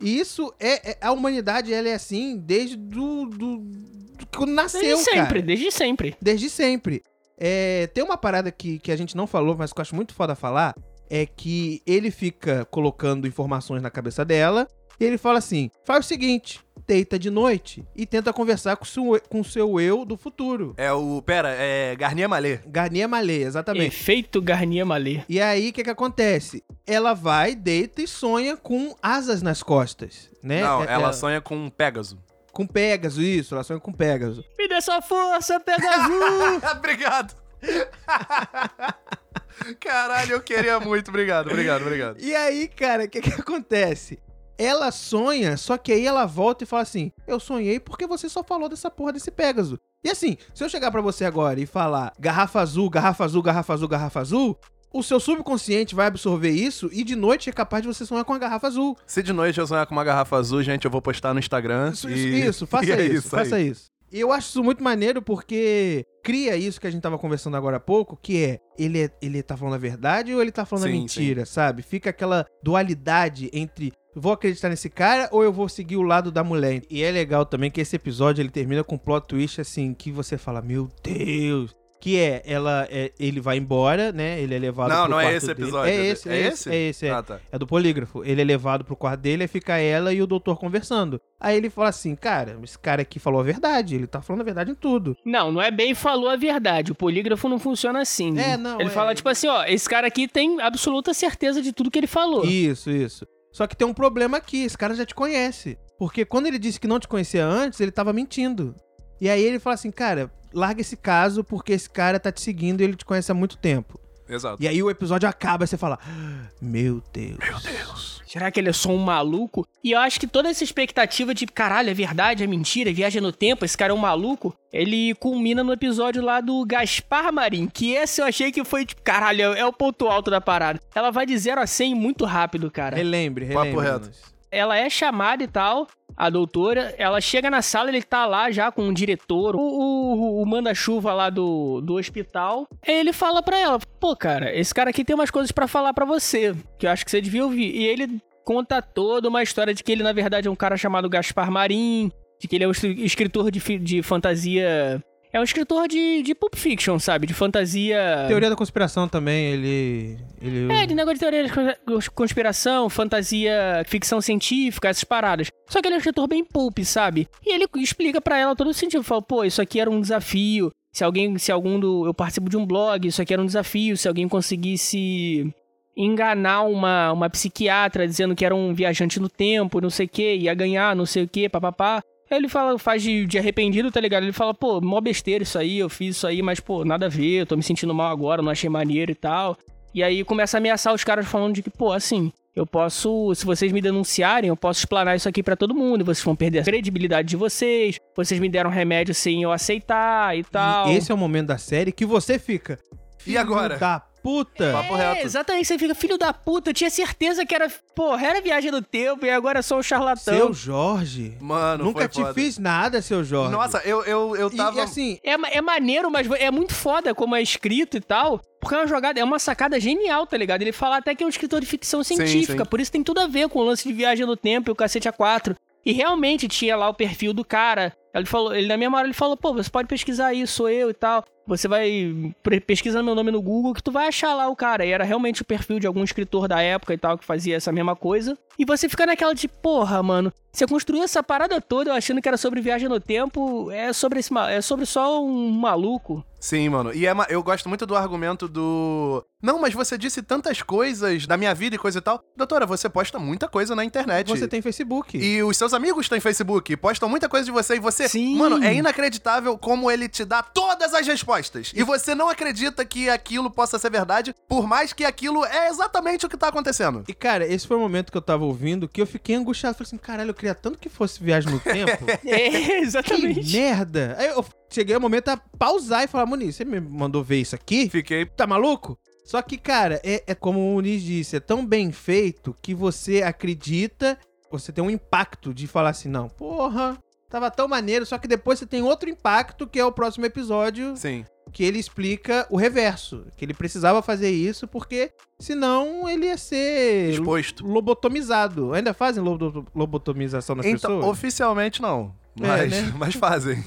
E 0.00 0.18
isso 0.18 0.52
é, 0.58 0.92
é- 0.92 0.98
a 1.00 1.12
humanidade, 1.12 1.72
ela 1.74 1.88
é 1.88 1.94
assim 1.94 2.36
desde 2.38 2.76
do, 2.76 3.26
do, 3.26 3.56
do 3.58 4.26
quando 4.34 4.50
nasceu, 4.52 4.80
Desde 4.80 5.04
sempre, 5.04 5.24
cara. 5.26 5.42
desde 5.42 5.70
sempre. 5.70 6.16
Desde 6.22 6.48
sempre. 6.50 7.02
É, 7.44 7.88
tem 7.88 8.04
uma 8.04 8.16
parada 8.16 8.52
que, 8.52 8.78
que 8.78 8.92
a 8.92 8.96
gente 8.96 9.16
não 9.16 9.26
falou, 9.26 9.56
mas 9.58 9.72
que 9.72 9.80
eu 9.80 9.82
acho 9.82 9.96
muito 9.96 10.14
foda 10.14 10.36
falar, 10.36 10.76
é 11.10 11.26
que 11.26 11.82
ele 11.84 12.12
fica 12.12 12.64
colocando 12.66 13.26
informações 13.26 13.82
na 13.82 13.90
cabeça 13.90 14.24
dela, 14.24 14.68
e 15.00 15.04
ele 15.04 15.18
fala 15.18 15.38
assim, 15.38 15.68
faz 15.84 16.04
o 16.04 16.08
seguinte, 16.08 16.60
deita 16.86 17.18
de 17.18 17.30
noite 17.30 17.84
e 17.96 18.06
tenta 18.06 18.32
conversar 18.32 18.76
com 18.76 18.84
o 18.84 18.86
seu, 18.86 19.20
com 19.28 19.42
seu 19.42 19.80
eu 19.80 20.04
do 20.04 20.16
futuro. 20.16 20.72
É 20.76 20.92
o. 20.92 21.20
Pera, 21.22 21.48
é 21.58 21.96
Garnier 21.96 22.28
Malê. 22.28 22.60
Garnier 22.64 23.08
Malê, 23.08 23.42
exatamente. 23.42 23.86
Efeito 23.88 24.40
Garnier 24.40 24.86
Malê. 24.86 25.22
E 25.28 25.40
aí, 25.40 25.70
o 25.70 25.72
que 25.72 25.82
que 25.82 25.90
acontece? 25.90 26.62
Ela 26.86 27.12
vai, 27.12 27.56
deita 27.56 28.02
e 28.02 28.06
sonha 28.06 28.56
com 28.56 28.94
asas 29.02 29.42
nas 29.42 29.62
costas, 29.64 30.30
né? 30.40 30.62
Não, 30.62 30.84
É- 30.84 30.92
ela 30.92 31.08
é- 31.08 31.12
sonha 31.12 31.40
com 31.40 31.56
um 31.56 31.68
Pégaso. 31.70 32.18
Com 32.52 32.66
Pégaso, 32.66 33.22
isso, 33.22 33.54
ela 33.54 33.64
sonha 33.64 33.80
com 33.80 33.92
Pégaso. 33.92 34.44
Me 34.58 34.68
dê 34.68 34.80
sua 34.82 35.00
força, 35.00 35.58
Pegasus! 35.58 36.62
obrigado! 36.76 37.34
Caralho, 39.80 40.32
eu 40.32 40.40
queria 40.40 40.78
muito. 40.78 41.08
Obrigado, 41.08 41.48
obrigado, 41.48 41.82
obrigado. 41.82 42.20
E 42.20 42.34
aí, 42.34 42.68
cara, 42.68 43.04
o 43.04 43.08
que 43.08 43.22
que 43.22 43.40
acontece? 43.40 44.18
Ela 44.58 44.90
sonha, 44.90 45.56
só 45.56 45.78
que 45.78 45.92
aí 45.92 46.06
ela 46.06 46.26
volta 46.26 46.64
e 46.64 46.66
fala 46.66 46.82
assim: 46.82 47.10
Eu 47.26 47.40
sonhei 47.40 47.80
porque 47.80 48.06
você 48.06 48.28
só 48.28 48.44
falou 48.44 48.68
dessa 48.68 48.90
porra 48.90 49.12
desse 49.12 49.30
Pégaso. 49.30 49.78
E 50.04 50.10
assim, 50.10 50.36
se 50.54 50.62
eu 50.62 50.68
chegar 50.68 50.90
pra 50.90 51.00
você 51.00 51.24
agora 51.24 51.60
e 51.60 51.66
falar 51.66 52.12
garrafa 52.18 52.60
azul, 52.60 52.90
garrafa 52.90 53.24
azul, 53.24 53.42
garrafa 53.42 53.72
azul, 53.72 53.88
garrafa 53.88 54.20
azul, 54.20 54.58
o 54.92 55.02
seu 55.02 55.18
subconsciente 55.18 55.94
vai 55.94 56.06
absorver 56.06 56.50
isso 56.50 56.90
e 56.92 57.02
de 57.04 57.16
noite 57.16 57.48
é 57.48 57.52
capaz 57.52 57.82
de 57.82 57.88
você 57.88 58.04
sonhar 58.04 58.24
com 58.24 58.32
a 58.32 58.38
garrafa 58.38 58.66
azul. 58.66 58.96
Se 59.06 59.22
de 59.22 59.32
noite 59.32 59.58
eu 59.58 59.66
sonhar 59.66 59.86
com 59.86 59.94
uma 59.94 60.04
garrafa 60.04 60.36
azul, 60.36 60.62
gente, 60.62 60.84
eu 60.84 60.90
vou 60.90 61.02
postar 61.02 61.32
no 61.32 61.40
Instagram. 61.40 61.90
Isso, 61.92 62.08
e... 62.08 62.12
isso, 62.12 62.48
isso, 62.48 62.66
faça 62.68 62.92
é 62.92 63.06
isso, 63.06 63.28
faça 63.28 63.56
aí. 63.56 63.68
isso. 63.68 63.92
E 64.12 64.20
eu 64.20 64.30
acho 64.30 64.48
isso 64.48 64.62
muito 64.62 64.84
maneiro 64.84 65.22
porque 65.22 66.04
cria 66.22 66.54
isso 66.54 66.78
que 66.78 66.86
a 66.86 66.90
gente 66.90 67.02
tava 67.02 67.18
conversando 67.18 67.56
agora 67.56 67.78
há 67.78 67.80
pouco, 67.80 68.14
que 68.20 68.44
é 68.44 68.58
ele, 68.78 69.04
é, 69.04 69.10
ele 69.22 69.42
tá 69.42 69.56
falando 69.56 69.74
a 69.74 69.78
verdade 69.78 70.34
ou 70.34 70.42
ele 70.42 70.52
tá 70.52 70.66
falando 70.66 70.84
a 70.84 70.88
Sim, 70.88 70.92
mentira, 70.92 71.46
sabe? 71.46 71.80
Fica 71.80 72.10
aquela 72.10 72.44
dualidade 72.62 73.48
entre 73.54 73.90
vou 74.14 74.32
acreditar 74.32 74.68
nesse 74.68 74.90
cara 74.90 75.30
ou 75.32 75.42
eu 75.42 75.50
vou 75.50 75.66
seguir 75.66 75.96
o 75.96 76.02
lado 76.02 76.30
da 76.30 76.44
mulher. 76.44 76.82
E 76.90 77.02
é 77.02 77.10
legal 77.10 77.46
também 77.46 77.70
que 77.70 77.80
esse 77.80 77.96
episódio 77.96 78.42
ele 78.42 78.50
termina 78.50 78.84
com 78.84 78.96
um 78.96 78.98
plot 78.98 79.26
twist 79.26 79.62
assim, 79.62 79.94
que 79.94 80.12
você 80.12 80.36
fala, 80.36 80.60
meu 80.60 80.88
Deus. 81.02 81.74
Que 82.02 82.18
é, 82.18 82.42
ela, 82.44 82.88
é, 82.90 83.12
ele 83.16 83.40
vai 83.40 83.56
embora, 83.56 84.10
né? 84.10 84.40
Ele 84.40 84.52
é 84.56 84.58
levado 84.58 84.88
Não, 84.90 85.02
pro 85.02 85.10
não 85.12 85.20
é 85.20 85.22
quarto 85.22 85.36
esse 85.36 85.46
dele. 85.46 85.62
episódio. 85.62 85.92
É 85.92 85.94
esse, 86.06 86.28
é, 86.28 86.32
É 86.32 86.40
esse, 86.40 86.48
esse? 86.50 86.68
é 86.70 86.88
esse, 86.88 87.06
é. 87.06 87.10
Ah, 87.12 87.22
tá. 87.22 87.38
É 87.52 87.56
do 87.56 87.64
polígrafo. 87.64 88.24
Ele 88.24 88.40
é 88.40 88.44
levado 88.44 88.84
pro 88.84 88.96
quarto 88.96 89.20
dele, 89.20 89.42
aí 89.44 89.48
fica 89.48 89.76
ela 89.78 90.12
e 90.12 90.20
o 90.20 90.26
doutor 90.26 90.58
conversando. 90.58 91.20
Aí 91.38 91.56
ele 91.56 91.70
fala 91.70 91.90
assim, 91.90 92.16
cara, 92.16 92.58
esse 92.64 92.76
cara 92.76 93.02
aqui 93.02 93.20
falou 93.20 93.38
a 93.38 93.44
verdade, 93.44 93.94
ele 93.94 94.08
tá 94.08 94.20
falando 94.20 94.40
a 94.40 94.44
verdade 94.44 94.72
em 94.72 94.74
tudo. 94.74 95.16
Não, 95.24 95.52
não 95.52 95.62
é 95.62 95.70
bem 95.70 95.94
falou 95.94 96.28
a 96.28 96.34
verdade. 96.34 96.90
O 96.90 96.94
polígrafo 96.96 97.48
não 97.48 97.60
funciona 97.60 98.00
assim. 98.00 98.36
É, 98.36 98.56
não, 98.56 98.80
Ele 98.80 98.88
é- 98.88 98.92
fala 98.92 99.14
tipo 99.14 99.28
assim, 99.28 99.46
ó, 99.46 99.62
esse 99.64 99.88
cara 99.88 100.08
aqui 100.08 100.26
tem 100.26 100.60
absoluta 100.60 101.14
certeza 101.14 101.62
de 101.62 101.72
tudo 101.72 101.88
que 101.88 102.00
ele 102.00 102.08
falou. 102.08 102.44
Isso, 102.44 102.90
isso. 102.90 103.24
Só 103.52 103.64
que 103.68 103.76
tem 103.76 103.86
um 103.86 103.94
problema 103.94 104.38
aqui, 104.38 104.64
esse 104.64 104.76
cara 104.76 104.92
já 104.94 105.06
te 105.06 105.14
conhece. 105.14 105.78
Porque 106.00 106.24
quando 106.24 106.46
ele 106.48 106.58
disse 106.58 106.80
que 106.80 106.88
não 106.88 106.98
te 106.98 107.06
conhecia 107.06 107.46
antes, 107.46 107.78
ele 107.80 107.92
tava 107.92 108.12
mentindo. 108.12 108.74
E 109.20 109.30
aí 109.30 109.40
ele 109.40 109.60
fala 109.60 109.74
assim, 109.74 109.92
cara, 109.92 110.32
larga 110.52 110.80
esse 110.80 110.96
caso 110.96 111.42
porque 111.44 111.72
esse 111.72 111.88
cara 111.88 112.18
tá 112.20 112.30
te 112.32 112.40
seguindo 112.40 112.80
e 112.80 112.84
ele 112.84 112.96
te 112.96 113.04
conhece 113.04 113.30
há 113.30 113.34
muito 113.34 113.56
tempo. 113.56 113.98
Exato. 114.28 114.62
E 114.62 114.68
aí 114.68 114.82
o 114.82 114.88
episódio 114.88 115.28
acaba 115.28 115.64
e 115.64 115.66
você 115.66 115.76
fala, 115.76 115.98
"Ah, 116.02 116.48
meu 116.60 117.02
Deus. 117.12 117.38
Meu 117.38 117.60
Deus. 117.60 118.22
Será 118.26 118.50
que 118.50 118.58
ele 118.58 118.70
é 118.70 118.72
só 118.72 118.88
um 118.88 118.96
maluco? 118.96 119.66
E 119.84 119.90
eu 119.90 119.98
acho 120.00 120.18
que 120.18 120.26
toda 120.26 120.48
essa 120.48 120.64
expectativa 120.64 121.34
de 121.34 121.44
caralho, 121.44 121.90
é 121.90 121.94
verdade, 121.94 122.42
é 122.42 122.46
mentira, 122.46 122.88
é 122.88 122.92
viagem 122.92 123.20
no 123.20 123.30
tempo, 123.30 123.62
esse 123.62 123.76
cara 123.76 123.92
é 123.92 123.94
um 123.94 123.98
maluco, 123.98 124.56
ele 124.72 125.14
culmina 125.16 125.62
no 125.62 125.70
episódio 125.70 126.22
lá 126.22 126.40
do 126.40 126.64
Gaspar 126.64 127.30
Marim, 127.30 127.66
que 127.66 127.92
esse 127.92 128.22
eu 128.22 128.24
achei 128.24 128.50
que 128.50 128.64
foi, 128.64 128.86
tipo, 128.86 129.02
caralho, 129.02 129.52
é 129.52 129.66
o 129.66 129.72
ponto 129.72 130.08
alto 130.08 130.30
da 130.30 130.40
parada. 130.40 130.80
Ela 130.94 131.10
vai 131.10 131.26
de 131.26 131.36
0 131.36 131.60
a 131.60 131.66
100 131.66 131.94
muito 131.94 132.24
rápido, 132.24 132.70
cara. 132.70 132.96
Relembre, 132.96 133.52
Papo 133.52 133.78
relembre. 133.78 134.06
reto. 134.08 134.31
Ela 134.52 134.78
é 134.78 134.90
chamada 134.90 135.42
e 135.42 135.48
tal, 135.48 135.86
a 136.14 136.28
doutora, 136.28 136.94
ela 136.98 137.20
chega 137.22 137.50
na 137.50 137.62
sala, 137.62 137.88
ele 137.88 138.02
tá 138.02 138.26
lá 138.26 138.50
já 138.50 138.70
com 138.70 138.86
o 138.86 138.92
diretor, 138.92 139.56
o, 139.56 139.60
o, 139.60 140.42
o 140.42 140.46
manda-chuva 140.46 141.14
lá 141.14 141.30
do, 141.30 141.80
do 141.80 141.94
hospital. 141.94 142.66
Aí 142.86 142.94
ele 143.00 143.14
fala 143.14 143.42
pra 143.42 143.58
ela: 143.58 143.78
pô, 143.98 144.14
cara, 144.14 144.54
esse 144.54 144.74
cara 144.74 144.90
aqui 144.90 145.04
tem 145.04 145.14
umas 145.16 145.30
coisas 145.30 145.50
pra 145.50 145.66
falar 145.66 145.94
pra 145.94 146.04
você, 146.04 146.54
que 146.78 146.86
eu 146.86 146.90
acho 146.90 147.02
que 147.04 147.10
você 147.10 147.20
devia 147.20 147.42
ouvir. 147.42 147.74
E 147.74 147.84
ele 147.84 148.20
conta 148.44 148.82
toda 148.82 149.28
uma 149.28 149.42
história 149.42 149.72
de 149.72 149.82
que 149.82 149.90
ele, 149.90 150.02
na 150.02 150.12
verdade, 150.12 150.48
é 150.48 150.50
um 150.50 150.54
cara 150.56 150.76
chamado 150.76 151.08
Gaspar 151.08 151.50
Marim, 151.50 152.12
de 152.38 152.46
que 152.46 152.56
ele 152.56 152.64
é 152.64 152.68
um 152.68 152.72
escri- 152.72 153.02
escritor 153.04 153.50
de, 153.50 153.78
de 153.78 154.02
fantasia. 154.02 155.02
É 155.34 155.40
um 155.40 155.42
escritor 155.44 155.88
de, 155.88 156.22
de 156.22 156.34
Pulp 156.34 156.54
Fiction, 156.56 156.98
sabe? 156.98 157.26
De 157.26 157.32
fantasia. 157.32 158.26
Teoria 158.28 158.50
da 158.50 158.56
conspiração 158.56 159.08
também, 159.08 159.46
ele. 159.52 160.18
ele 160.42 160.70
É, 160.70 160.84
de 160.86 160.94
negócio 160.94 161.14
de 161.14 161.20
teoria 161.20 161.44
de 161.44 161.52
cons- 161.86 162.08
conspiração, 162.08 162.90
fantasia, 162.90 163.82
ficção 163.86 164.20
científica, 164.20 164.88
essas 164.90 165.04
paradas. 165.04 165.48
Só 165.70 165.80
que 165.80 165.88
ele 165.88 165.94
é 165.94 165.96
um 165.96 165.98
escritor 166.00 166.28
bem 166.28 166.44
pulp, 166.44 166.80
sabe? 166.80 167.26
E 167.46 167.54
ele 167.54 167.66
explica 167.76 168.20
pra 168.20 168.36
ela 168.38 168.54
todo 168.54 168.68
o 168.68 168.74
sentido. 168.74 169.02
Fala, 169.02 169.22
pô, 169.22 169.42
isso 169.42 169.62
aqui 169.62 169.80
era 169.80 169.90
um 169.90 170.02
desafio. 170.02 170.70
Se 170.92 171.02
alguém, 171.02 171.38
se 171.38 171.50
algum 171.50 171.80
do. 171.80 172.04
Eu 172.06 172.12
participo 172.12 172.50
de 172.50 172.56
um 172.58 172.66
blog, 172.66 173.08
isso 173.08 173.22
aqui 173.22 173.32
era 173.32 173.40
um 173.40 173.46
desafio. 173.46 173.96
Se 173.96 174.06
alguém 174.08 174.28
conseguisse 174.28 175.50
enganar 175.96 176.62
uma, 176.62 177.12
uma 177.12 177.30
psiquiatra 177.30 178.06
dizendo 178.06 178.34
que 178.34 178.44
era 178.44 178.54
um 178.54 178.74
viajante 178.74 179.20
no 179.20 179.28
tempo, 179.28 179.80
não 179.80 179.90
sei 179.90 180.06
o 180.06 180.08
que, 180.08 180.34
ia 180.36 180.54
ganhar, 180.54 180.94
não 180.96 181.06
sei 181.06 181.24
o 181.24 181.28
que, 181.28 181.48
papapá. 181.48 182.02
Aí 182.32 182.38
ele 182.38 182.48
fala, 182.48 182.78
faz 182.78 183.02
de, 183.02 183.26
de 183.26 183.38
arrependido, 183.38 183.90
tá 183.90 184.00
ligado? 184.00 184.22
Ele 184.22 184.32
fala, 184.32 184.54
pô, 184.54 184.80
mó 184.80 185.00
besteira 185.00 185.42
isso 185.42 185.58
aí, 185.58 185.78
eu 185.78 185.90
fiz 185.90 186.16
isso 186.16 186.26
aí, 186.26 186.40
mas, 186.40 186.60
pô, 186.60 186.82
nada 186.84 187.06
a 187.06 187.08
ver, 187.08 187.40
eu 187.40 187.46
tô 187.46 187.56
me 187.56 187.62
sentindo 187.62 187.94
mal 187.94 188.10
agora, 188.10 188.40
não 188.40 188.50
achei 188.50 188.70
maneiro 188.70 189.12
e 189.12 189.14
tal. 189.14 189.56
E 189.94 190.02
aí 190.02 190.24
começa 190.24 190.56
a 190.56 190.58
ameaçar 190.58 190.94
os 190.94 191.04
caras 191.04 191.26
falando 191.26 191.54
de 191.54 191.62
que, 191.62 191.68
pô, 191.68 191.92
assim, 191.92 192.32
eu 192.56 192.66
posso, 192.66 193.34
se 193.34 193.44
vocês 193.44 193.70
me 193.70 193.82
denunciarem, 193.82 194.48
eu 194.48 194.56
posso 194.56 194.80
explanar 194.80 195.14
isso 195.14 195.28
aqui 195.28 195.42
pra 195.42 195.56
todo 195.56 195.74
mundo, 195.74 196.04
vocês 196.06 196.24
vão 196.24 196.34
perder 196.34 196.60
a 196.60 196.64
credibilidade 196.64 197.28
de 197.28 197.36
vocês, 197.36 197.98
vocês 198.16 198.40
me 198.40 198.48
deram 198.48 198.70
remédio 198.70 199.14
sem 199.14 199.42
eu 199.42 199.52
aceitar 199.52 200.34
e 200.36 200.42
tal. 200.42 200.88
E 200.88 200.96
esse 200.96 201.12
é 201.12 201.14
o 201.14 201.18
momento 201.18 201.48
da 201.48 201.58
série 201.58 201.92
que 201.92 202.06
você 202.06 202.38
fica. 202.38 202.78
E 203.20 203.24
"Filho 203.24 203.40
agora?" 203.40 203.76
Da 203.76 204.02
puta. 204.22 204.72
Papo 204.72 204.96
É, 204.96 205.14
reto. 205.14 205.26
exatamente, 205.26 205.66
você 205.66 205.78
fica, 205.78 205.94
filho 205.94 206.16
da 206.16 206.32
puta, 206.32 206.70
eu 206.70 206.74
tinha 206.74 206.90
certeza 206.90 207.44
que 207.44 207.54
era, 207.54 207.68
porra, 207.94 208.26
era 208.26 208.40
viagem 208.40 208.70
do 208.70 208.80
tempo 208.82 209.26
e 209.26 209.30
agora 209.30 209.58
é 209.58 209.62
só 209.62 209.78
um 209.78 209.82
charlatão. 209.82 210.34
Seu 210.36 210.52
Jorge. 210.54 211.36
Mano, 211.40 211.84
Nunca 211.84 212.00
foi 212.00 212.08
te 212.08 212.20
foda. 212.20 212.34
fiz 212.34 212.58
nada, 212.58 213.02
seu 213.02 213.22
Jorge. 213.24 213.52
Nossa, 213.52 213.78
eu, 213.84 214.02
eu, 214.04 214.36
eu 214.36 214.50
tava. 214.50 214.78
E, 214.78 214.80
assim, 214.80 215.18
É, 215.24 215.32
é 215.56 215.60
maneiro, 215.60 216.10
mas 216.10 216.30
é 216.30 216.50
muito 216.50 216.74
foda 216.74 217.14
como 217.14 217.34
é 217.34 217.42
escrito 217.42 217.96
e 217.96 218.00
tal. 218.00 218.40
Porque 218.60 218.76
é 218.76 218.78
uma 218.78 218.86
jogada, 218.86 219.18
é 219.18 219.24
uma 219.24 219.40
sacada 219.40 219.80
genial, 219.80 220.24
tá 220.24 220.36
ligado? 220.36 220.62
Ele 220.62 220.70
fala 220.70 220.98
até 220.98 221.14
que 221.16 221.24
é 221.24 221.26
um 221.26 221.28
escritor 221.28 221.60
de 221.60 221.66
ficção 221.66 222.04
científica, 222.04 222.62
sim. 222.62 222.70
por 222.70 222.80
isso 222.80 222.92
tem 222.92 223.02
tudo 223.02 223.18
a 223.20 223.26
ver 223.26 223.48
com 223.48 223.58
o 223.58 223.64
lance 223.64 223.86
de 223.88 223.92
viagem 223.92 224.24
no 224.24 224.36
tempo 224.36 224.70
e 224.70 224.72
o 224.72 224.76
cacete 224.76 225.08
A4. 225.08 225.56
E 225.84 225.90
realmente 225.92 226.46
tinha 226.46 226.76
lá 226.76 226.88
o 226.88 226.94
perfil 226.94 227.32
do 227.32 227.44
cara. 227.44 227.92
Ele 228.14 228.26
falou, 228.26 228.54
ele 228.54 228.66
na 228.66 228.76
mesma 228.76 228.98
hora 228.98 229.06
ele 229.06 229.14
falou, 229.14 229.36
pô, 229.36 229.54
você 229.54 229.70
pode 229.70 229.88
pesquisar 229.88 230.26
aí, 230.28 230.46
sou 230.46 230.68
eu 230.68 230.90
e 230.90 230.94
tal. 230.94 231.24
Você 231.46 231.66
vai 231.66 232.34
pesquisando 232.66 233.04
meu 233.04 233.14
nome 233.14 233.30
no 233.30 233.42
Google 233.42 233.74
que 233.74 233.82
tu 233.82 233.90
vai 233.90 234.06
achar 234.06 234.34
lá 234.34 234.48
o 234.48 234.54
cara. 234.54 234.86
E 234.86 234.90
era 234.90 235.04
realmente 235.04 235.42
o 235.42 235.44
perfil 235.44 235.80
de 235.80 235.86
algum 235.86 236.04
escritor 236.04 236.46
da 236.46 236.60
época 236.60 236.94
e 236.94 236.98
tal 236.98 237.18
que 237.18 237.24
fazia 237.24 237.56
essa 237.56 237.72
mesma 237.72 237.96
coisa. 237.96 238.38
E 238.58 238.64
você 238.64 238.88
fica 238.88 239.06
naquela 239.06 239.34
de, 239.34 239.48
porra, 239.48 240.02
mano, 240.02 240.32
você 240.52 240.66
construiu 240.66 241.02
essa 241.02 241.22
parada 241.22 241.60
toda 241.60 241.90
eu 241.90 241.94
achando 241.94 242.20
que 242.20 242.28
era 242.28 242.36
sobre 242.36 242.60
viagem 242.60 242.88
no 242.88 243.00
tempo, 243.00 243.70
é 243.70 243.92
sobre 243.92 244.20
esse 244.20 244.30
é 244.50 244.60
sobre 244.60 244.84
só 244.84 245.24
um 245.24 245.50
maluco. 245.50 246.24
Sim, 246.38 246.68
mano. 246.68 246.92
E 246.92 247.06
é 247.06 247.14
eu 247.28 247.42
gosto 247.42 247.68
muito 247.68 247.86
do 247.86 247.96
argumento 247.96 248.48
do. 248.48 249.24
Não, 249.40 249.60
mas 249.60 249.72
você 249.72 249.96
disse 249.96 250.22
tantas 250.22 250.60
coisas 250.60 251.26
da 251.26 251.36
minha 251.36 251.54
vida 251.54 251.76
e 251.76 251.78
coisa 251.78 251.98
e 251.98 252.02
tal. 252.02 252.20
Doutora, 252.36 252.66
você 252.66 252.88
posta 252.88 253.18
muita 253.18 253.48
coisa 253.48 253.74
na 253.74 253.84
internet. 253.84 254.28
você 254.28 254.48
tem 254.48 254.60
Facebook. 254.60 255.16
E 255.16 255.42
os 255.42 255.56
seus 255.56 255.72
amigos 255.72 256.08
têm 256.08 256.20
Facebook, 256.20 256.76
postam 256.76 257.08
muita 257.08 257.28
coisa 257.28 257.46
de 257.46 257.52
você 257.52 257.76
e 257.76 257.80
você. 257.80 258.01
Sim. 258.08 258.36
Mano, 258.36 258.62
é 258.62 258.74
inacreditável 258.74 259.56
como 259.58 259.90
ele 259.90 260.08
te 260.08 260.24
dá 260.24 260.42
todas 260.42 260.94
as 260.94 261.06
respostas. 261.06 261.72
E 261.74 261.82
você 261.82 262.14
não 262.14 262.28
acredita 262.28 262.84
que 262.84 263.08
aquilo 263.08 263.50
possa 263.50 263.78
ser 263.78 263.90
verdade, 263.90 264.34
por 264.48 264.66
mais 264.66 264.92
que 264.92 265.04
aquilo 265.04 265.44
é 265.44 265.68
exatamente 265.68 266.26
o 266.26 266.28
que 266.28 266.36
tá 266.36 266.48
acontecendo. 266.48 267.04
E, 267.08 267.14
cara, 267.14 267.46
esse 267.46 267.66
foi 267.66 267.76
o 267.76 267.80
momento 267.80 268.10
que 268.10 268.18
eu 268.18 268.22
tava 268.22 268.44
ouvindo 268.44 268.88
que 268.88 269.00
eu 269.00 269.06
fiquei 269.06 269.34
angustiado. 269.34 269.76
Falei 269.76 269.86
assim, 269.88 269.98
caralho, 269.98 270.30
eu 270.30 270.34
queria 270.34 270.54
tanto 270.54 270.78
que 270.78 270.88
fosse 270.88 271.22
viagem 271.22 271.50
no 271.52 271.60
tempo. 271.60 272.04
É, 272.24 272.50
que 272.50 272.72
exatamente. 272.72 273.52
merda. 273.56 274.16
Aí 274.18 274.28
eu 274.28 274.44
cheguei 274.70 274.94
ao 274.94 275.00
momento 275.00 275.28
a 275.28 275.36
pausar 275.36 276.04
e 276.04 276.06
falar, 276.06 276.26
Muniz, 276.26 276.56
você 276.56 276.64
me 276.64 276.80
mandou 276.80 277.22
ver 277.22 277.40
isso 277.40 277.54
aqui? 277.54 277.88
Fiquei. 277.88 278.26
Tá 278.26 278.46
maluco? 278.46 278.98
Só 279.24 279.40
que, 279.40 279.56
cara, 279.56 280.00
é, 280.04 280.22
é 280.26 280.34
como 280.34 280.58
o 280.58 280.74
Muniz 280.74 281.02
disse, 281.02 281.36
é 281.36 281.40
tão 281.40 281.64
bem 281.64 281.92
feito 281.92 282.54
que 282.60 282.74
você 282.74 283.22
acredita, 283.22 284.18
você 284.50 284.72
tem 284.72 284.82
um 284.82 284.90
impacto 284.90 285.54
de 285.54 285.66
falar 285.66 285.90
assim, 285.90 286.08
não, 286.08 286.28
porra, 286.28 286.98
tava 287.32 287.50
tão 287.50 287.66
maneiro, 287.66 288.04
só 288.06 288.18
que 288.18 288.28
depois 288.28 288.58
você 288.58 288.66
tem 288.66 288.82
outro 288.82 289.08
impacto, 289.08 289.66
que 289.66 289.78
é 289.80 289.84
o 289.84 289.90
próximo 289.90 290.26
episódio, 290.26 290.96
Sim. 290.96 291.24
que 291.50 291.64
ele 291.64 291.78
explica 291.78 292.46
o 292.50 292.56
reverso, 292.56 293.24
que 293.36 293.44
ele 293.44 293.54
precisava 293.54 294.02
fazer 294.02 294.30
isso 294.30 294.68
porque 294.68 295.10
senão 295.40 296.08
ele 296.08 296.26
ia 296.26 296.36
ser 296.36 297.10
Exposto. 297.14 297.66
lobotomizado. 297.66 298.72
Ainda 298.74 298.92
fazem 298.92 299.22
lobo- 299.22 299.66
lobotomização 299.74 300.54
nas 300.56 300.66
Então, 300.66 300.98
pessoas? 300.98 301.06
oficialmente 301.06 301.80
não. 301.80 302.14
É, 302.40 302.46
Mas, 302.46 302.70
né? 302.70 302.92
mas 302.96 303.14
fazem. 303.14 303.64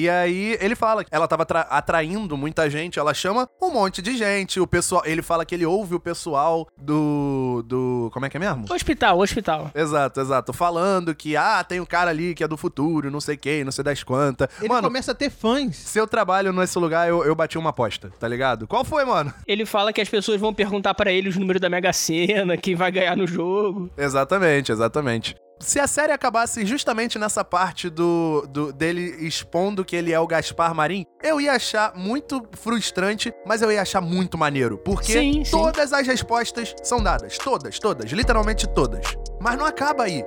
E 0.00 0.08
aí 0.08 0.56
ele 0.60 0.76
fala 0.76 1.02
que 1.02 1.10
ela 1.12 1.26
tava 1.26 1.42
atra- 1.42 1.62
atraindo 1.62 2.36
muita 2.36 2.70
gente, 2.70 3.00
ela 3.00 3.12
chama 3.12 3.48
um 3.60 3.68
monte 3.72 4.00
de 4.00 4.16
gente, 4.16 4.60
o 4.60 4.66
pessoal, 4.66 5.02
ele 5.04 5.22
fala 5.22 5.44
que 5.44 5.52
ele 5.56 5.66
ouve 5.66 5.96
o 5.96 5.98
pessoal 6.00 6.68
do 6.80 7.64
do, 7.66 8.08
como 8.12 8.24
é 8.24 8.30
que 8.30 8.36
é 8.36 8.40
mesmo? 8.40 8.64
Hospital, 8.72 9.18
hospital. 9.18 9.72
Exato, 9.74 10.20
exato, 10.20 10.52
falando 10.52 11.12
que 11.16 11.36
ah, 11.36 11.64
tem 11.64 11.80
um 11.80 11.84
cara 11.84 12.10
ali 12.10 12.32
que 12.32 12.44
é 12.44 12.48
do 12.48 12.56
futuro, 12.56 13.10
não 13.10 13.20
sei 13.20 13.36
quem, 13.36 13.64
não 13.64 13.72
sei 13.72 13.82
das 13.82 14.04
quantas. 14.04 14.46
Ele 14.60 14.68
Mano, 14.68 14.86
começa 14.86 15.10
a 15.10 15.14
ter 15.16 15.30
fãs. 15.30 15.74
se 15.74 15.98
eu 15.98 16.06
trabalho 16.06 16.52
nesse 16.52 16.78
lugar, 16.78 17.08
eu, 17.08 17.24
eu 17.24 17.34
bati 17.34 17.58
uma 17.58 17.70
aposta, 17.70 18.12
tá 18.20 18.28
ligado? 18.28 18.68
Qual 18.68 18.84
foi, 18.84 19.04
mano? 19.04 19.34
Ele 19.48 19.66
fala 19.66 19.92
que 19.92 20.00
as 20.00 20.08
pessoas 20.08 20.40
vão 20.40 20.54
perguntar 20.54 20.94
pra 20.94 21.10
ele 21.10 21.28
os 21.28 21.36
números 21.36 21.60
da 21.60 21.68
Mega 21.68 21.92
Sena, 21.92 22.56
quem 22.56 22.76
vai 22.76 22.92
ganhar 22.92 23.16
no 23.16 23.26
jogo. 23.26 23.90
Exatamente, 23.98 24.70
exatamente. 24.70 25.34
Se 25.60 25.80
a 25.80 25.86
série 25.86 26.12
acabasse 26.12 26.64
justamente 26.64 27.18
nessa 27.18 27.44
parte 27.44 27.90
do, 27.90 28.46
do 28.48 28.72
dele 28.72 29.26
expondo 29.26 29.84
que 29.84 29.96
ele 29.96 30.12
é 30.12 30.20
o 30.20 30.26
Gaspar 30.26 30.74
Marim, 30.74 31.04
eu 31.22 31.40
ia 31.40 31.52
achar 31.52 31.94
muito 31.96 32.46
frustrante, 32.52 33.32
mas 33.44 33.60
eu 33.60 33.72
ia 33.72 33.82
achar 33.82 34.00
muito 34.00 34.38
maneiro. 34.38 34.78
Porque 34.78 35.12
Sim, 35.12 35.44
sim. 35.44 35.50
todas 35.50 35.92
as 35.92 36.06
respostas 36.06 36.74
são 36.82 37.02
dadas. 37.02 37.36
Todas, 37.38 37.78
todas, 37.78 38.10
literalmente 38.10 38.68
todas. 38.68 39.04
Mas 39.40 39.56
não 39.58 39.66
acaba 39.66 40.04
aí. 40.04 40.24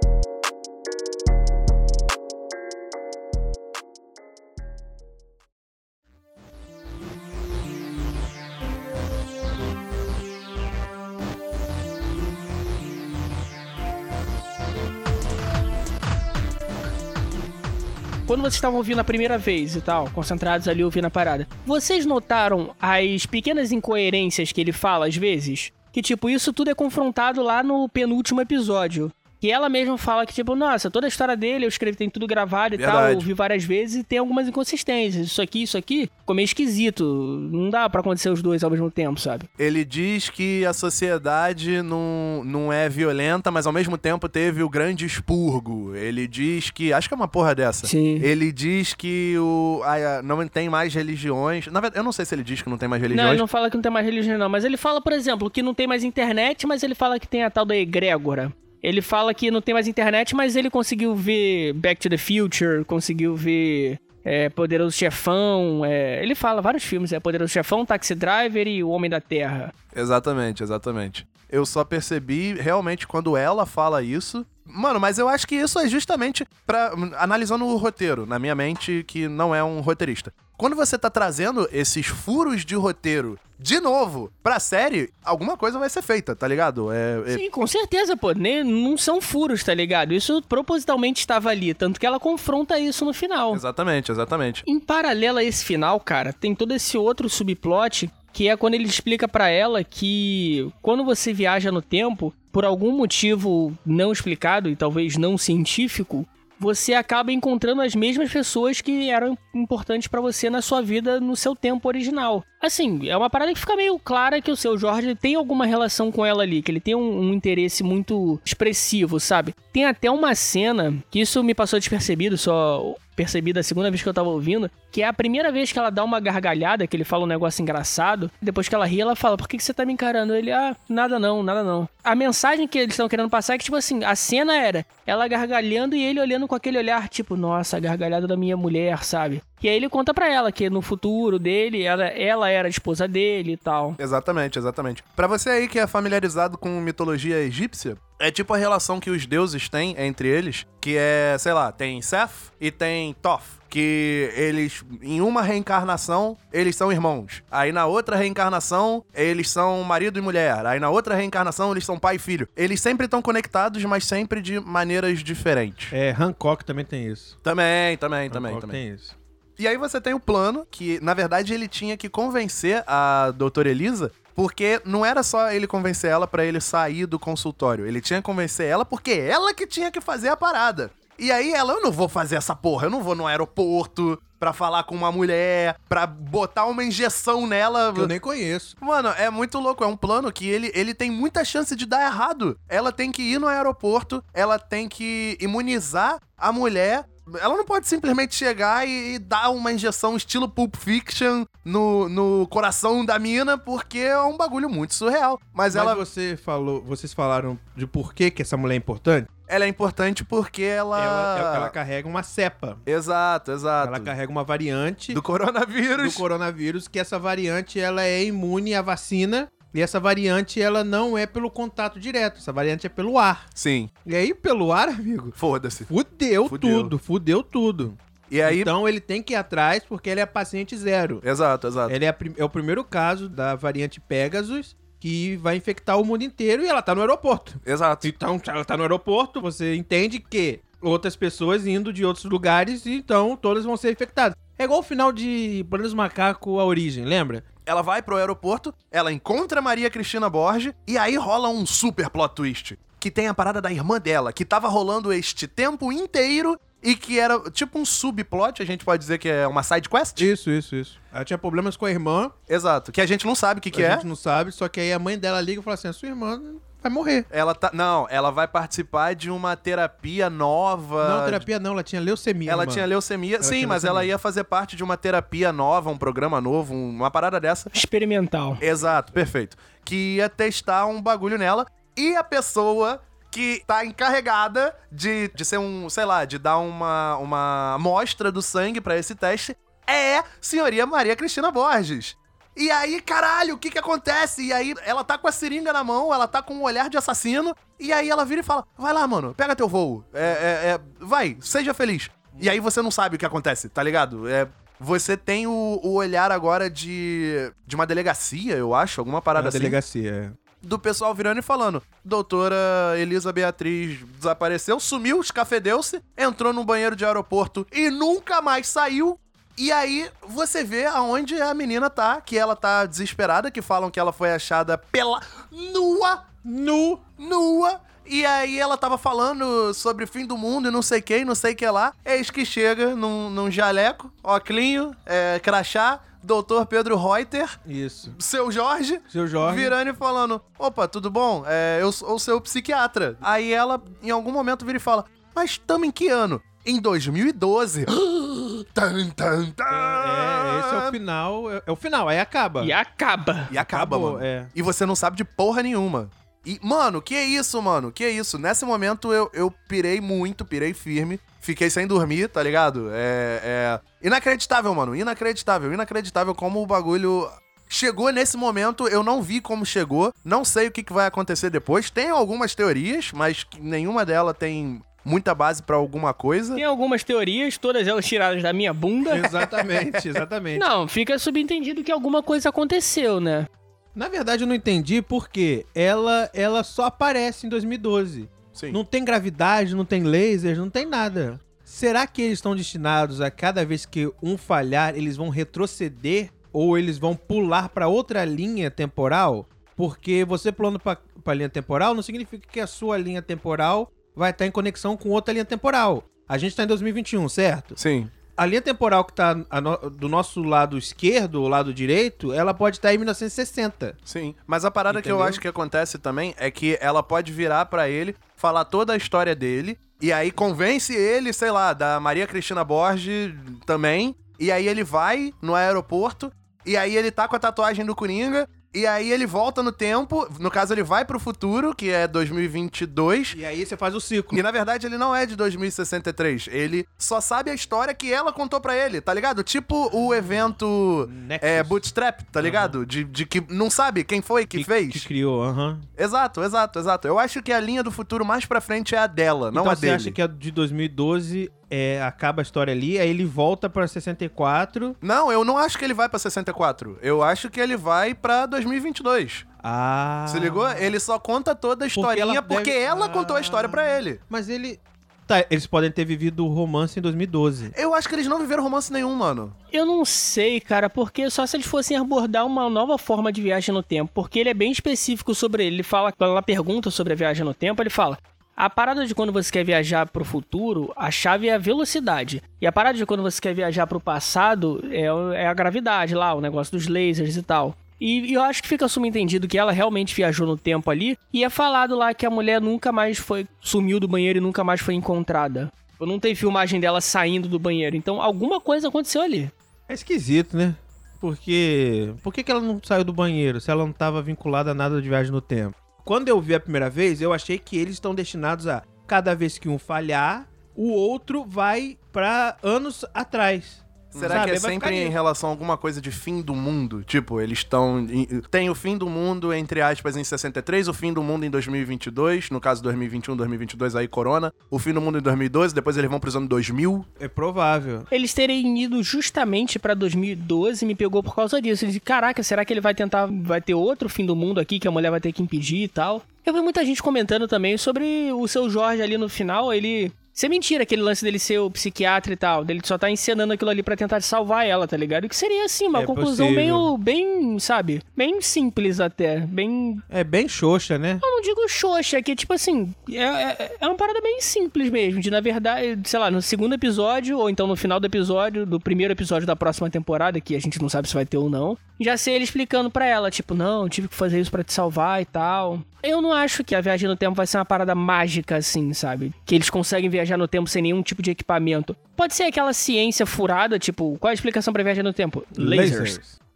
Quando 18.41 18.49
vocês 18.49 18.55
estavam 18.55 18.77
ouvindo 18.79 18.97
a 18.97 19.03
primeira 19.03 19.37
vez 19.37 19.75
e 19.75 19.81
tal, 19.81 20.09
concentrados 20.09 20.67
ali 20.67 20.83
ouvindo 20.83 21.05
a 21.05 21.11
parada, 21.11 21.47
vocês 21.63 22.07
notaram 22.07 22.75
as 22.81 23.23
pequenas 23.27 23.71
incoerências 23.71 24.51
que 24.51 24.59
ele 24.59 24.71
fala 24.71 25.05
às 25.05 25.15
vezes? 25.15 25.71
Que, 25.91 26.01
tipo, 26.01 26.27
isso 26.27 26.51
tudo 26.51 26.71
é 26.71 26.73
confrontado 26.73 27.43
lá 27.43 27.61
no 27.61 27.87
penúltimo 27.87 28.41
episódio. 28.41 29.11
Que 29.41 29.51
ela 29.51 29.67
mesma 29.69 29.97
fala 29.97 30.23
que, 30.23 30.33
tipo, 30.35 30.55
nossa, 30.55 30.91
toda 30.91 31.07
a 31.07 31.09
história 31.09 31.35
dele 31.35 31.65
eu 31.65 31.67
escrevi, 31.67 31.97
tem 31.97 32.07
tudo 32.07 32.27
gravado 32.27 32.75
e 32.75 32.77
tal, 32.77 32.91
Verdade. 32.91 33.11
eu 33.13 33.15
ouvi 33.17 33.33
várias 33.33 33.63
vezes 33.63 34.01
e 34.01 34.03
tem 34.03 34.19
algumas 34.19 34.47
inconsistências. 34.47 35.25
Isso 35.25 35.41
aqui, 35.41 35.63
isso 35.63 35.75
aqui, 35.75 36.07
ficou 36.19 36.35
meio 36.35 36.45
esquisito. 36.45 37.03
Não 37.51 37.71
dá 37.71 37.89
pra 37.89 38.01
acontecer 38.01 38.29
os 38.29 38.39
dois 38.43 38.63
ao 38.63 38.69
mesmo 38.69 38.91
tempo, 38.91 39.19
sabe? 39.19 39.45
Ele 39.57 39.83
diz 39.83 40.29
que 40.29 40.63
a 40.63 40.73
sociedade 40.73 41.81
não, 41.81 42.43
não 42.45 42.71
é 42.71 42.87
violenta, 42.87 43.49
mas 43.49 43.65
ao 43.65 43.73
mesmo 43.73 43.97
tempo 43.97 44.29
teve 44.29 44.61
o 44.61 44.69
grande 44.69 45.07
expurgo. 45.07 45.95
Ele 45.95 46.27
diz 46.27 46.69
que. 46.69 46.93
Acho 46.93 47.07
que 47.07 47.13
é 47.15 47.17
uma 47.17 47.27
porra 47.27 47.55
dessa. 47.55 47.87
Sim. 47.87 48.19
Ele 48.21 48.51
diz 48.51 48.93
que 48.93 49.35
o, 49.39 49.81
a- 49.83 50.21
não 50.21 50.47
tem 50.47 50.69
mais 50.69 50.93
religiões. 50.93 51.65
Na 51.65 51.79
verdade, 51.79 51.99
eu 51.99 52.03
não 52.03 52.11
sei 52.11 52.25
se 52.25 52.35
ele 52.35 52.43
diz 52.43 52.61
que 52.61 52.69
não 52.69 52.77
tem 52.77 52.87
mais 52.87 53.01
Não, 53.01 53.07
religiões. 53.09 53.31
ele 53.31 53.39
não 53.39 53.47
fala 53.47 53.71
que 53.71 53.75
não 53.75 53.81
tem 53.81 53.91
mais 53.91 54.05
religião, 54.05 54.37
não. 54.37 54.49
Mas 54.49 54.63
ele 54.63 54.77
fala, 54.77 55.01
por 55.01 55.13
exemplo, 55.13 55.49
que 55.49 55.63
não 55.63 55.73
tem 55.73 55.87
mais 55.87 56.03
internet, 56.03 56.67
mas 56.67 56.83
ele 56.83 56.93
fala 56.93 57.19
que 57.19 57.27
tem 57.27 57.41
a 57.43 57.49
tal 57.49 57.65
da 57.65 57.75
egrégora. 57.75 58.53
Ele 58.81 59.01
fala 59.01 59.33
que 59.33 59.51
não 59.51 59.61
tem 59.61 59.73
mais 59.73 59.87
internet, 59.87 60.35
mas 60.35 60.55
ele 60.55 60.69
conseguiu 60.69 61.15
ver 61.15 61.73
Back 61.73 62.01
to 62.01 62.09
the 62.09 62.17
Future, 62.17 62.83
conseguiu 62.85 63.35
ver 63.35 63.99
é, 64.23 64.49
Poderoso 64.49 64.95
Chefão. 64.95 65.83
é, 65.85 66.21
ele 66.23 66.35
fala 66.35 66.61
vários 66.61 66.83
filmes, 66.83 67.11
é 67.13 67.19
Poderoso 67.19 67.53
Chefão, 67.53 67.85
Taxi 67.85 68.15
Driver 68.15 68.67
e 68.67 68.83
O 68.83 68.89
Homem 68.89 69.09
da 69.09 69.21
Terra. 69.21 69.73
Exatamente, 69.95 70.63
exatamente. 70.63 71.27
Eu 71.49 71.65
só 71.65 71.83
percebi 71.83 72.53
realmente 72.53 73.05
quando 73.05 73.35
ela 73.35 73.65
fala 73.65 74.01
isso. 74.01 74.45
Mano, 74.65 74.99
mas 74.99 75.17
eu 75.17 75.27
acho 75.27 75.45
que 75.45 75.55
isso 75.55 75.77
é 75.79 75.87
justamente 75.87 76.45
para 76.65 76.93
analisando 77.17 77.65
o 77.65 77.75
roteiro, 77.75 78.25
na 78.25 78.39
minha 78.39 78.55
mente, 78.55 79.03
que 79.05 79.27
não 79.27 79.53
é 79.53 79.61
um 79.61 79.81
roteirista. 79.81 80.33
Quando 80.61 80.75
você 80.75 80.95
tá 80.95 81.09
trazendo 81.09 81.67
esses 81.71 82.05
furos 82.05 82.63
de 82.63 82.75
roteiro 82.75 83.39
de 83.57 83.79
novo 83.79 84.31
pra 84.43 84.59
série, 84.59 85.09
alguma 85.25 85.57
coisa 85.57 85.79
vai 85.79 85.89
ser 85.89 86.03
feita, 86.03 86.35
tá 86.35 86.47
ligado? 86.47 86.91
É, 86.91 87.23
é- 87.25 87.37
Sim, 87.39 87.49
com 87.49 87.65
certeza, 87.65 88.15
pô. 88.15 88.31
Nem, 88.33 88.63
não 88.63 88.95
são 88.95 89.19
furos, 89.19 89.63
tá 89.63 89.73
ligado? 89.73 90.13
Isso 90.13 90.39
propositalmente 90.47 91.19
estava 91.21 91.49
ali. 91.49 91.73
Tanto 91.73 91.99
que 91.99 92.05
ela 92.05 92.19
confronta 92.19 92.77
isso 92.77 93.03
no 93.03 93.11
final. 93.11 93.55
Exatamente, 93.55 94.11
exatamente. 94.11 94.63
Em 94.67 94.79
paralelo 94.79 95.39
a 95.39 95.43
esse 95.43 95.65
final, 95.65 95.99
cara, 95.99 96.31
tem 96.31 96.53
todo 96.53 96.75
esse 96.75 96.95
outro 96.95 97.27
subplot 97.27 98.07
que 98.31 98.47
é 98.47 98.55
quando 98.55 98.75
ele 98.75 98.85
explica 98.85 99.27
pra 99.27 99.49
ela 99.49 99.83
que 99.83 100.71
quando 100.79 101.03
você 101.03 101.33
viaja 101.33 101.71
no 101.71 101.81
tempo, 101.81 102.31
por 102.51 102.63
algum 102.63 102.91
motivo 102.91 103.75
não 103.83 104.11
explicado 104.11 104.69
e 104.69 104.75
talvez 104.75 105.17
não 105.17 105.39
científico, 105.39 106.23
você 106.61 106.93
acaba 106.93 107.31
encontrando 107.31 107.81
as 107.81 107.95
mesmas 107.95 108.31
pessoas 108.31 108.81
que 108.81 109.09
eram 109.09 109.35
importantes 109.51 110.07
pra 110.07 110.21
você 110.21 110.47
na 110.47 110.61
sua 110.61 110.79
vida 110.79 111.19
no 111.19 111.35
seu 111.35 111.55
tempo 111.55 111.87
original. 111.87 112.45
Assim, 112.61 113.09
é 113.09 113.17
uma 113.17 113.31
parada 113.31 113.51
que 113.51 113.59
fica 113.59 113.75
meio 113.75 113.97
clara 113.97 114.39
que 114.39 114.51
o 114.51 114.55
seu 114.55 114.77
Jorge 114.77 115.15
tem 115.15 115.33
alguma 115.33 115.65
relação 115.65 116.11
com 116.11 116.23
ela 116.23 116.43
ali, 116.43 116.61
que 116.61 116.69
ele 116.69 116.79
tem 116.79 116.93
um, 116.93 117.19
um 117.19 117.33
interesse 117.33 117.81
muito 117.81 118.39
expressivo, 118.45 119.19
sabe? 119.19 119.55
Tem 119.73 119.85
até 119.85 120.11
uma 120.11 120.35
cena 120.35 120.93
que 121.09 121.19
isso 121.19 121.43
me 121.43 121.55
passou 121.55 121.79
despercebido, 121.79 122.37
só 122.37 122.95
percebi 123.15 123.53
da 123.53 123.63
segunda 123.63 123.89
vez 123.89 124.01
que 124.01 124.09
eu 124.09 124.13
tava 124.13 124.29
ouvindo, 124.29 124.69
que 124.91 125.01
é 125.01 125.07
a 125.07 125.13
primeira 125.13 125.51
vez 125.51 125.71
que 125.71 125.79
ela 125.79 125.89
dá 125.89 126.03
uma 126.03 126.19
gargalhada, 126.19 126.87
que 126.87 126.95
ele 126.95 127.03
fala 127.03 127.23
um 127.23 127.27
negócio 127.27 127.61
engraçado, 127.61 128.31
depois 128.41 128.67
que 128.67 128.75
ela 128.75 128.85
ri, 128.85 129.01
ela 129.01 129.15
fala, 129.15 129.37
por 129.37 129.47
que, 129.47 129.57
que 129.57 129.63
você 129.63 129.73
tá 129.73 129.85
me 129.85 129.93
encarando? 129.93 130.33
Ele, 130.33 130.51
ah, 130.51 130.75
nada 130.89 131.19
não, 131.19 131.43
nada 131.43 131.63
não. 131.63 131.87
A 132.03 132.15
mensagem 132.15 132.67
que 132.67 132.79
eles 132.79 132.93
estão 132.93 133.09
querendo 133.09 133.29
passar 133.29 133.55
é 133.55 133.57
que, 133.57 133.63
tipo 133.63 133.77
assim, 133.77 134.03
a 134.03 134.15
cena 134.15 134.55
era 134.55 134.85
ela 135.05 135.27
gargalhando 135.27 135.95
e 135.95 136.03
ele 136.03 136.19
olhando 136.19 136.47
com 136.47 136.55
aquele 136.55 136.77
olhar, 136.77 137.09
tipo, 137.09 137.35
nossa, 137.35 137.77
a 137.77 137.79
gargalhada 137.79 138.27
da 138.27 138.37
minha 138.37 138.57
mulher, 138.57 139.03
sabe? 139.03 139.41
E 139.61 139.69
aí 139.69 139.75
ele 139.75 139.89
conta 139.89 140.13
pra 140.13 140.27
ela 140.27 140.51
que 140.51 140.69
no 140.69 140.81
futuro 140.81 141.37
dele, 141.37 141.83
ela, 141.83 142.05
ela 142.05 142.49
era 142.49 142.67
a 142.67 142.69
esposa 142.69 143.07
dele 143.07 143.53
e 143.53 143.57
tal. 143.57 143.95
Exatamente, 143.99 144.57
exatamente. 144.57 145.03
Pra 145.15 145.27
você 145.27 145.49
aí 145.49 145.67
que 145.67 145.77
é 145.79 145.85
familiarizado 145.85 146.57
com 146.57 146.81
mitologia 146.81 147.37
egípcia, 147.37 147.95
é 148.19 148.31
tipo 148.31 148.53
a 148.53 148.57
relação 148.57 148.99
que 148.99 149.09
os 149.09 149.25
deuses 149.25 149.69
têm 149.69 149.95
entre 149.97 150.27
eles, 150.27 150.65
que 150.79 150.95
é, 150.97 151.35
sei 151.39 151.53
lá, 151.53 151.71
tem 151.71 152.01
Seth 152.01 152.51
e 152.59 152.71
tem 152.71 153.13
Thoth. 153.21 153.61
Que 153.69 154.29
eles, 154.35 154.83
em 155.01 155.21
uma 155.21 155.41
reencarnação, 155.41 156.35
eles 156.51 156.75
são 156.75 156.91
irmãos. 156.91 157.41
Aí 157.49 157.71
na 157.71 157.85
outra 157.85 158.17
reencarnação, 158.17 159.05
eles 159.13 159.49
são 159.49 159.81
marido 159.83 160.19
e 160.19 160.21
mulher. 160.21 160.65
Aí 160.65 160.77
na 160.77 160.89
outra 160.89 161.15
reencarnação, 161.15 161.71
eles 161.71 161.85
são 161.85 161.97
pai 161.97 162.17
e 162.17 162.19
filho. 162.19 162.49
Eles 162.53 162.81
sempre 162.81 163.05
estão 163.05 163.21
conectados, 163.21 163.81
mas 163.85 164.03
sempre 164.03 164.41
de 164.41 164.59
maneiras 164.59 165.23
diferentes. 165.23 165.87
É, 165.93 166.11
Hancock 166.11 166.65
também 166.65 166.83
tem 166.83 167.07
isso. 167.07 167.39
Também, 167.41 167.95
também, 167.95 168.29
também, 168.29 168.51
Hancock 168.51 168.67
também. 168.67 168.87
tem 168.87 168.95
isso. 168.95 169.20
E 169.61 169.67
aí 169.67 169.77
você 169.77 170.01
tem 170.01 170.15
o 170.15 170.19
plano, 170.19 170.65
que 170.71 170.99
na 171.03 171.13
verdade 171.13 171.53
ele 171.53 171.67
tinha 171.67 171.95
que 171.95 172.09
convencer 172.09 172.83
a 172.87 173.29
doutora 173.29 173.69
Elisa, 173.69 174.11
porque 174.33 174.81
não 174.83 175.05
era 175.05 175.21
só 175.21 175.51
ele 175.51 175.67
convencer 175.67 176.09
ela 176.09 176.25
pra 176.25 176.43
ele 176.43 176.59
sair 176.59 177.05
do 177.05 177.19
consultório, 177.19 177.85
ele 177.85 178.01
tinha 178.01 178.19
que 178.19 178.25
convencer 178.25 178.65
ela 178.65 178.83
porque 178.83 179.11
ela 179.11 179.53
que 179.53 179.67
tinha 179.67 179.91
que 179.91 180.01
fazer 180.01 180.29
a 180.29 180.35
parada. 180.35 180.89
E 181.19 181.31
aí 181.31 181.53
ela, 181.53 181.73
eu 181.73 181.81
não 181.83 181.91
vou 181.91 182.09
fazer 182.09 182.37
essa 182.37 182.55
porra, 182.55 182.87
eu 182.87 182.89
não 182.89 183.03
vou 183.03 183.13
no 183.13 183.27
aeroporto 183.27 184.19
pra 184.39 184.51
falar 184.51 184.81
com 184.85 184.95
uma 184.95 185.11
mulher, 185.11 185.77
pra 185.87 186.07
botar 186.07 186.65
uma 186.65 186.83
injeção 186.83 187.45
nela. 187.45 187.93
Que 187.93 187.99
eu 187.99 188.07
nem 188.07 188.19
conheço. 188.19 188.75
Mano, 188.81 189.09
é 189.09 189.29
muito 189.29 189.59
louco. 189.59 189.83
É 189.83 189.87
um 189.87 189.95
plano 189.95 190.31
que 190.31 190.49
ele, 190.49 190.71
ele 190.73 190.95
tem 190.95 191.11
muita 191.11 191.45
chance 191.45 191.75
de 191.75 191.85
dar 191.85 192.03
errado. 192.03 192.57
Ela 192.67 192.91
tem 192.91 193.11
que 193.11 193.21
ir 193.21 193.37
no 193.37 193.45
aeroporto, 193.45 194.23
ela 194.33 194.57
tem 194.57 194.89
que 194.89 195.37
imunizar 195.39 196.19
a 196.35 196.51
mulher. 196.51 197.05
Ela 197.39 197.55
não 197.55 197.65
pode 197.65 197.87
simplesmente 197.87 198.35
chegar 198.35 198.87
e, 198.87 199.15
e 199.15 199.19
dar 199.19 199.49
uma 199.49 199.71
injeção 199.71 200.15
estilo 200.15 200.49
Pulp 200.49 200.75
Fiction 200.75 201.45
no, 201.63 202.09
no 202.09 202.47
coração 202.47 203.05
da 203.05 203.17
mina, 203.19 203.57
porque 203.57 203.99
é 203.99 204.19
um 204.21 204.35
bagulho 204.37 204.69
muito 204.69 204.93
surreal. 204.93 205.39
Mas, 205.53 205.75
Mas 205.75 205.75
ela, 205.75 205.95
você 205.95 206.35
falou, 206.37 206.81
vocês 206.81 207.13
falaram 207.13 207.57
de 207.75 207.85
por 207.87 208.13
que, 208.13 208.31
que 208.31 208.41
essa 208.41 208.57
mulher 208.57 208.75
é 208.75 208.77
importante? 208.77 209.27
ela 209.47 209.65
é 209.65 209.67
importante 209.67 210.23
porque 210.23 210.63
ela. 210.63 210.97
Ela, 211.03 211.39
ela- 211.39 211.55
ela 211.57 211.69
carrega 211.69 212.07
uma 212.07 212.23
cepa. 212.23 212.77
Exato, 212.85 213.51
exato. 213.51 213.89
Ela 213.89 213.99
carrega 213.99 214.31
uma 214.31 214.45
variante 214.45 215.13
Do 215.13 215.21
coronavírus. 215.21 216.13
do 216.13 216.17
coronavírus, 216.17 216.87
que 216.87 216.97
essa 216.97 217.19
variante 217.19 217.77
ela 217.77 218.01
é 218.01 218.23
imune 218.23 218.73
à 218.73 218.81
vacina. 218.81 219.49
E 219.73 219.81
essa 219.81 219.99
variante 219.99 220.61
ela 220.61 220.83
não 220.83 221.17
é 221.17 221.25
pelo 221.25 221.49
contato 221.49 221.99
direto, 221.99 222.37
essa 222.37 222.51
variante 222.51 222.85
é 222.85 222.89
pelo 222.89 223.17
ar. 223.17 223.45
Sim, 223.55 223.89
E 224.05 224.15
aí, 224.15 224.33
pelo 224.33 224.73
ar, 224.73 224.89
amigo, 224.89 225.31
foda-se. 225.33 225.85
fudeu, 225.85 226.47
Fudeu. 226.49 226.83
tudo, 226.83 226.99
fudeu 226.99 227.41
tudo. 227.43 227.97
E 228.29 228.41
aí. 228.41 228.61
Então 228.61 228.87
ele 228.87 228.99
tem 229.01 229.21
que 229.21 229.33
ir 229.33 229.35
atrás 229.35 229.83
porque 229.87 230.09
ele 230.09 230.19
é 230.21 230.25
paciente 230.25 230.75
zero. 230.77 231.19
Exato, 231.23 231.67
exato. 231.67 231.93
Ele 231.93 232.05
é, 232.05 232.15
é 232.37 232.43
o 232.43 232.49
primeiro 232.49 232.83
caso 232.83 233.27
da 233.27 233.55
variante 233.55 233.99
Pegasus 233.99 234.75
que 234.99 235.35
vai 235.37 235.55
infectar 235.55 235.99
o 235.99 236.05
mundo 236.05 236.23
inteiro 236.23 236.61
e 236.63 236.67
ela 236.67 236.81
tá 236.81 236.93
no 236.93 237.01
aeroporto. 237.01 237.59
Exato. 237.65 238.07
Então, 238.07 238.39
ela 238.47 238.63
tá 238.63 238.77
no 238.77 238.83
aeroporto, 238.83 239.41
você 239.41 239.73
entende 239.75 240.19
que 240.19 240.59
outras 240.79 241.15
pessoas 241.15 241.65
indo 241.65 241.91
de 241.91 242.05
outros 242.05 242.25
lugares, 242.25 242.85
então 242.85 243.35
todas 243.35 243.65
vão 243.65 243.75
ser 243.75 243.91
infectadas. 243.91 244.35
É 244.59 244.63
igual 244.63 244.79
o 244.79 244.83
final 244.83 245.11
de 245.11 245.65
Planos 245.69 245.93
Macaco 245.93 246.59
A 246.59 246.65
Origem, 246.65 247.03
lembra? 247.03 247.43
Ela 247.65 247.81
vai 247.81 248.01
pro 248.01 248.17
aeroporto, 248.17 248.73
ela 248.89 249.11
encontra 249.11 249.61
Maria 249.61 249.89
Cristina 249.89 250.29
Borges 250.29 250.73
e 250.87 250.97
aí 250.97 251.15
rola 251.15 251.49
um 251.49 251.65
super 251.65 252.09
plot 252.09 252.35
twist. 252.35 252.79
Que 252.99 253.09
tem 253.09 253.27
a 253.27 253.33
parada 253.33 253.61
da 253.61 253.71
irmã 253.71 253.99
dela, 253.99 254.31
que 254.31 254.45
tava 254.45 254.67
rolando 254.67 255.11
este 255.11 255.47
tempo 255.47 255.91
inteiro 255.91 256.59
e 256.83 256.95
que 256.95 257.19
era 257.19 257.39
tipo 257.51 257.79
um 257.79 257.85
subplot, 257.85 258.61
a 258.61 258.65
gente 258.65 258.83
pode 258.83 259.01
dizer 259.01 259.17
que 259.17 259.29
é 259.29 259.47
uma 259.47 259.63
side 259.63 259.87
quest. 259.87 260.19
Isso, 260.19 260.49
isso, 260.49 260.75
isso. 260.75 260.99
Ela 261.13 261.23
tinha 261.23 261.37
problemas 261.37 261.77
com 261.77 261.85
a 261.85 261.91
irmã, 261.91 262.31
Exato, 262.49 262.91
que 262.91 263.01
a 263.01 263.05
gente 263.05 263.25
não 263.25 263.35
sabe 263.35 263.59
o 263.59 263.61
que, 263.61 263.69
que 263.69 263.83
a 263.83 263.89
é. 263.89 263.93
gente 263.93 264.07
não 264.07 264.15
sabe, 264.15 264.51
só 264.51 264.67
que 264.67 264.79
aí 264.79 264.91
a 264.91 264.99
mãe 264.99 265.17
dela 265.17 265.41
liga 265.41 265.61
e 265.61 265.63
fala 265.63 265.75
assim: 265.75 265.87
a 265.87 265.93
sua 265.93 266.09
irmã 266.09 266.41
vai 266.81 266.91
morrer. 266.91 267.25
Ela 267.29 267.53
tá. 267.55 267.69
Não, 267.73 268.07
ela 268.09 268.31
vai 268.31 268.47
participar 268.47 269.13
de 269.15 269.29
uma 269.29 269.55
terapia 269.55 270.29
nova. 270.29 271.07
Não, 271.19 271.25
terapia 271.25 271.59
não, 271.59 271.71
ela 271.73 271.83
tinha 271.83 272.01
leucemia. 272.01 272.51
Ela 272.51 272.63
irmã. 272.63 272.73
tinha 272.73 272.85
leucemia. 272.85 273.35
Ela 273.35 273.43
Sim, 273.43 273.49
tinha 273.55 273.67
mas 273.67 273.83
leucemia. 273.83 273.89
ela 274.01 274.05
ia 274.05 274.17
fazer 274.17 274.43
parte 274.43 274.75
de 274.75 274.83
uma 274.83 274.97
terapia 274.97 275.51
nova, 275.53 275.89
um 275.89 275.97
programa 275.97 276.41
novo, 276.41 276.73
um- 276.73 276.89
uma 276.89 277.11
parada 277.11 277.39
dessa. 277.39 277.69
Experimental. 277.73 278.57
Exato, 278.61 279.11
perfeito. 279.13 279.55
Que 279.85 280.15
ia 280.17 280.29
testar 280.29 280.85
um 280.85 281.01
bagulho 281.01 281.37
nela. 281.37 281.65
E 281.97 282.15
a 282.15 282.23
pessoa 282.23 283.01
que 283.29 283.63
tá 283.65 283.85
encarregada 283.85 284.75
de, 284.91 285.29
de 285.33 285.45
ser 285.45 285.57
um, 285.57 285.89
sei 285.89 286.03
lá, 286.05 286.25
de 286.25 286.37
dar 286.37 286.57
uma, 286.57 287.15
uma 287.17 287.73
amostra 287.75 288.31
do 288.31 288.41
sangue 288.41 288.81
pra 288.81 288.97
esse 288.97 289.15
teste 289.15 289.55
é 289.87 290.23
senhoria 290.39 290.85
Maria 290.85 291.15
Cristina 291.15 291.49
Borges. 291.51 292.15
E 292.55 292.69
aí, 292.69 293.01
caralho, 293.01 293.55
o 293.55 293.57
que 293.57 293.69
que 293.69 293.79
acontece? 293.79 294.43
E 294.43 294.51
aí, 294.53 294.73
ela 294.85 295.03
tá 295.03 295.17
com 295.17 295.27
a 295.27 295.31
seringa 295.31 295.71
na 295.71 295.83
mão, 295.83 296.13
ela 296.13 296.27
tá 296.27 296.41
com 296.41 296.53
um 296.55 296.63
olhar 296.63 296.89
de 296.89 296.97
assassino, 296.97 297.55
e 297.79 297.93
aí 297.93 298.09
ela 298.09 298.25
vira 298.25 298.41
e 298.41 298.43
fala: 298.43 298.65
Vai 298.77 298.93
lá, 298.93 299.07
mano, 299.07 299.33
pega 299.35 299.55
teu 299.55 299.67
voo. 299.69 300.03
É, 300.13 300.19
é, 300.21 300.69
é, 300.71 300.79
vai, 300.99 301.37
seja 301.41 301.73
feliz. 301.73 302.09
E 302.39 302.49
aí 302.49 302.59
você 302.59 302.81
não 302.81 302.91
sabe 302.91 303.15
o 303.15 303.19
que 303.19 303.25
acontece, 303.25 303.69
tá 303.69 303.81
ligado? 303.83 304.27
É, 304.27 304.47
você 304.79 305.15
tem 305.15 305.47
o, 305.47 305.79
o 305.83 305.93
olhar 305.93 306.31
agora 306.31 306.69
de, 306.69 307.51
de 307.67 307.75
uma 307.75 307.85
delegacia, 307.85 308.55
eu 308.55 308.73
acho, 308.73 308.99
alguma 308.99 309.21
parada 309.21 309.43
Na 309.43 309.49
assim 309.49 309.59
delegacia. 309.59 310.33
é. 310.35 310.67
do 310.67 310.79
pessoal 310.79 311.13
virando 311.13 311.39
e 311.39 311.43
falando: 311.43 311.81
Doutora 312.03 312.55
Elisa 312.97 313.31
Beatriz 313.31 313.99
desapareceu, 314.17 314.79
sumiu, 314.79 315.21
escafedeu-se, 315.21 316.01
entrou 316.17 316.51
no 316.51 316.63
banheiro 316.63 316.95
de 316.95 317.05
aeroporto 317.05 317.65
e 317.71 317.89
nunca 317.89 318.41
mais 318.41 318.67
saiu. 318.67 319.19
E 319.57 319.71
aí 319.71 320.09
você 320.27 320.63
vê 320.63 320.85
aonde 320.85 321.39
a 321.41 321.53
menina 321.53 321.89
tá, 321.89 322.21
que 322.21 322.37
ela 322.37 322.55
tá 322.55 322.85
desesperada, 322.85 323.51
que 323.51 323.61
falam 323.61 323.91
que 323.91 323.99
ela 323.99 324.11
foi 324.13 324.31
achada 324.31 324.77
pela 324.77 325.21
nua, 325.51 326.23
nu, 326.43 326.99
nua. 327.17 327.81
E 328.05 328.25
aí 328.25 328.59
ela 328.59 328.77
tava 328.77 328.97
falando 328.97 329.73
sobre 329.73 330.03
o 330.03 330.07
fim 330.07 330.25
do 330.25 330.35
mundo 330.37 330.67
e 330.67 330.71
não 330.71 330.81
sei 330.81 331.01
quem, 331.01 331.23
não 331.23 331.35
sei 331.35 331.53
o 331.53 331.55
que 331.55 331.67
lá. 331.69 331.93
Eis 332.03 332.29
que 332.29 332.45
chega 332.45 332.95
num, 332.95 333.29
num 333.29 333.49
jaleco, 333.51 334.11
óclinho, 334.23 334.95
é, 335.05 335.39
crachá, 335.39 335.99
doutor 336.23 336.65
Pedro 336.65 336.95
Reuter, 336.97 337.59
Isso. 337.65 338.13
seu 338.19 338.51
Jorge, 338.51 339.01
Seu 339.07 339.27
Jorge. 339.27 339.55
virando 339.55 339.91
e 339.91 339.93
falando: 339.93 340.41
Opa, 340.57 340.87
tudo 340.87 341.09
bom? 341.09 341.43
É, 341.47 341.77
eu 341.81 341.91
sou 341.91 342.15
o 342.15 342.19
seu 342.19 342.41
psiquiatra. 342.41 343.17
Aí 343.21 343.53
ela, 343.53 343.81
em 344.01 344.09
algum 344.09 344.31
momento, 344.31 344.65
vira 344.65 344.77
e 344.77 344.81
fala: 344.81 345.05
Mas 345.35 345.57
tamo 345.57 345.85
em 345.85 345.91
que 345.91 346.07
ano? 346.09 346.41
Em 346.65 346.79
2012. 346.79 347.85
tan, 348.73 349.09
tan, 349.09 349.51
tan. 349.51 349.65
É, 349.65 350.59
esse 350.59 350.75
é 350.75 350.87
o 350.87 350.91
final. 350.91 351.51
É, 351.51 351.63
é 351.65 351.71
o 351.71 351.75
final, 351.75 352.07
aí 352.07 352.19
acaba. 352.19 352.63
E 352.63 352.71
acaba. 352.71 353.47
E 353.51 353.57
acaba, 353.57 353.95
Acabou, 353.95 354.13
mano. 354.13 354.23
é. 354.23 354.45
E 354.55 354.61
você 354.61 354.85
não 354.85 354.95
sabe 354.95 355.17
de 355.17 355.23
porra 355.23 355.63
nenhuma. 355.63 356.09
E, 356.45 356.59
mano, 356.63 357.01
que 357.01 357.15
isso, 357.19 357.61
mano? 357.61 357.91
Que 357.91 358.07
isso? 358.09 358.37
Nesse 358.37 358.65
momento 358.65 359.13
eu, 359.13 359.29
eu 359.33 359.51
pirei 359.67 360.01
muito, 360.01 360.43
pirei 360.43 360.73
firme. 360.73 361.19
Fiquei 361.39 361.69
sem 361.69 361.87
dormir, 361.87 362.29
tá 362.29 362.41
ligado? 362.41 362.89
É, 362.91 363.41
é. 363.43 363.79
Inacreditável, 364.07 364.73
mano. 364.73 364.95
Inacreditável, 364.95 365.73
inacreditável 365.73 366.35
como 366.35 366.61
o 366.61 366.65
bagulho 366.65 367.27
chegou 367.67 368.11
nesse 368.11 368.35
momento, 368.35 368.87
eu 368.89 369.01
não 369.01 369.21
vi 369.21 369.39
como 369.39 369.65
chegou, 369.65 370.13
não 370.25 370.43
sei 370.43 370.67
o 370.67 370.71
que, 370.71 370.83
que 370.83 370.91
vai 370.91 371.07
acontecer 371.07 371.49
depois. 371.49 371.89
Tem 371.89 372.09
algumas 372.09 372.53
teorias, 372.53 373.11
mas 373.13 373.47
nenhuma 373.59 374.05
delas 374.05 374.35
tem 374.37 374.83
muita 375.03 375.33
base 375.33 375.61
pra 375.63 375.75
alguma 375.75 376.13
coisa. 376.13 376.55
Tem 376.55 376.63
algumas 376.63 377.03
teorias, 377.03 377.57
todas 377.57 377.87
elas 377.87 378.05
tiradas 378.05 378.41
da 378.41 378.53
minha 378.53 378.73
bunda. 378.73 379.17
Exatamente, 379.25 380.09
exatamente. 380.09 380.59
Não, 380.59 380.87
fica 380.87 381.17
subentendido 381.17 381.83
que 381.83 381.91
alguma 381.91 382.21
coisa 382.21 382.49
aconteceu, 382.49 383.19
né? 383.19 383.47
Na 383.95 384.07
verdade, 384.07 384.43
eu 384.43 384.47
não 384.47 384.55
entendi 384.55 385.01
porque 385.01 385.65
ela, 385.75 386.29
ela 386.33 386.63
só 386.63 386.85
aparece 386.85 387.45
em 387.45 387.49
2012. 387.49 388.29
Sim. 388.53 388.71
Não 388.71 388.83
tem 388.85 389.03
gravidade, 389.03 389.75
não 389.75 389.85
tem 389.85 390.03
lasers, 390.03 390.57
não 390.57 390.69
tem 390.69 390.85
nada. 390.85 391.39
Será 391.63 392.05
que 392.05 392.21
eles 392.21 392.33
estão 392.33 392.55
destinados 392.55 393.21
a 393.21 393.31
cada 393.31 393.65
vez 393.65 393.85
que 393.85 394.11
um 394.21 394.37
falhar, 394.37 394.95
eles 394.95 395.15
vão 395.17 395.29
retroceder 395.29 396.29
ou 396.51 396.77
eles 396.77 396.97
vão 396.97 397.15
pular 397.15 397.69
pra 397.69 397.87
outra 397.87 398.25
linha 398.25 398.69
temporal? 398.69 399.47
Porque 399.75 400.25
você 400.25 400.51
pulando 400.51 400.79
pra, 400.79 400.97
pra 401.23 401.33
linha 401.33 401.49
temporal 401.49 401.93
não 401.93 402.01
significa 402.01 402.47
que 402.51 402.59
a 402.59 402.67
sua 402.67 402.97
linha 402.97 403.21
temporal 403.21 403.89
vai 404.15 404.31
estar 404.31 404.45
em 404.45 404.51
conexão 404.51 404.95
com 404.97 405.09
outra 405.09 405.33
linha 405.33 405.45
temporal. 405.45 406.03
A 406.27 406.37
gente 406.37 406.55
tá 406.55 406.63
em 406.63 406.67
2021, 406.67 407.27
certo? 407.29 407.73
Sim. 407.77 408.09
A 408.37 408.45
linha 408.45 408.61
temporal 408.61 409.03
que 409.03 409.13
tá 409.13 409.35
a 409.49 409.61
no- 409.61 409.77
do 409.89 410.07
nosso 410.07 410.41
lado 410.41 410.77
esquerdo 410.77 411.41
ou 411.41 411.47
lado 411.47 411.73
direito, 411.73 412.31
ela 412.33 412.53
pode 412.53 412.77
estar 412.77 412.93
em 412.93 412.97
1960. 412.97 413.95
Sim, 414.03 414.33
mas 414.47 414.63
a 414.65 414.71
parada 414.71 415.01
que 415.01 415.09
eu 415.11 415.15
Entendeu? 415.15 415.29
acho 415.29 415.39
que 415.41 415.47
acontece 415.47 415.97
também 415.99 416.33
é 416.37 416.49
que 416.49 416.77
ela 416.81 417.03
pode 417.03 417.31
virar 417.31 417.65
pra 417.65 417.89
ele, 417.89 418.15
falar 418.35 418.65
toda 418.65 418.93
a 418.93 418.97
história 418.97 419.35
dele, 419.35 419.77
e 420.01 420.11
aí 420.11 420.31
convence 420.31 420.95
ele, 420.95 421.33
sei 421.33 421.51
lá, 421.51 421.73
da 421.73 421.99
Maria 421.99 422.25
Cristina 422.25 422.63
Borges 422.63 423.33
também, 423.65 424.15
e 424.39 424.51
aí 424.51 424.67
ele 424.67 424.83
vai 424.83 425.31
no 425.41 425.53
aeroporto, 425.53 426.31
e 426.65 426.75
aí 426.77 426.95
ele 426.95 427.11
tá 427.11 427.27
com 427.27 427.35
a 427.35 427.39
tatuagem 427.39 427.85
do 427.85 427.93
Coringa, 427.93 428.47
e 428.73 428.85
aí 428.87 429.11
ele 429.11 429.25
volta 429.25 429.61
no 429.61 429.71
tempo, 429.71 430.27
no 430.39 430.49
caso 430.49 430.73
ele 430.73 430.83
vai 430.83 431.03
pro 431.05 431.19
futuro, 431.19 431.75
que 431.75 431.89
é 431.89 432.07
2022, 432.07 433.35
E 433.37 433.45
aí 433.45 433.65
você 433.65 433.75
faz 433.77 433.93
o 433.95 433.99
ciclo. 433.99 434.37
e 434.37 434.41
na 434.41 434.51
verdade 434.51 434.85
ele 434.87 434.97
não 434.97 435.15
é 435.15 435.25
de 435.25 435.35
2063, 435.35 436.47
ele 436.51 436.85
só 436.97 437.19
sabe 437.21 437.51
a 437.51 437.53
história 437.53 437.93
que 437.93 438.11
ela 438.11 438.31
contou 438.31 438.59
pra 438.61 438.75
ele, 438.77 439.01
tá 439.01 439.13
ligado? 439.13 439.43
Tipo 439.43 439.89
o 439.95 440.13
evento 440.13 441.09
é, 441.41 441.63
Bootstrap, 441.63 442.21
tá 442.31 442.39
ligado? 442.41 442.85
De, 442.85 443.03
de 443.03 443.25
que 443.25 443.41
não 443.49 443.69
sabe 443.69 444.03
quem 444.03 444.21
foi 444.21 444.45
que, 444.45 444.63
fez. 444.63 444.91
Que 444.93 444.99
criou, 445.01 445.43
aham. 445.43 445.79
Exato, 445.97 446.41
exato, 446.43 446.79
exato. 446.79 447.07
Eu 447.07 447.19
acho 447.19 447.41
que 447.43 447.51
a 447.51 447.59
linha 447.59 447.83
do 447.83 447.91
futuro 447.91 448.25
mais 448.25 448.45
pra 448.45 448.61
frente 448.61 448.95
é 448.95 448.97
a 448.99 449.07
dela, 449.07 449.51
não 449.51 449.61
então 449.63 449.71
a 449.71 449.75
você 449.75 449.81
dele. 449.81 449.95
acha 449.95 450.11
que 450.11 450.21
a 450.21 450.27
de 450.27 450.51
2012 450.51 451.51
é, 451.71 452.01
acaba 452.03 452.41
a 452.41 452.43
história 452.43 452.73
ali, 452.73 452.99
aí 452.99 453.09
ele 453.09 453.25
volta 453.25 453.69
pra 453.69 453.87
64. 453.87 454.95
Não, 455.01 455.31
eu 455.31 455.43
não 455.45 455.57
acho 455.57 455.77
que 455.79 455.85
ele 455.85 455.93
vai 455.93 456.07
pra 456.09 456.19
64. 456.19 456.99
Eu 457.01 457.23
acho 457.23 457.49
que 457.49 457.59
ele 457.59 457.77
vai 457.77 458.13
pra 458.13 458.45
2022. 458.45 459.45
Ah. 459.63 460.25
Se 460.27 460.37
ligou? 460.39 460.69
Ele 460.73 460.99
só 460.99 461.17
conta 461.17 461.55
toda 461.55 461.85
a 461.85 461.87
historinha 461.87 462.23
ela 462.23 462.41
porque 462.41 462.71
deve- 462.71 462.83
ela 462.83 463.07
contou 463.09 463.35
a 463.35 463.39
Ah. 463.39 463.41
história 463.41 463.69
pra 463.69 463.97
ele. 463.97 464.19
Mas 464.29 464.49
ele. 464.49 464.79
Tá, 465.27 465.45
eles 465.49 465.65
podem 465.65 465.89
ter 465.89 466.03
vivido 466.03 466.45
o 466.45 466.49
romance 466.49 466.99
em 466.99 467.01
2012. 467.01 467.71
Eu 467.77 467.93
acho 467.93 468.09
que 468.09 468.15
eles 468.15 468.27
não 468.27 468.39
viveram 468.39 468.63
romance 468.63 468.91
nenhum, 468.91 469.15
mano. 469.15 469.55
Eu 469.71 469.85
não 469.85 470.03
sei, 470.03 470.59
cara, 470.59 470.89
porque 470.89 471.29
só 471.29 471.45
se 471.45 471.55
eles 471.55 471.65
fossem 471.67 471.95
abordar 471.95 472.45
uma 472.45 472.69
nova 472.69 472.97
forma 472.97 473.31
de 473.31 473.41
viagem 473.41 473.73
no 473.73 473.81
tempo, 473.81 474.11
porque 474.13 474.39
ele 474.39 474.49
é 474.49 474.53
bem 474.53 474.71
específico 474.73 475.33
sobre 475.33 475.65
ele. 475.65 475.77
Ele 475.77 475.83
fala, 475.83 476.11
quando 476.11 476.31
ela 476.31 476.41
pergunta 476.41 476.89
sobre 476.91 477.13
a 477.13 477.15
viagem 477.15 477.45
no 477.45 477.53
tempo, 477.53 477.81
ele 477.81 477.89
fala: 477.89 478.17
a 478.55 478.69
parada 478.69 479.05
de 479.05 479.15
quando 479.15 479.31
você 479.31 479.51
quer 479.51 479.63
viajar 479.63 480.05
pro 480.07 480.25
futuro, 480.25 480.91
a 480.95 481.09
chave 481.09 481.47
é 481.47 481.53
a 481.55 481.57
velocidade. 481.57 482.41
E 482.61 482.67
a 482.67 482.71
parada 482.71 482.97
de 482.97 483.05
quando 483.05 483.23
você 483.23 483.41
quer 483.41 483.53
viajar 483.53 483.87
passado 483.87 484.83
é, 484.91 485.11
o- 485.11 485.31
é 485.33 485.47
a 485.47 485.53
gravidade 485.53 486.13
lá, 486.13 486.33
o 486.33 486.41
negócio 486.41 486.77
dos 486.77 486.87
lasers 486.87 487.35
e 487.37 487.41
tal. 487.43 487.75
E, 487.99 488.31
e 488.31 488.33
eu 488.33 488.41
acho 488.41 488.61
que 488.63 488.67
fica 488.67 488.87
subentendido 488.87 489.47
que 489.47 489.57
ela 489.57 489.71
realmente 489.71 490.13
viajou 490.15 490.45
no 490.47 490.57
tempo 490.57 490.89
ali. 490.89 491.17
E 491.33 491.43
é 491.43 491.49
falado 491.49 491.95
lá 491.95 492.13
que 492.13 492.25
a 492.25 492.29
mulher 492.31 492.59
nunca 492.59 492.91
mais 492.91 493.17
foi. 493.17 493.47
sumiu 493.59 493.99
do 493.99 494.07
banheiro 494.07 494.37
e 494.39 494.41
nunca 494.41 494.63
mais 494.63 494.81
foi 494.81 494.95
encontrada. 494.95 495.71
Ou 495.99 496.07
Não 496.07 496.19
tem 496.19 496.33
filmagem 496.33 496.79
dela 496.79 496.99
saindo 496.99 497.47
do 497.47 497.59
banheiro. 497.59 497.95
Então 497.95 498.19
alguma 498.21 498.59
coisa 498.59 498.87
aconteceu 498.87 499.21
ali. 499.21 499.51
É 499.87 499.93
esquisito, 499.93 500.57
né? 500.57 500.75
Porque. 501.19 502.11
Por 502.23 502.33
que, 502.33 502.43
que 502.43 502.51
ela 502.51 502.59
não 502.61 502.79
saiu 502.83 503.03
do 503.03 503.13
banheiro 503.13 503.61
se 503.61 503.69
ela 503.69 503.83
não 503.83 503.91
estava 503.91 504.21
vinculada 504.21 504.71
a 504.71 504.73
nada 504.73 504.99
de 504.99 505.07
viagem 505.07 505.31
no 505.31 505.39
tempo? 505.41 505.75
Quando 506.03 506.27
eu 506.27 506.41
vi 506.41 506.55
a 506.55 506.59
primeira 506.59 506.89
vez, 506.89 507.21
eu 507.21 507.31
achei 507.31 507.59
que 507.59 507.77
eles 507.77 507.93
estão 507.93 508.15
destinados 508.15 508.67
a 508.67 508.83
cada 509.07 509.35
vez 509.35 509.57
que 509.57 509.69
um 509.69 509.77
falhar, 509.77 510.49
o 510.75 510.89
outro 510.91 511.45
vai 511.45 511.97
pra 512.11 512.57
anos 512.63 513.05
atrás. 513.13 513.80
Será 514.11 514.35
Sabe? 514.35 514.51
que 514.51 514.57
é 514.57 514.59
Vai 514.59 514.71
sempre 514.73 514.95
em 514.95 515.09
relação 515.09 515.49
a 515.49 515.53
alguma 515.53 515.77
coisa 515.77 516.01
de 516.01 516.11
fim 516.11 516.41
do 516.41 516.53
mundo? 516.53 517.01
Tipo, 517.03 517.39
eles 517.41 517.59
estão. 517.59 517.99
em- 517.99 518.41
Tem 518.51 518.69
o 518.69 518.75
fim 518.75 518.97
do 518.97 519.09
mundo, 519.09 519.53
entre 519.53 519.81
aspas, 519.81 520.17
em 520.17 520.23
63, 520.23 520.87
o 520.87 520.93
fim 520.93 521.13
do 521.13 521.23
mundo 521.23 521.45
em 521.45 521.49
2022, 521.49 522.49
no 522.49 522.59
caso 522.59 522.83
2021, 522.83 523.35
2022, 523.35 523.95
aí 523.95 524.07
Corona. 524.07 524.53
O 524.69 524.77
fim 524.77 524.93
do 524.93 524.99
mundo 525.01 525.17
em 525.17 525.21
2012, 525.21 525.73
depois 525.73 525.97
eles 525.97 526.09
vão 526.09 526.19
pros 526.19 526.35
anos 526.35 526.49
2000. 526.49 527.05
É 527.19 527.27
provável. 527.27 528.03
Eles 528.11 528.33
terem 528.33 528.81
ido 528.83 529.01
justamente 529.01 529.79
pra 529.79 529.93
2012 529.93 530.85
me 530.85 530.95
pegou 530.95 531.23
por 531.23 531.35
causa 531.35 531.61
disso. 531.61 531.85
Eu 531.85 531.87
disse, 531.87 531.99
caraca, 531.99 532.43
será 532.43 532.63
que 532.65 532.73
ele 532.73 532.81
vai 532.81 532.93
tentar. 532.93 533.27
Vai 533.31 533.61
ter 533.61 533.73
outro 533.73 534.09
fim 534.09 534.25
do 534.25 534.35
mundo 534.35 534.59
aqui 534.59 534.79
que 534.79 534.87
a 534.87 534.91
mulher 534.91 535.09
vai 535.09 535.21
ter 535.21 535.31
que 535.31 535.41
impedir 535.41 535.83
e 535.83 535.87
tal? 535.87 536.21
Eu 536.45 536.53
vi 536.53 536.59
muita 536.61 536.83
gente 536.83 537.01
comentando 537.03 537.47
também 537.47 537.77
sobre 537.77 538.31
o 538.33 538.47
seu 538.47 538.69
Jorge 538.69 539.01
ali 539.01 539.17
no 539.17 539.29
final, 539.29 539.71
ele. 539.73 540.11
Isso 540.33 540.45
é 540.45 540.49
mentira, 540.49 540.83
aquele 540.83 541.01
lance 541.01 541.23
dele 541.23 541.37
ser 541.37 541.59
o 541.59 541.69
psiquiatra 541.69 542.31
e 542.33 542.37
tal. 542.37 542.63
Dele 542.63 542.81
só 542.83 542.97
tá 542.97 543.09
encenando 543.11 543.53
aquilo 543.53 543.69
ali 543.69 543.83
pra 543.83 543.95
tentar 543.97 544.21
salvar 544.21 544.65
ela, 544.65 544.87
tá 544.87 544.95
ligado? 544.95 545.27
Que 545.27 545.35
seria 545.35 545.65
assim, 545.65 545.87
uma 545.87 546.01
É 546.03 546.05
conclusão 546.05 546.47
possível. 546.47 546.55
meio. 546.55 546.97
bem, 546.97 547.59
sabe? 547.59 548.01
Bem 548.15 548.41
simples 548.41 548.99
até. 548.99 549.39
Bem 549.41 550.01
É 550.09 550.23
bem 550.23 550.47
xoxa, 550.47 550.97
né? 550.97 551.19
eu 551.21 551.29
não 551.31 551.41
digo 551.41 551.67
xoxa, 551.67 552.17
é 552.17 552.21
que 552.21 552.35
tipo 552.35 552.53
assim, 552.53 552.93
é, 553.11 553.17
é, 553.23 553.75
é 553.81 553.85
uma 553.87 553.95
parada 553.95 554.21
bem 554.21 554.39
simples 554.41 554.89
mesmo. 554.89 555.19
De 555.19 555.29
na 555.29 555.41
verdade, 555.41 555.99
sei 556.05 556.19
lá, 556.19 556.31
no 556.31 556.41
segundo 556.41 556.73
episódio, 556.73 557.37
ou 557.37 557.49
então 557.49 557.67
no 557.67 557.75
final 557.75 557.99
do 557.99 558.05
episódio, 558.05 558.65
do 558.65 558.79
primeiro 558.79 559.13
episódio 559.13 559.45
da 559.45 559.55
próxima 559.55 559.89
temporada, 559.89 560.39
que 560.39 560.55
a 560.55 560.59
gente 560.59 560.81
não 560.81 560.87
sabe 560.89 561.07
se 561.07 561.13
vai 561.13 561.25
ter 561.25 561.37
ou 561.37 561.49
não, 561.49 561.77
já 561.99 562.15
sei 562.17 562.35
ele 562.35 562.43
explicando 562.45 562.89
pra 562.89 563.05
ela, 563.05 563.29
tipo, 563.29 563.53
não, 563.53 563.87
tive 563.89 564.07
que 564.07 564.15
fazer 564.15 564.39
isso 564.39 564.49
pra 564.51 564.63
te 564.63 564.73
salvar 564.73 565.21
e 565.21 565.25
tal. 565.25 565.79
Eu 566.03 566.19
não 566.19 566.33
acho 566.33 566.63
que 566.63 566.73
a 566.73 566.81
viagem 566.81 567.07
no 567.07 567.15
tempo 567.15 567.35
vai 567.35 567.45
ser 567.45 567.57
uma 567.59 567.65
parada 567.65 567.93
mágica 567.93 568.55
assim, 568.55 568.91
sabe? 568.91 569.31
Que 569.45 569.53
eles 569.53 569.69
conseguem 569.69 570.09
viajar 570.21 570.37
no 570.37 570.47
tempo 570.47 570.69
sem 570.69 570.81
nenhum 570.81 571.01
tipo 571.01 571.21
de 571.21 571.31
equipamento. 571.31 571.95
Pode 572.15 572.33
ser 572.33 572.43
aquela 572.43 572.73
ciência 572.73 573.25
furada, 573.25 573.77
tipo, 573.77 574.17
qual 574.19 574.29
é 574.29 574.31
a 574.31 574.33
explicação 574.33 574.73
pra 574.73 574.83
viagem 574.83 575.03
no 575.03 575.13
tempo? 575.13 575.45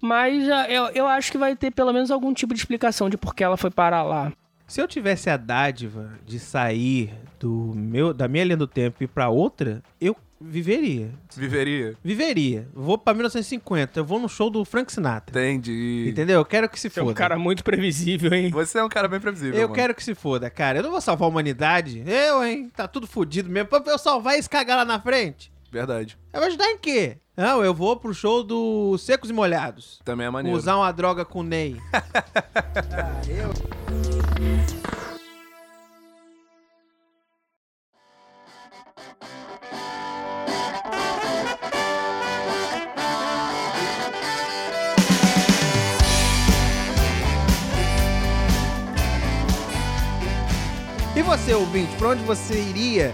Mas 0.02 0.50
ah, 0.50 0.70
eu, 0.70 0.86
eu 0.90 1.08
acho 1.08 1.32
que 1.32 1.38
vai 1.38 1.56
ter 1.56 1.72
pelo 1.72 1.92
menos 1.92 2.12
algum 2.12 2.34
tipo 2.34 2.54
de 2.54 2.60
explicação 2.60 3.10
de 3.10 3.18
por 3.18 3.34
que 3.34 3.44
ela 3.44 3.58
foi 3.58 3.72
parar 3.72 4.04
lá. 4.04 4.32
Se 4.68 4.82
eu 4.82 4.88
tivesse 4.88 5.30
a 5.30 5.38
dádiva 5.38 6.12
de 6.26 6.40
sair 6.40 7.14
do 7.40 7.72
meu, 7.76 8.14
da 8.14 8.28
minha 8.28 8.44
linha 8.44 8.58
do 8.58 8.68
tempo 8.68 8.98
e 9.02 9.06
ir 9.06 9.08
pra 9.08 9.30
outra, 9.30 9.82
eu 10.02 10.16
viveria. 10.50 11.10
Viveria. 11.36 11.96
Viveria. 12.04 12.68
Vou 12.74 12.98
pra 12.98 13.14
1950, 13.14 14.00
eu 14.00 14.06
vou 14.06 14.20
no 14.20 14.30
show 14.30 14.50
do 14.50 14.64
Frank 14.64 14.92
Sinatra. 14.92 15.40
Entendi. 15.40 16.08
Entendeu? 16.10 16.40
Eu 16.40 16.46
quero 16.46 16.70
que 16.70 16.80
se 16.80 16.90
Você 16.90 17.00
é 17.00 17.04
foda. 17.04 17.12
um 17.12 17.16
cara 17.16 17.38
muito 17.38 17.64
previsível, 17.64 18.34
hein? 18.34 18.50
Você 18.52 18.78
é 18.80 18.84
um 18.84 18.90
cara 18.90 19.08
bem 19.08 19.20
previsível. 19.20 19.56
Eu 19.56 19.68
mano. 19.68 19.74
quero 19.74 19.96
que 19.96 20.04
se 20.04 20.14
foda, 20.16 20.50
cara. 20.50 20.80
Eu 20.80 20.84
não 20.84 20.92
vou 20.92 21.02
salvar 21.02 21.28
a 21.28 21.30
humanidade. 21.30 22.04
Eu, 22.06 22.44
hein? 22.44 22.70
Tá 22.76 22.88
tudo 22.88 23.08
fudido 23.08 23.50
mesmo. 23.50 23.70
Pra 23.70 23.82
eu 23.88 23.98
salvar 23.98 24.38
esse 24.38 24.50
cagar 24.50 24.78
lá 24.78 24.86
na 24.86 25.00
frente. 25.00 25.52
Verdade. 25.72 26.18
Eu 26.32 26.40
vou 26.40 26.48
ajudar 26.48 26.68
em 26.72 26.78
quê? 26.78 27.18
Não, 27.36 27.62
eu 27.64 27.74
vou 27.74 27.98
pro 27.98 28.14
show 28.14 28.42
do 28.44 28.98
Secos 28.98 29.30
e 29.30 29.34
Molhados. 29.34 30.00
Também 30.06 30.26
é 30.26 30.30
maneiro. 30.30 30.58
Usar 30.58 30.78
uma 30.78 30.92
droga 30.92 31.26
com 31.26 31.40
o 31.40 31.44
Ney. 31.44 31.76
E 33.28 35.15
você, 51.26 51.54
ouvinte, 51.56 51.96
pra 51.96 52.10
onde 52.10 52.24
você 52.24 52.54
iria 52.54 53.12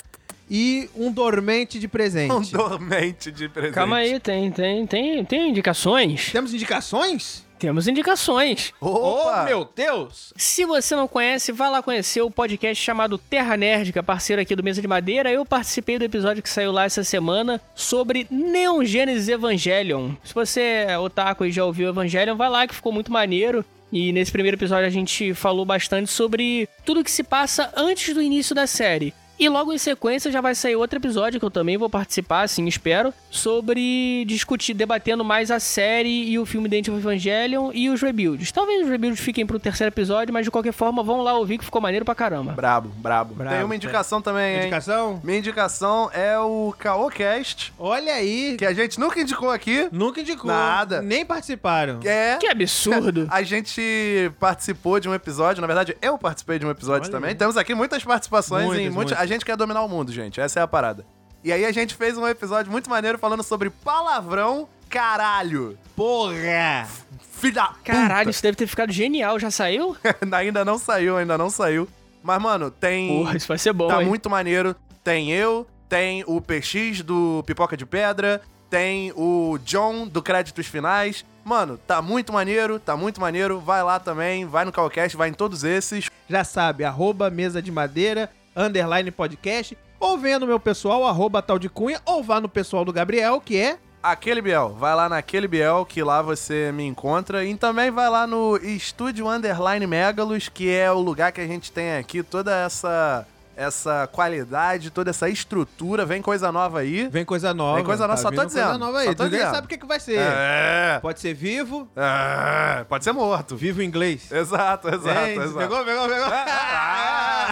e 0.49 0.89
um 0.95 1.11
dormente 1.11 1.79
de 1.79 1.87
presente. 1.87 2.33
Um 2.33 2.41
dormente 2.41 3.31
de 3.31 3.49
presente. 3.49 3.73
Calma 3.73 3.97
aí, 3.97 4.19
tem, 4.19 4.51
tem, 4.51 4.85
tem, 4.85 5.25
tem 5.25 5.49
indicações? 5.49 6.31
Temos 6.31 6.53
indicações? 6.53 7.45
Temos 7.61 7.87
indicações. 7.87 8.73
Opa! 8.81 9.43
Oh, 9.43 9.45
meu 9.45 9.69
Deus! 9.75 10.33
Se 10.35 10.65
você 10.65 10.95
não 10.95 11.07
conhece, 11.07 11.51
vá 11.51 11.69
lá 11.69 11.79
conhecer 11.83 12.19
o 12.19 12.31
podcast 12.31 12.83
chamado 12.83 13.19
Terra 13.19 13.55
Nerdica, 13.55 14.01
parceiro 14.01 14.41
aqui 14.41 14.55
do 14.55 14.63
Mesa 14.63 14.81
de 14.81 14.87
Madeira. 14.87 15.31
Eu 15.31 15.45
participei 15.45 15.99
do 15.99 16.03
episódio 16.03 16.41
que 16.41 16.49
saiu 16.49 16.71
lá 16.71 16.85
essa 16.85 17.03
semana 17.03 17.61
sobre 17.75 18.25
Neon 18.31 18.83
Genesis 18.83 19.29
Evangelion. 19.29 20.13
Se 20.23 20.33
você 20.33 20.85
é 20.87 20.97
otaku 20.97 21.45
e 21.45 21.51
já 21.51 21.63
ouviu 21.63 21.89
Evangelion, 21.89 22.35
vai 22.35 22.49
lá 22.49 22.65
que 22.65 22.73
ficou 22.73 22.91
muito 22.91 23.11
maneiro. 23.11 23.63
E 23.91 24.11
nesse 24.11 24.31
primeiro 24.31 24.57
episódio 24.57 24.87
a 24.87 24.91
gente 24.91 25.35
falou 25.35 25.63
bastante 25.63 26.09
sobre 26.09 26.67
tudo 26.83 27.03
que 27.03 27.11
se 27.11 27.21
passa 27.21 27.71
antes 27.77 28.11
do 28.11 28.23
início 28.23 28.55
da 28.55 28.65
série. 28.65 29.13
E 29.41 29.49
logo 29.49 29.73
em 29.73 29.77
sequência 29.79 30.31
já 30.31 30.39
vai 30.39 30.53
sair 30.53 30.75
outro 30.75 30.99
episódio 30.99 31.39
que 31.39 31.45
eu 31.45 31.49
também 31.49 31.75
vou 31.75 31.89
participar, 31.89 32.43
assim, 32.43 32.67
espero, 32.67 33.11
sobre 33.31 34.23
discutir, 34.27 34.75
debatendo 34.75 35.25
mais 35.25 35.49
a 35.49 35.59
série 35.59 36.29
e 36.29 36.37
o 36.37 36.45
filme 36.45 36.69
Dente 36.69 36.91
of 36.91 36.99
Evangelion 36.99 37.71
e 37.73 37.89
os 37.89 37.99
rebuilds. 38.03 38.51
Talvez 38.51 38.83
os 38.83 38.89
rebuilds 38.89 39.19
fiquem 39.19 39.43
pro 39.43 39.57
terceiro 39.59 39.91
episódio, 39.91 40.31
mas 40.31 40.45
de 40.45 40.51
qualquer 40.51 40.71
forma 40.73 41.01
vão 41.01 41.21
lá 41.21 41.33
ouvir 41.33 41.57
que 41.57 41.65
ficou 41.65 41.81
maneiro 41.81 42.05
pra 42.05 42.13
caramba. 42.13 42.51
Brabo, 42.51 42.89
brabo, 42.97 43.33
Brabo, 43.33 43.55
Tem 43.55 43.63
uma 43.65 43.75
indicação 43.75 44.21
também, 44.21 44.53
hein? 44.57 44.61
Indicação? 44.61 45.19
Minha 45.23 45.39
indicação 45.39 46.11
é 46.13 46.37
o 46.37 46.71
Caocast, 46.77 47.73
Olha 47.79 48.13
aí, 48.13 48.57
que 48.59 48.65
a 48.65 48.73
gente 48.73 48.99
nunca 48.99 49.19
indicou 49.19 49.49
aqui. 49.49 49.89
nunca 49.91 50.21
indicou. 50.21 50.51
Nada. 50.51 51.01
Nem 51.01 51.25
participaram. 51.25 51.99
É. 52.03 52.37
Que 52.37 52.45
absurdo! 52.47 53.27
A 53.31 53.41
gente 53.41 54.31
participou 54.39 54.99
de 54.99 55.09
um 55.09 55.15
episódio, 55.15 55.61
na 55.61 55.67
verdade, 55.67 55.97
eu 55.99 56.15
participei 56.17 56.59
de 56.59 56.65
um 56.65 56.69
episódio 56.69 57.03
Olha 57.05 57.11
também. 57.11 57.29
aí. 57.29 57.35
Temos 57.35 57.57
aqui 57.57 57.73
muitas 57.73 58.03
participações 58.03 58.65
Muitas, 58.65 58.85
em 58.85 58.89
muitas- 58.89 59.17
muitas. 59.17 59.30
A 59.31 59.35
gente 59.35 59.45
quer 59.45 59.55
dominar 59.55 59.81
o 59.83 59.87
mundo, 59.87 60.11
gente. 60.11 60.41
Essa 60.41 60.59
é 60.59 60.63
a 60.63 60.67
parada. 60.67 61.05
E 61.41 61.53
aí 61.53 61.63
a 61.65 61.71
gente 61.71 61.95
fez 61.95 62.17
um 62.17 62.27
episódio 62.27 62.69
muito 62.69 62.89
maneiro 62.89 63.17
falando 63.17 63.41
sobre 63.43 63.69
palavrão 63.69 64.67
caralho. 64.89 65.77
Porra! 65.95 66.85
Filha 67.31 67.69
Caralho, 67.83 68.29
isso 68.29 68.43
deve 68.43 68.57
ter 68.57 68.67
ficado 68.67 68.91
genial. 68.91 69.39
Já 69.39 69.49
saiu? 69.49 69.95
puta. 69.95 70.35
ainda 70.37 70.65
não 70.65 70.77
saiu, 70.77 71.15
ainda 71.17 71.37
não 71.37 71.49
saiu. 71.49 71.87
Mas, 72.21 72.41
mano, 72.41 72.69
tem. 72.69 73.07
Porra, 73.07 73.37
isso 73.37 73.47
vai 73.47 73.57
ser 73.57 73.71
bom, 73.71 73.87
tá 73.87 74.01
hein? 74.01 74.07
muito 74.07 74.29
maneiro. 74.29 74.75
Tem 75.01 75.31
eu, 75.31 75.65
tem 75.87 76.23
o 76.27 76.39
PX 76.41 77.01
do 77.01 77.41
Pipoca 77.47 77.75
de 77.75 77.85
Pedra, 77.85 78.41
tem 78.69 79.11
o 79.15 79.57
John 79.63 80.07
do 80.07 80.21
Créditos 80.21 80.67
Finais. 80.67 81.25
Mano, 81.43 81.77
tá 81.77 82.01
muito 82.01 82.31
maneiro, 82.31 82.79
tá 82.79 82.95
muito 82.95 83.19
maneiro. 83.19 83.59
Vai 83.59 83.81
lá 83.81 83.97
também, 83.97 84.45
vai 84.45 84.65
no 84.65 84.71
Calcast, 84.71 85.17
vai 85.17 85.29
em 85.29 85.33
todos 85.33 85.63
esses. 85.63 86.11
Já 86.29 86.43
sabe, 86.43 86.83
arroba 86.83 87.31
mesa 87.31 87.61
de 87.61 87.71
madeira, 87.71 88.29
underline 88.55 89.11
podcast, 89.11 89.77
ou 89.99 90.17
venha 90.17 90.39
no 90.39 90.47
meu 90.47 90.59
pessoal, 90.59 91.05
arroba 91.05 91.41
tal 91.41 91.59
de 91.59 91.69
cunha, 91.69 92.01
ou 92.05 92.23
vá 92.23 92.41
no 92.41 92.49
pessoal 92.49 92.83
do 92.83 92.93
Gabriel, 92.93 93.39
que 93.39 93.57
é... 93.57 93.77
Aquele 94.03 94.41
Biel, 94.41 94.69
vai 94.69 94.95
lá 94.95 95.07
naquele 95.07 95.47
Biel 95.47 95.85
que 95.85 96.01
lá 96.01 96.23
você 96.23 96.71
me 96.71 96.83
encontra. 96.83 97.45
E 97.45 97.55
também 97.55 97.91
vai 97.91 98.09
lá 98.09 98.25
no 98.25 98.57
Estúdio 98.57 99.29
Underline 99.29 99.85
Megalos, 99.85 100.49
que 100.49 100.71
é 100.71 100.91
o 100.91 100.97
lugar 100.97 101.31
que 101.31 101.39
a 101.39 101.45
gente 101.45 101.71
tem 101.71 101.97
aqui 101.97 102.23
toda 102.23 102.51
essa 102.65 103.27
essa 103.55 104.07
qualidade, 104.11 104.89
toda 104.89 105.09
essa 105.09 105.29
estrutura. 105.29 106.05
Vem 106.05 106.21
coisa 106.21 106.51
nova 106.51 106.79
aí. 106.79 107.07
Vem 107.09 107.23
coisa 107.25 107.53
nova. 107.53 107.75
Vem 107.77 107.85
coisa 107.85 108.07
nova, 108.07 108.19
só 108.21 108.31
tô 108.31 108.45
dizendo, 108.45 108.63
Coisa 108.65 108.77
nova 108.77 108.99
aí. 108.99 109.05
só 109.07 109.13
tô 109.13 109.23
Ninguém 109.23 109.39
dizendo. 109.39 109.55
sabe 109.55 109.65
o 109.65 109.69
que, 109.69 109.77
que 109.77 109.85
vai 109.85 109.99
ser. 109.99 110.19
É. 110.19 110.99
Pode 111.01 111.19
ser 111.19 111.33
vivo, 111.33 111.87
é. 111.95 112.83
Pode 112.85 113.03
ser 113.03 113.11
morto. 113.11 113.55
vivo 113.55 113.81
em 113.81 113.85
inglês. 113.85 114.31
Exato, 114.31 114.87
exato, 114.89 115.19
Hein? 115.19 115.35
exato. 115.41 115.57
Pegou, 115.57 115.83
pegou, 115.85 116.07
pegou. 116.07 116.27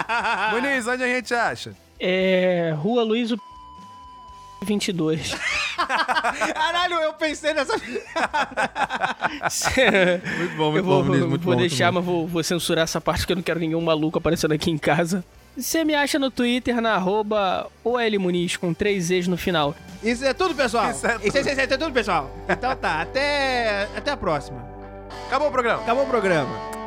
Ah! 0.02 0.50
Muniz, 0.52 0.86
onde 0.86 1.02
a 1.02 1.06
gente 1.06 1.34
acha? 1.34 1.74
É. 1.98 2.74
Rua 2.78 3.02
Luiz 3.02 3.34
22. 4.62 5.34
Caralho, 6.54 6.94
eu 6.96 7.12
pensei 7.14 7.52
nessa... 7.54 7.74
muito 10.38 10.56
bom, 10.56 10.76
eu 10.76 10.84
vou, 10.84 11.38
vou 11.38 11.56
deixar, 11.56 11.90
mas 11.92 12.04
vou, 12.04 12.26
vou 12.26 12.42
censurar 12.42 12.84
essa 12.84 13.00
parte 13.00 13.26
que 13.26 13.32
eu 13.32 13.36
não 13.36 13.42
quero 13.42 13.58
nenhum 13.60 13.80
maluco 13.80 14.18
aparecendo 14.18 14.52
aqui 14.52 14.70
em 14.70 14.78
casa. 14.78 15.24
Você 15.56 15.84
me 15.84 15.94
acha 15.94 16.18
no 16.18 16.30
Twitter 16.30 16.80
na 16.80 16.94
arroba 16.94 17.70
OLMuniz 17.84 18.56
com 18.56 18.72
três 18.72 19.10
E's 19.10 19.26
no 19.26 19.36
final. 19.36 19.74
Isso 20.02 20.24
é 20.24 20.32
tudo, 20.32 20.54
pessoal. 20.54 20.90
Isso 20.90 21.06
é 21.06 21.16
Isso, 21.22 21.36
é, 21.36 21.40
isso 21.40 21.60
é 21.60 21.66
tudo, 21.66 21.92
pessoal. 21.92 22.30
Então 22.48 22.74
tá, 22.76 23.02
até, 23.02 23.88
até 23.96 24.10
a 24.10 24.16
próxima. 24.16 24.64
Acabou 25.26 25.48
o 25.48 25.52
programa. 25.52 25.82
Acabou 25.82 26.04
o 26.04 26.06
programa. 26.06 26.80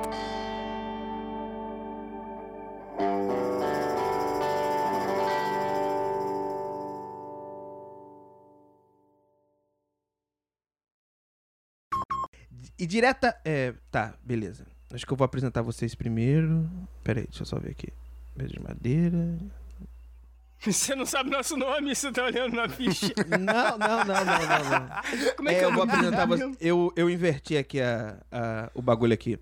E 12.79 12.87
direta. 12.87 13.39
É, 13.45 13.73
tá, 13.91 14.15
beleza. 14.23 14.65
Acho 14.91 15.05
que 15.05 15.13
eu 15.13 15.17
vou 15.17 15.25
apresentar 15.25 15.61
vocês 15.61 15.95
primeiro. 15.95 16.69
Pera 17.03 17.19
aí, 17.19 17.25
deixa 17.27 17.43
eu 17.43 17.45
só 17.45 17.57
ver 17.59 17.71
aqui. 17.71 17.93
Mesa 18.35 18.53
de 18.53 18.59
madeira. 18.59 19.37
Você 20.59 20.95
não 20.95 21.05
sabe 21.05 21.29
nosso 21.29 21.57
nome, 21.57 21.93
você 21.93 22.09
tá 22.09 22.23
olhando 22.23 22.55
na 22.55 22.69
ficha. 22.69 23.07
Não, 23.27 23.77
não, 23.77 23.97
não, 24.05 24.05
não, 24.05 24.23
não, 24.25 24.69
não. 24.69 25.35
Como 25.35 25.49
é 25.49 25.55
É, 25.55 25.59
que 25.59 25.65
eu 25.65 25.69
eu 25.69 25.73
vou 25.75 25.83
apresentar 25.83 26.25
você. 26.25 26.51
Eu, 26.61 26.93
eu 26.95 27.09
inverti 27.09 27.57
aqui 27.57 27.81
a, 27.81 28.15
a- 28.31 28.71
o 28.73 28.81
bagulho 28.81 29.13
aqui. 29.13 29.37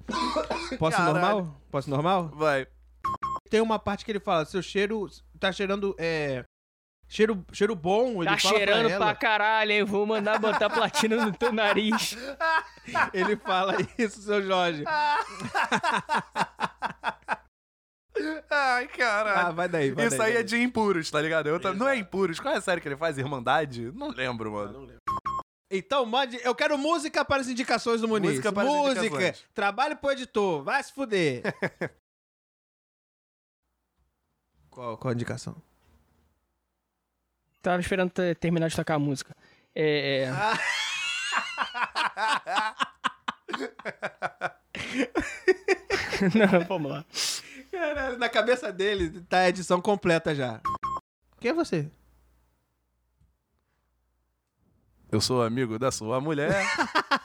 Posso 0.79 0.97
Caralho. 0.97 1.13
normal? 1.13 1.61
Posso 1.69 1.89
normal? 1.91 2.27
Vai. 2.33 2.65
Tem 3.51 3.61
uma 3.61 3.77
parte 3.77 4.03
que 4.03 4.11
ele 4.11 4.19
fala, 4.19 4.45
seu 4.45 4.63
cheiro 4.63 5.07
tá 5.39 5.51
cheirando, 5.51 5.95
é... 5.99 6.43
Cheiro, 7.07 7.45
cheiro 7.51 7.75
bom, 7.75 8.23
ele 8.23 8.31
Tá 8.31 8.37
fala 8.39 8.55
cheirando 8.57 8.87
pra 8.87 8.97
pra, 8.97 9.15
caralho, 9.15 9.71
hein? 9.73 9.83
Vou 9.83 10.07
mandar 10.07 10.39
botar 10.39 10.69
platina 10.71 11.23
no 11.23 11.31
teu 11.33 11.51
nariz. 11.53 12.17
Ele 13.13 13.35
fala 13.35 13.75
isso, 13.97 14.21
seu 14.21 14.41
Jorge. 14.41 14.85
Ai, 18.49 18.87
caralho. 18.87 19.47
Ah, 19.47 19.51
vai 19.51 19.69
daí, 19.69 19.91
vai 19.91 20.07
Isso 20.07 20.17
daí, 20.17 20.27
aí 20.27 20.33
vai 20.33 20.41
é 20.41 20.45
de 20.45 20.57
impuros, 20.61 21.09
tá 21.11 21.21
ligado? 21.21 21.47
Eu 21.47 21.59
tam- 21.59 21.73
Não 21.73 21.87
é 21.87 21.95
impuros. 21.97 22.39
Qual 22.39 22.53
é 22.53 22.57
a 22.57 22.61
série 22.61 22.81
que 22.81 22.87
ele 22.87 22.97
faz? 22.97 23.17
Irmandade? 23.17 23.91
Não 23.93 24.09
lembro, 24.09 24.51
mano. 24.51 24.91
Então, 25.69 26.05
mande. 26.05 26.37
Eu 26.43 26.53
quero 26.53 26.77
música 26.77 27.23
para 27.23 27.41
as 27.41 27.47
indicações 27.47 28.01
do 28.01 28.07
Muniz. 28.07 28.31
Música 28.31 28.51
para 28.51 28.63
as 28.63 28.67
música. 28.69 29.05
indicações. 29.05 29.45
Trabalho 29.53 29.95
pro 29.97 30.11
editor. 30.11 30.63
Vai 30.63 30.83
se 30.83 30.91
fuder. 30.93 31.41
qual, 34.69 34.97
qual 34.97 35.11
a 35.11 35.15
indicação? 35.15 35.55
Tava 37.61 37.79
esperando 37.79 38.09
ter- 38.11 38.35
terminar 38.35 38.67
de 38.69 38.75
tocar 38.75 38.95
a 38.95 38.99
música. 38.99 39.35
É. 39.73 40.27
Não, 46.35 46.65
vamos 46.67 46.91
lá. 46.91 47.05
Caralho, 47.71 48.17
na 48.17 48.27
cabeça 48.27 48.71
dele 48.71 49.21
tá 49.29 49.39
a 49.39 49.49
edição 49.49 49.81
completa 49.81 50.35
já. 50.35 50.59
Quem 51.39 51.51
é 51.51 51.53
você? 51.53 51.89
Eu 55.09 55.21
sou 55.21 55.41
amigo 55.41 55.79
da 55.79 55.91
sua 55.91 56.19
mulher. 56.19 56.53